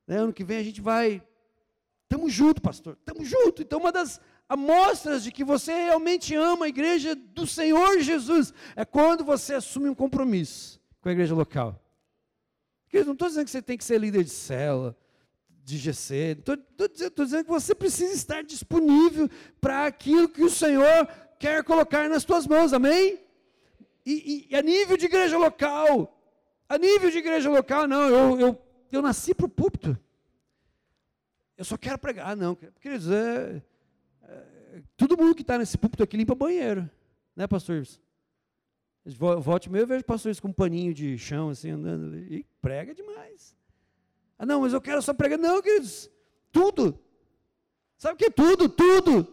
Né, 0.09 0.17
ano 0.17 0.33
que 0.33 0.43
vem 0.43 0.59
a 0.59 0.63
gente 0.65 0.81
vai, 0.81 1.23
estamos 2.03 2.33
junto, 2.33 2.61
pastor, 2.61 2.99
estamos 2.99 3.29
junto. 3.29 3.63
Então 3.63 3.79
uma 3.79 3.93
das 3.93 4.21
amostras 4.49 5.23
de 5.23 5.31
que 5.31 5.45
você 5.45 5.73
realmente 5.73 6.35
ama 6.35 6.65
a 6.65 6.69
igreja 6.69 7.15
do 7.15 7.47
Senhor 7.47 8.01
Jesus 8.01 8.53
é 8.75 8.85
quando 8.85 9.23
você 9.23 9.55
assume 9.55 9.89
um 9.89 9.95
compromisso 9.95 10.81
com 11.01 11.09
a 11.09 11.13
igreja 11.13 11.33
local. 11.33 11.81
Querido, 12.89 13.07
não 13.07 13.13
estou 13.13 13.29
dizendo 13.29 13.45
que 13.45 13.53
você 13.53 13.63
tem 13.63 13.79
que 13.79 13.85
ser 13.85 14.01
líder 14.01 14.25
de 14.25 14.31
célula, 14.31 14.97
de 15.65 15.79
GC, 15.79 16.37
estou 16.39 17.25
dizendo, 17.25 17.45
que 17.45 17.51
você 17.51 17.75
precisa 17.75 18.13
estar 18.13 18.43
disponível 18.43 19.31
para 19.61 19.87
aquilo 19.87 20.29
que 20.29 20.45
o 20.45 20.51
Senhor 20.51 21.09
quer 21.39 21.65
colocar 21.65 22.09
nas 22.09 22.23
tuas 22.23 22.47
mãos, 22.47 22.75
amém? 22.75 23.19
E, 24.05 24.49
e, 24.51 24.57
a 24.57 24.61
nível 24.61 24.99
de 24.99 25.07
igreja 25.07 25.39
local, 25.39 26.21
a 26.69 26.77
nível 26.77 27.11
de 27.11 27.17
igreja 27.17 27.49
local, 27.49 27.89
não, 27.89 28.03
eu, 28.03 28.41
eu, 28.41 28.63
eu 28.93 29.01
nasci 29.01 29.35
para 29.35 29.47
o 29.47 29.49
púlpito. 29.49 29.99
Eu 31.57 31.65
só 31.65 31.79
quero 31.79 31.99
pregar. 31.99 32.37
Não, 32.37 32.55
queridos, 32.55 33.11
é, 33.11 33.63
é, 34.23 34.83
todo 34.99 35.17
mundo 35.17 35.35
que 35.35 35.43
está 35.43 35.57
nesse 35.57 35.79
púlpito 35.79 36.03
aqui 36.03 36.17
limpa 36.17 36.35
banheiro, 36.35 36.89
né, 37.35 37.47
pastores? 37.47 37.99
Volte 39.07 39.71
meio, 39.71 39.83
eu 39.83 39.87
vejo 39.87 40.05
pastores 40.05 40.41
com 40.41 40.49
um 40.49 40.53
paninho 40.53 40.93
de 40.93 41.17
chão, 41.17 41.49
assim, 41.49 41.71
andando, 41.71 42.19
e 42.19 42.45
prega 42.61 42.95
demais. 42.95 43.55
Ah, 44.45 44.47
não, 44.47 44.61
mas 44.61 44.75
eu 44.75 44.81
quero 44.81 45.01
só 45.01 45.15
pregar. 45.15 45.39
Não, 45.39 45.63
queridos, 45.63 46.11
tudo. 46.53 47.01
Sabe 47.97 48.15
o 48.15 48.17
que 48.19 48.27
é 48.27 48.31
tudo? 48.31 48.69
Tudo. 48.69 49.27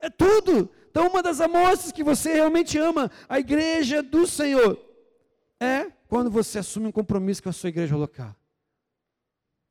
É 0.00 0.10
tudo. 0.10 0.68
Então, 0.90 1.06
uma 1.06 1.22
das 1.22 1.40
amostras 1.40 1.92
que 1.92 2.02
você 2.02 2.34
realmente 2.34 2.76
ama 2.76 3.08
a 3.28 3.38
igreja 3.38 4.02
do 4.02 4.26
Senhor 4.26 4.76
é 5.60 5.92
quando 6.08 6.32
você 6.32 6.58
assume 6.58 6.88
um 6.88 6.92
compromisso 6.92 7.44
com 7.44 7.48
a 7.48 7.52
sua 7.52 7.68
igreja 7.68 7.96
local. 7.96 8.34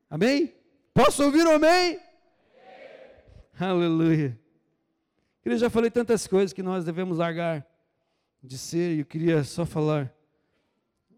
Amém? 0.09 0.55
Posso 0.93 1.23
ouvir 1.23 1.45
um 1.45 1.51
amém? 1.51 1.99
Aleluia. 3.59 4.39
Eu 5.43 5.57
já 5.57 5.69
falei 5.69 5.91
tantas 5.91 6.25
coisas 6.25 6.53
que 6.53 6.63
nós 6.63 6.85
devemos 6.85 7.17
largar 7.17 7.67
de 8.41 8.57
ser, 8.57 8.95
e 8.95 8.99
eu 8.99 9.05
queria 9.05 9.43
só 9.43 9.65
falar 9.65 10.13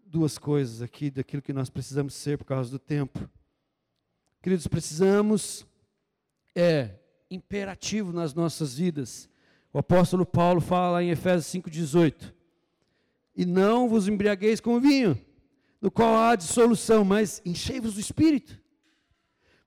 duas 0.04 0.36
coisas 0.36 0.82
aqui 0.82 1.10
daquilo 1.12 1.42
que 1.42 1.52
nós 1.52 1.70
precisamos 1.70 2.14
ser 2.14 2.38
por 2.38 2.44
causa 2.44 2.70
do 2.70 2.78
tempo. 2.78 3.30
Queridos, 4.40 4.66
precisamos, 4.66 5.66
é 6.54 6.90
imperativo 7.30 8.12
nas 8.12 8.34
nossas 8.34 8.78
vidas. 8.78 9.28
O 9.72 9.78
apóstolo 9.78 10.24
Paulo 10.24 10.60
fala 10.60 11.02
em 11.02 11.10
Efésios 11.10 11.46
5,18: 11.46 12.32
E 13.34 13.44
não 13.44 13.88
vos 13.88 14.08
embriagueis 14.08 14.60
com 14.60 14.80
vinho, 14.80 15.20
no 15.80 15.90
qual 15.90 16.16
há 16.16 16.36
dissolução, 16.36 17.04
mas 17.04 17.42
enchei-vos 17.44 17.94
do 17.94 18.00
espírito. 18.00 18.60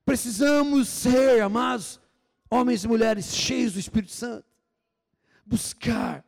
Precisamos 0.05 0.87
ser, 0.87 1.41
amados, 1.41 1.99
homens 2.49 2.83
e 2.83 2.87
mulheres 2.87 3.35
cheios 3.35 3.73
do 3.73 3.79
Espírito 3.79 4.11
Santo. 4.11 4.45
Buscar 5.45 6.25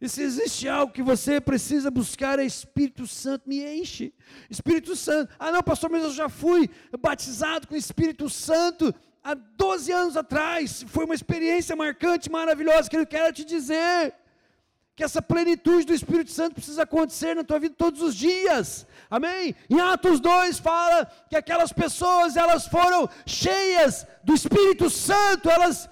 e 0.00 0.08
se 0.08 0.22
existe 0.22 0.68
algo 0.68 0.92
que 0.92 1.02
você 1.02 1.40
precisa 1.40 1.90
buscar, 1.90 2.38
é 2.38 2.44
Espírito 2.44 3.06
Santo, 3.06 3.48
me 3.48 3.64
enche. 3.64 4.12
Espírito 4.50 4.94
Santo, 4.94 5.32
ah 5.38 5.50
não, 5.50 5.62
pastor, 5.62 5.88
mas 5.90 6.02
eu 6.02 6.12
já 6.12 6.28
fui 6.28 6.68
batizado 7.00 7.66
com 7.66 7.74
Espírito 7.74 8.28
Santo 8.28 8.94
há 9.24 9.34
12 9.34 9.90
anos 9.92 10.16
atrás. 10.16 10.84
Foi 10.88 11.06
uma 11.06 11.14
experiência 11.14 11.74
marcante, 11.74 12.30
maravilhosa, 12.30 12.90
que 12.90 12.96
eu 12.96 13.06
quero 13.06 13.32
te 13.32 13.44
dizer. 13.44 14.12
Que 14.94 15.04
essa 15.04 15.20
plenitude 15.20 15.86
do 15.86 15.94
Espírito 15.94 16.30
Santo 16.30 16.54
precisa 16.54 16.82
acontecer 16.82 17.34
na 17.34 17.44
tua 17.44 17.58
vida 17.58 17.74
todos 17.76 18.00
os 18.02 18.14
dias. 18.14 18.86
Amém? 19.10 19.54
Em 19.68 19.80
Atos 19.80 20.20
2 20.20 20.58
fala 20.58 21.10
que 21.28 21.36
aquelas 21.36 21.72
pessoas, 21.72 22.36
elas 22.36 22.66
foram 22.66 23.08
cheias 23.26 24.06
do 24.24 24.34
Espírito 24.34 24.88
Santo, 24.88 25.50
elas 25.50 25.88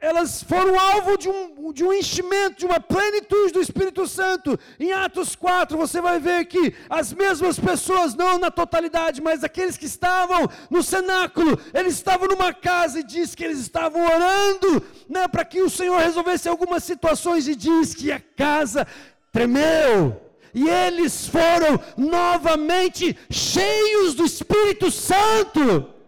elas 0.00 0.42
foram 0.42 0.78
alvo 0.78 1.18
de 1.18 1.28
um, 1.28 1.72
de 1.72 1.84
um 1.84 1.92
enchimento, 1.92 2.60
de 2.60 2.64
uma 2.64 2.80
plenitude 2.80 3.52
do 3.52 3.60
Espírito 3.60 4.06
Santo. 4.06 4.58
Em 4.78 4.92
Atos 4.92 5.36
4, 5.36 5.76
você 5.76 6.00
vai 6.00 6.18
ver 6.18 6.46
que 6.46 6.74
as 6.88 7.12
mesmas 7.12 7.58
pessoas, 7.58 8.14
não 8.14 8.38
na 8.38 8.50
totalidade, 8.50 9.20
mas 9.20 9.44
aqueles 9.44 9.76
que 9.76 9.84
estavam 9.84 10.48
no 10.70 10.82
cenáculo, 10.82 11.58
eles 11.74 11.94
estavam 11.94 12.28
numa 12.28 12.52
casa 12.54 13.00
e 13.00 13.04
diz 13.04 13.34
que 13.34 13.44
eles 13.44 13.58
estavam 13.58 14.02
orando 14.02 14.82
né, 15.08 15.28
para 15.28 15.44
que 15.44 15.60
o 15.60 15.68
Senhor 15.68 15.98
resolvesse 16.00 16.48
algumas 16.48 16.82
situações 16.82 17.46
e 17.46 17.54
diz 17.54 17.94
que 17.94 18.10
a 18.10 18.20
casa 18.36 18.86
tremeu. 19.30 20.18
E 20.54 20.68
eles 20.68 21.28
foram 21.28 21.78
novamente 21.96 23.16
cheios 23.30 24.14
do 24.14 24.24
Espírito 24.24 24.90
Santo 24.90 25.99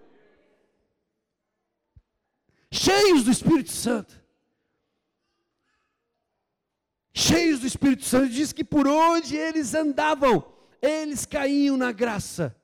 cheios 2.73 3.23
do 3.25 3.31
Espírito 3.31 3.71
Santo. 3.71 4.21
Cheios 7.15 7.61
do 7.61 7.67
Espírito 7.67 8.05
Santo, 8.05 8.33
diz 8.33 8.53
que 8.53 8.65
por 8.65 8.89
onde 8.89 9.37
eles 9.37 9.75
andavam, 9.75 10.45
eles 10.81 11.27
caíam 11.27 11.77
na 11.77 11.93
graça 11.93 12.57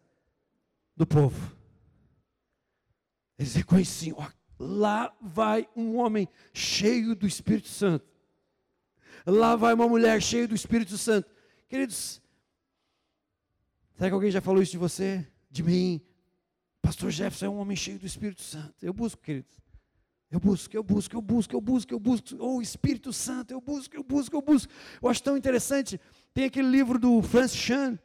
Eu 20.30 20.38
busco. 20.38 20.76
Eu 20.76 20.82
busco, 20.82 21.16
eu 21.16 21.22
busco, 21.22 21.54
eu 21.54 21.60
busco, 21.60 21.94
eu 21.94 21.98
busco. 21.98 22.36
Oh, 22.38 22.60
Espírito 22.60 23.12
Santo, 23.12 23.52
eu 23.52 23.60
busco, 23.60 23.96
eu 23.96 24.02
busco, 24.02 24.36
eu 24.36 24.42
busco. 24.42 24.72
Eu 25.02 25.08
acho 25.08 25.22
tão 25.22 25.36
interessante. 25.36 26.00
Tem 26.34 26.44
aquele 26.44 26.68
livro 26.68 26.98
do 26.98 27.22
Francis 27.22 27.56
Chan, 27.56 27.98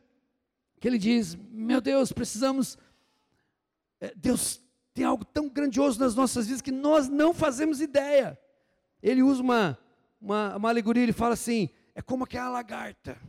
que 0.79 0.87
ele 0.87 0.97
diz: 0.97 1.35
Meu 1.35 1.81
Deus, 1.81 2.11
precisamos. 2.11 2.77
É, 3.99 4.13
Deus 4.15 4.61
tem 4.93 5.03
algo 5.03 5.25
tão 5.25 5.49
grandioso 5.49 5.99
nas 5.99 6.15
nossas 6.15 6.45
vidas 6.45 6.61
que 6.61 6.71
nós 6.71 7.09
não 7.09 7.33
fazemos 7.33 7.81
ideia. 7.81 8.39
Ele 9.01 9.21
usa 9.21 9.41
uma, 9.41 9.77
uma, 10.19 10.55
uma 10.55 10.69
alegoria, 10.69 11.03
ele 11.03 11.13
fala 11.13 11.33
assim: 11.33 11.69
é 11.93 12.01
como 12.01 12.23
aquela 12.23 12.49
lagarta 12.49 13.19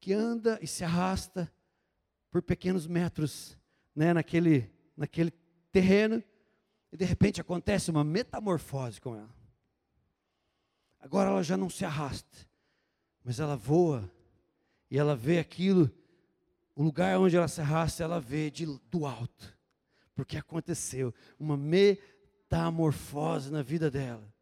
que 0.00 0.12
anda 0.12 0.58
e 0.62 0.66
se 0.66 0.84
arrasta 0.84 1.52
por 2.30 2.42
pequenos 2.42 2.86
metros 2.86 3.58
né, 3.96 4.12
naquele, 4.12 4.70
naquele 4.96 5.32
terreno 5.72 6.22
e 6.94 6.96
de 6.96 7.04
repente 7.04 7.40
acontece 7.40 7.90
uma 7.90 8.04
metamorfose 8.04 9.00
com 9.00 9.16
ela. 9.16 9.34
Agora 11.00 11.28
ela 11.28 11.42
já 11.42 11.56
não 11.56 11.68
se 11.68 11.84
arrasta, 11.84 12.48
mas 13.24 13.40
ela 13.40 13.56
voa 13.56 14.08
e 14.88 14.96
ela 14.96 15.16
vê 15.16 15.40
aquilo, 15.40 15.90
o 16.72 16.84
lugar 16.84 17.18
onde 17.18 17.36
ela 17.36 17.48
se 17.48 17.60
arrasta, 17.60 18.04
ela 18.04 18.20
vê 18.20 18.48
de, 18.48 18.64
do 18.88 19.06
alto, 19.06 19.58
porque 20.14 20.36
aconteceu 20.36 21.12
uma 21.36 21.56
metamorfose 21.56 23.50
na 23.50 23.60
vida 23.60 23.90
dela. 23.90 24.32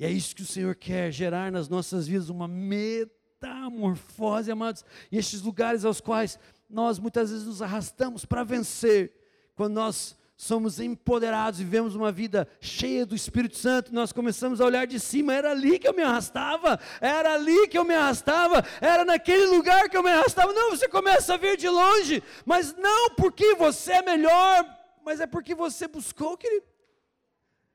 E 0.00 0.04
é 0.04 0.10
isso 0.10 0.34
que 0.34 0.42
o 0.42 0.46
Senhor 0.46 0.74
quer 0.74 1.12
gerar 1.12 1.52
nas 1.52 1.68
nossas 1.68 2.08
vidas, 2.08 2.28
uma 2.28 2.48
metamorfose, 2.48 4.50
amados. 4.50 4.84
E 5.12 5.18
estes 5.18 5.42
lugares 5.42 5.84
aos 5.84 6.00
quais 6.00 6.40
nós 6.68 6.98
muitas 6.98 7.30
vezes 7.30 7.46
nos 7.46 7.62
arrastamos 7.62 8.24
para 8.24 8.42
vencer, 8.42 9.12
quando 9.54 9.74
nós 9.74 10.17
somos 10.40 10.78
empoderados 10.78 11.58
vivemos 11.58 11.96
uma 11.96 12.12
vida 12.12 12.48
cheia 12.60 13.04
do 13.04 13.16
Espírito 13.16 13.56
Santo, 13.56 13.92
nós 13.92 14.12
começamos 14.12 14.60
a 14.60 14.64
olhar 14.64 14.86
de 14.86 15.00
cima, 15.00 15.34
era 15.34 15.50
ali 15.50 15.80
que 15.80 15.88
eu 15.88 15.92
me 15.92 16.00
arrastava, 16.00 16.78
era 17.00 17.34
ali 17.34 17.66
que 17.66 17.76
eu 17.76 17.84
me 17.84 17.92
arrastava, 17.92 18.64
era 18.80 19.04
naquele 19.04 19.46
lugar 19.46 19.90
que 19.90 19.96
eu 19.96 20.02
me 20.02 20.10
arrastava. 20.10 20.52
Não, 20.52 20.70
você 20.70 20.88
começa 20.88 21.34
a 21.34 21.36
ver 21.36 21.56
de 21.56 21.68
longe, 21.68 22.22
mas 22.46 22.72
não 22.76 23.10
porque 23.16 23.56
você 23.56 23.94
é 23.94 24.02
melhor, 24.02 24.64
mas 25.04 25.18
é 25.18 25.26
porque 25.26 25.56
você 25.56 25.88
buscou, 25.88 26.36
querido. 26.36 26.64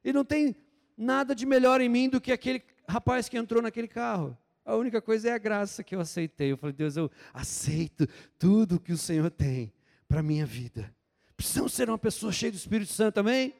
E 0.02 0.14
não 0.14 0.24
tem 0.24 0.56
nada 0.98 1.36
de 1.36 1.46
melhor 1.46 1.82
em 1.82 1.90
mim 1.90 2.08
do 2.08 2.22
que 2.22 2.32
aquele 2.32 2.64
rapaz 2.88 3.28
que 3.28 3.38
entrou 3.38 3.62
naquele 3.62 3.90
carro. 3.90 4.38
A 4.64 4.74
única 4.78 5.02
coisa 5.02 5.28
é 5.28 5.34
a 5.34 5.38
graça 5.38 5.84
que 5.84 5.94
eu 5.94 6.00
aceitei. 6.00 6.54
Eu 6.54 6.58
falei, 6.58 6.74
Deus, 6.74 6.96
eu 6.96 7.12
aceito 7.34 8.08
tudo 8.40 8.80
que 8.80 8.94
o 8.94 8.98
Senhor 8.98 9.30
tem 9.30 9.74
para 10.08 10.22
a 10.22 10.24
minha 10.24 10.46
vida. 10.46 10.90
Precisamos 11.36 11.74
ser 11.74 11.90
uma 11.90 11.98
pessoa 11.98 12.32
cheia 12.32 12.52
do 12.52 12.56
Espírito 12.56 12.92
Santo, 12.92 13.20
amém? 13.20 13.54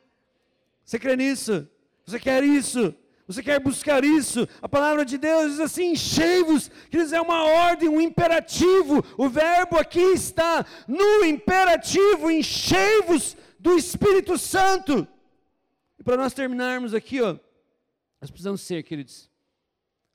Você 0.86 1.00
crê 1.00 1.16
nisso? 1.16 1.68
Você 2.06 2.20
quer 2.20 2.44
isso? 2.44 2.94
Você 3.26 3.42
quer 3.42 3.60
buscar 3.60 4.04
isso? 4.04 4.48
A 4.62 4.68
palavra 4.68 5.06
de 5.06 5.18
Deus 5.18 5.52
diz 5.52 5.60
assim: 5.60 5.92
enchei-vos, 5.92 6.70
que 6.90 6.98
é 6.98 7.22
uma 7.22 7.44
ordem, 7.44 7.88
um 7.88 8.02
imperativo. 8.02 9.04
O 9.18 9.30
verbo 9.30 9.78
aqui 9.78 10.02
está 10.02 10.66
no 10.88 11.24
imperativo: 11.24 12.30
enchei-vos 12.30 13.38
do 13.58 13.78
Espírito 13.78 14.38
Santo. 14.38 15.08
E 15.98 16.04
para 16.04 16.18
nós 16.18 16.34
terminarmos 16.34 16.94
aqui, 16.94 17.22
ó, 17.22 17.38
nós 18.20 18.30
precisamos 18.30 18.62
ser, 18.62 18.84
queridos, 18.84 19.30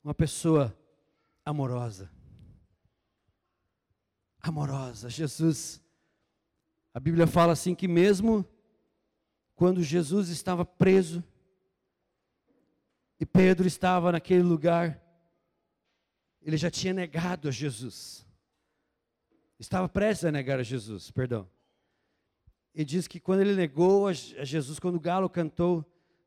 uma 0.04 0.14
pessoa 0.14 0.76
amorosa. 1.44 2.11
Amorosa. 4.40 5.09
Jesus, 5.09 5.80
a 6.93 7.01
Bíblia 7.01 7.26
fala 7.26 7.53
assim 7.53 7.74
que 7.74 7.86
mesmo 7.86 8.45
quando 9.55 9.82
Jesus 9.82 10.28
estava 10.28 10.64
preso, 10.64 11.22
e 13.20 13.26
Pedro 13.26 13.66
estava 13.66 14.12
naquele 14.12 14.43
lugar, 14.43 15.03
ele 16.41 16.57
já 16.57 16.70
tinha 16.70 16.95
negado 16.95 17.49
a 17.49 17.51
Jesus. 17.51 18.24
Estava 19.59 19.89
prestes 19.89 20.24
a 20.24 20.30
negar 20.30 20.61
a 20.61 20.62
Jesus, 20.62 21.11
perdão. 21.11 21.49
E 22.72 22.84
diz 22.84 23.09
que 23.09 23.18
quando 23.18 23.41
ele 23.41 23.55
negou 23.55 24.07
a 24.07 24.12
Jesus, 24.12 24.78
quando 24.78 24.95
o 24.95 25.01
galo 25.01 25.28
cantou 25.28 25.84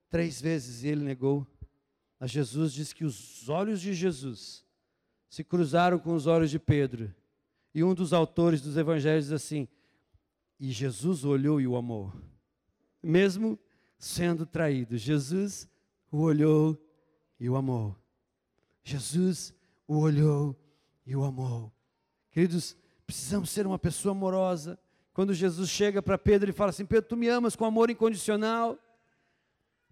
três 0.09 0.41
vezes 0.41 0.83
e 0.83 0.89
ele 0.89 1.03
negou 1.03 1.47
a 2.19 2.27
Jesus, 2.27 2.73
diz 2.73 2.91
que 2.91 3.05
os 3.05 3.47
olhos 3.47 3.79
de 3.79 3.93
Jesus 3.93 4.65
se 5.29 5.45
cruzaram 5.45 5.97
com 5.97 6.13
os 6.13 6.27
olhos 6.27 6.51
de 6.51 6.59
Pedro. 6.59 7.15
E 7.73 7.81
um 7.81 7.93
dos 7.93 8.11
autores 8.11 8.61
dos 8.61 8.75
evangelhos 8.75 9.25
diz 9.25 9.33
assim: 9.33 9.65
E 10.61 10.71
Jesus 10.71 11.25
olhou 11.25 11.59
e 11.59 11.65
o 11.65 11.75
amou. 11.75 12.13
Mesmo 13.01 13.57
sendo 13.97 14.45
traído, 14.45 14.95
Jesus 14.95 15.67
o 16.11 16.19
olhou 16.19 16.79
e 17.39 17.49
o 17.49 17.55
amou. 17.55 17.97
Jesus 18.83 19.55
o 19.87 19.97
olhou 19.97 20.55
e 21.03 21.15
o 21.15 21.23
amou. 21.23 21.73
Queridos, 22.29 22.77
precisamos 23.07 23.49
ser 23.49 23.65
uma 23.65 23.79
pessoa 23.79 24.11
amorosa. 24.11 24.79
Quando 25.13 25.33
Jesus 25.33 25.67
chega 25.67 25.99
para 25.99 26.15
Pedro 26.15 26.51
e 26.51 26.53
fala 26.53 26.69
assim: 26.69 26.85
Pedro, 26.85 27.09
tu 27.09 27.17
me 27.17 27.27
amas 27.27 27.55
com 27.55 27.65
amor 27.65 27.89
incondicional. 27.89 28.77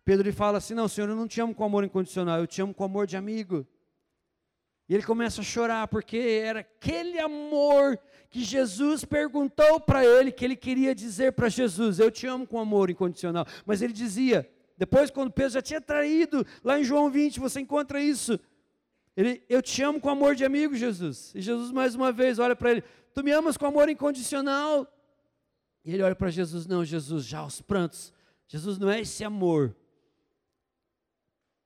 Pedro 0.06 0.28
lhe 0.28 0.32
fala 0.32 0.60
assim: 0.60 0.76
Não, 0.76 0.88
Senhor, 0.88 1.10
eu 1.10 1.16
não 1.16 1.28
te 1.28 1.42
amo 1.42 1.56
com 1.56 1.64
amor 1.64 1.84
incondicional, 1.84 2.38
eu 2.38 2.48
te 2.48 2.62
amo 2.62 2.76
com 2.76 2.84
amor 2.84 3.08
de 3.08 3.18
amigo. 3.18 3.66
E 4.90 4.96
ele 4.96 5.04
começa 5.04 5.42
a 5.42 5.44
chorar, 5.44 5.88
porque 5.88 6.18
era 6.18 6.62
aquele 6.62 7.20
amor 7.20 8.00
que 8.28 8.44
Jesus 8.44 9.06
perguntou 9.06 9.80
para 9.80 10.04
ele, 10.04 10.32
que 10.32 10.44
ele 10.44 10.56
queria 10.56 10.96
dizer 10.96 11.34
para 11.34 11.48
Jesus: 11.48 12.00
Eu 12.00 12.10
te 12.10 12.26
amo 12.26 12.48
com 12.48 12.60
amor 12.60 12.90
incondicional. 12.90 13.46
Mas 13.68 13.84
ele 13.84 13.94
dizia, 13.94 14.50
depois, 14.76 15.12
quando 15.12 15.32
Pedro 15.32 15.52
já 15.52 15.62
tinha 15.62 15.80
traído, 15.80 16.44
lá 16.64 16.80
em 16.80 16.84
João 16.84 17.08
20, 17.08 17.40
você 17.40 17.60
encontra 17.60 18.02
isso. 18.02 18.40
Ele, 19.16 19.44
eu 19.48 19.62
te 19.62 19.84
amo 19.84 20.00
com 20.00 20.10
amor 20.10 20.34
de 20.34 20.44
amigo, 20.44 20.76
Jesus. 20.76 21.34
E 21.36 21.42
Jesus, 21.42 21.72
mais 21.72 21.94
uma 21.94 22.12
vez, 22.12 22.40
olha 22.40 22.56
para 22.56 22.72
ele: 22.72 22.84
Tu 23.14 23.24
me 23.24 23.32
amas 23.32 23.58
com 23.58 23.68
amor 23.68 23.90
incondicional. 23.90 24.92
E 25.86 25.94
ele 25.94 26.02
olha 26.02 26.16
para 26.16 26.32
Jesus: 26.32 26.66
Não, 26.66 26.84
Jesus, 26.84 27.26
já 27.26 27.40
aos 27.40 27.62
prantos. 27.62 28.12
Jesus, 28.48 28.80
não 28.80 28.90
é 28.90 29.02
esse 29.02 29.24
amor 29.24 29.76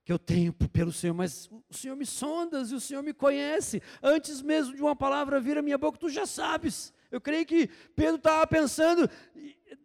que 0.03 0.11
eu 0.11 0.19
tenho 0.19 0.51
pelo 0.51 0.91
Senhor, 0.91 1.13
mas 1.13 1.49
o 1.69 1.73
Senhor 1.73 1.95
me 1.95 2.05
sondas 2.05 2.71
e 2.71 2.75
o 2.75 2.79
Senhor 2.79 3.01
me 3.01 3.13
conhece. 3.13 3.81
Antes 4.01 4.41
mesmo 4.41 4.75
de 4.75 4.81
uma 4.81 4.95
palavra 4.95 5.39
vir 5.39 5.57
à 5.57 5.61
minha 5.61 5.77
boca, 5.77 5.97
tu 5.97 6.09
já 6.09 6.25
sabes. 6.25 6.93
Eu 7.09 7.21
creio 7.21 7.45
que 7.45 7.67
Pedro 7.95 8.15
estava 8.15 8.45
pensando 8.45 9.09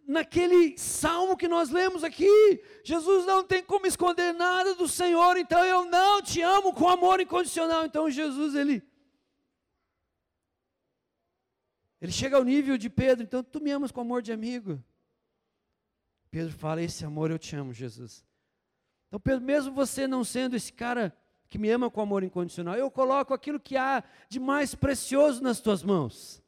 naquele 0.06 0.76
salmo 0.76 1.36
que 1.36 1.46
nós 1.46 1.70
lemos 1.70 2.02
aqui. 2.02 2.60
Jesus 2.82 3.26
não 3.26 3.44
tem 3.44 3.62
como 3.62 3.86
esconder 3.86 4.32
nada 4.34 4.74
do 4.74 4.88
Senhor, 4.88 5.36
então 5.36 5.64
eu 5.64 5.84
não 5.84 6.20
te 6.20 6.42
amo 6.42 6.72
com 6.72 6.88
amor 6.88 7.20
incondicional. 7.20 7.84
Então 7.84 8.10
Jesus, 8.10 8.56
ele. 8.56 8.82
Ele 12.00 12.12
chega 12.12 12.36
ao 12.36 12.44
nível 12.44 12.76
de 12.76 12.90
Pedro, 12.90 13.24
então 13.24 13.42
tu 13.42 13.60
me 13.60 13.70
amas 13.70 13.92
com 13.92 14.00
amor 14.00 14.22
de 14.22 14.32
amigo. 14.32 14.82
Pedro 16.30 16.52
fala: 16.52 16.82
Esse 16.82 17.04
amor 17.04 17.30
eu 17.30 17.38
te 17.38 17.54
amo, 17.54 17.72
Jesus. 17.72 18.27
Então, 19.10 19.40
mesmo 19.40 19.72
você 19.72 20.06
não 20.06 20.22
sendo 20.22 20.54
esse 20.54 20.72
cara 20.72 21.16
que 21.48 21.58
me 21.58 21.70
ama 21.70 21.90
com 21.90 22.00
amor 22.00 22.22
incondicional, 22.22 22.74
eu 22.74 22.90
coloco 22.90 23.32
aquilo 23.32 23.58
que 23.58 23.76
há 23.76 24.04
de 24.28 24.38
mais 24.38 24.74
precioso 24.74 25.42
nas 25.42 25.60
tuas 25.60 25.82
mãos. 25.82 26.42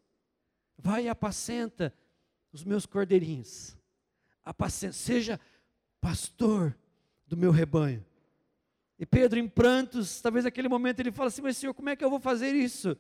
Vai 0.77 1.05
e 1.05 1.09
apacenta 1.09 1.93
os 2.53 2.63
meus 2.63 2.85
cordeirinhos. 2.85 3.77
Apacenta, 4.45 4.93
seja 4.93 5.41
pastor 6.01 6.77
do 7.27 7.37
meu 7.37 7.51
rebanho. 7.51 8.05
E 8.99 9.07
Pedro, 9.07 9.39
em 9.39 9.49
prantos, 9.49 10.21
talvez 10.21 10.45
naquele 10.45 10.69
momento 10.69 11.01
ele 11.01 11.11
fala 11.11 11.29
assim: 11.29 11.41
Mas 11.41 11.57
Senhor, 11.57 11.73
como 11.73 11.89
é 11.89 11.97
que 11.97 12.05
eu 12.05 12.11
vou 12.11 12.21
fazer 12.21 12.55
isso? 12.55 12.97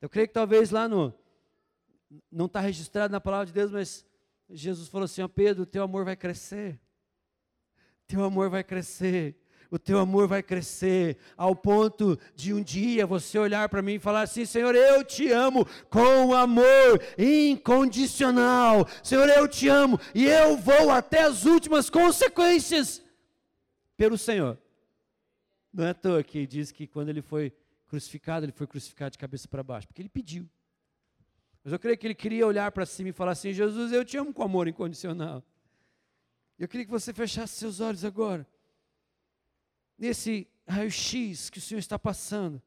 Eu 0.00 0.08
creio 0.08 0.28
que 0.28 0.34
talvez 0.34 0.70
lá 0.70 0.88
no. 0.88 1.12
Não 2.32 2.46
está 2.46 2.60
registrado 2.60 3.12
na 3.12 3.20
palavra 3.20 3.46
de 3.46 3.52
Deus, 3.52 3.70
mas 3.70 4.06
Jesus 4.48 4.88
falou 4.88 5.04
assim: 5.04 5.20
Ó 5.20 5.28
Pedro, 5.28 5.66
teu 5.66 5.82
amor 5.82 6.06
vai 6.06 6.16
crescer 6.16 6.80
teu 8.10 8.24
amor 8.24 8.50
vai 8.50 8.64
crescer. 8.64 9.36
O 9.70 9.78
teu 9.78 10.00
amor 10.00 10.26
vai 10.26 10.42
crescer 10.42 11.16
ao 11.36 11.54
ponto 11.54 12.18
de 12.34 12.52
um 12.52 12.60
dia 12.60 13.06
você 13.06 13.38
olhar 13.38 13.68
para 13.68 13.80
mim 13.80 13.94
e 13.94 13.98
falar 14.00 14.22
assim: 14.22 14.44
Senhor, 14.44 14.74
eu 14.74 15.04
te 15.04 15.30
amo 15.30 15.64
com 15.88 16.34
amor 16.34 17.00
incondicional. 17.16 18.84
Senhor, 19.00 19.28
eu 19.28 19.46
te 19.46 19.68
amo 19.68 19.98
e 20.12 20.26
eu 20.26 20.56
vou 20.56 20.90
até 20.90 21.22
as 21.22 21.44
últimas 21.44 21.88
consequências 21.88 23.00
pelo 23.96 24.18
Senhor. 24.18 24.58
Não 25.72 25.84
é 25.84 25.90
à 25.90 25.94
toa 25.94 26.24
que 26.24 26.44
diz 26.48 26.72
que 26.72 26.88
quando 26.88 27.10
ele 27.10 27.22
foi 27.22 27.52
crucificado, 27.86 28.44
ele 28.44 28.52
foi 28.52 28.66
crucificado 28.66 29.12
de 29.12 29.18
cabeça 29.18 29.46
para 29.46 29.62
baixo, 29.62 29.86
porque 29.86 30.02
ele 30.02 30.08
pediu. 30.08 30.48
Mas 31.62 31.72
eu 31.72 31.78
creio 31.78 31.96
que 31.96 32.08
ele 32.08 32.14
queria 32.14 32.44
olhar 32.44 32.72
para 32.72 32.84
cima 32.84 33.10
e 33.10 33.12
falar 33.12 33.32
assim: 33.32 33.52
Jesus, 33.52 33.92
eu 33.92 34.04
te 34.04 34.16
amo 34.16 34.34
com 34.34 34.42
amor 34.42 34.66
incondicional. 34.66 35.44
Eu 36.60 36.68
queria 36.68 36.84
que 36.84 36.92
você 36.92 37.10
fechasse 37.14 37.54
seus 37.54 37.80
olhos 37.80 38.04
agora. 38.04 38.46
Nesse 39.96 40.46
raio-x 40.68 41.48
que 41.48 41.56
o 41.56 41.60
Senhor 41.60 41.78
está 41.78 41.98
passando. 41.98 42.62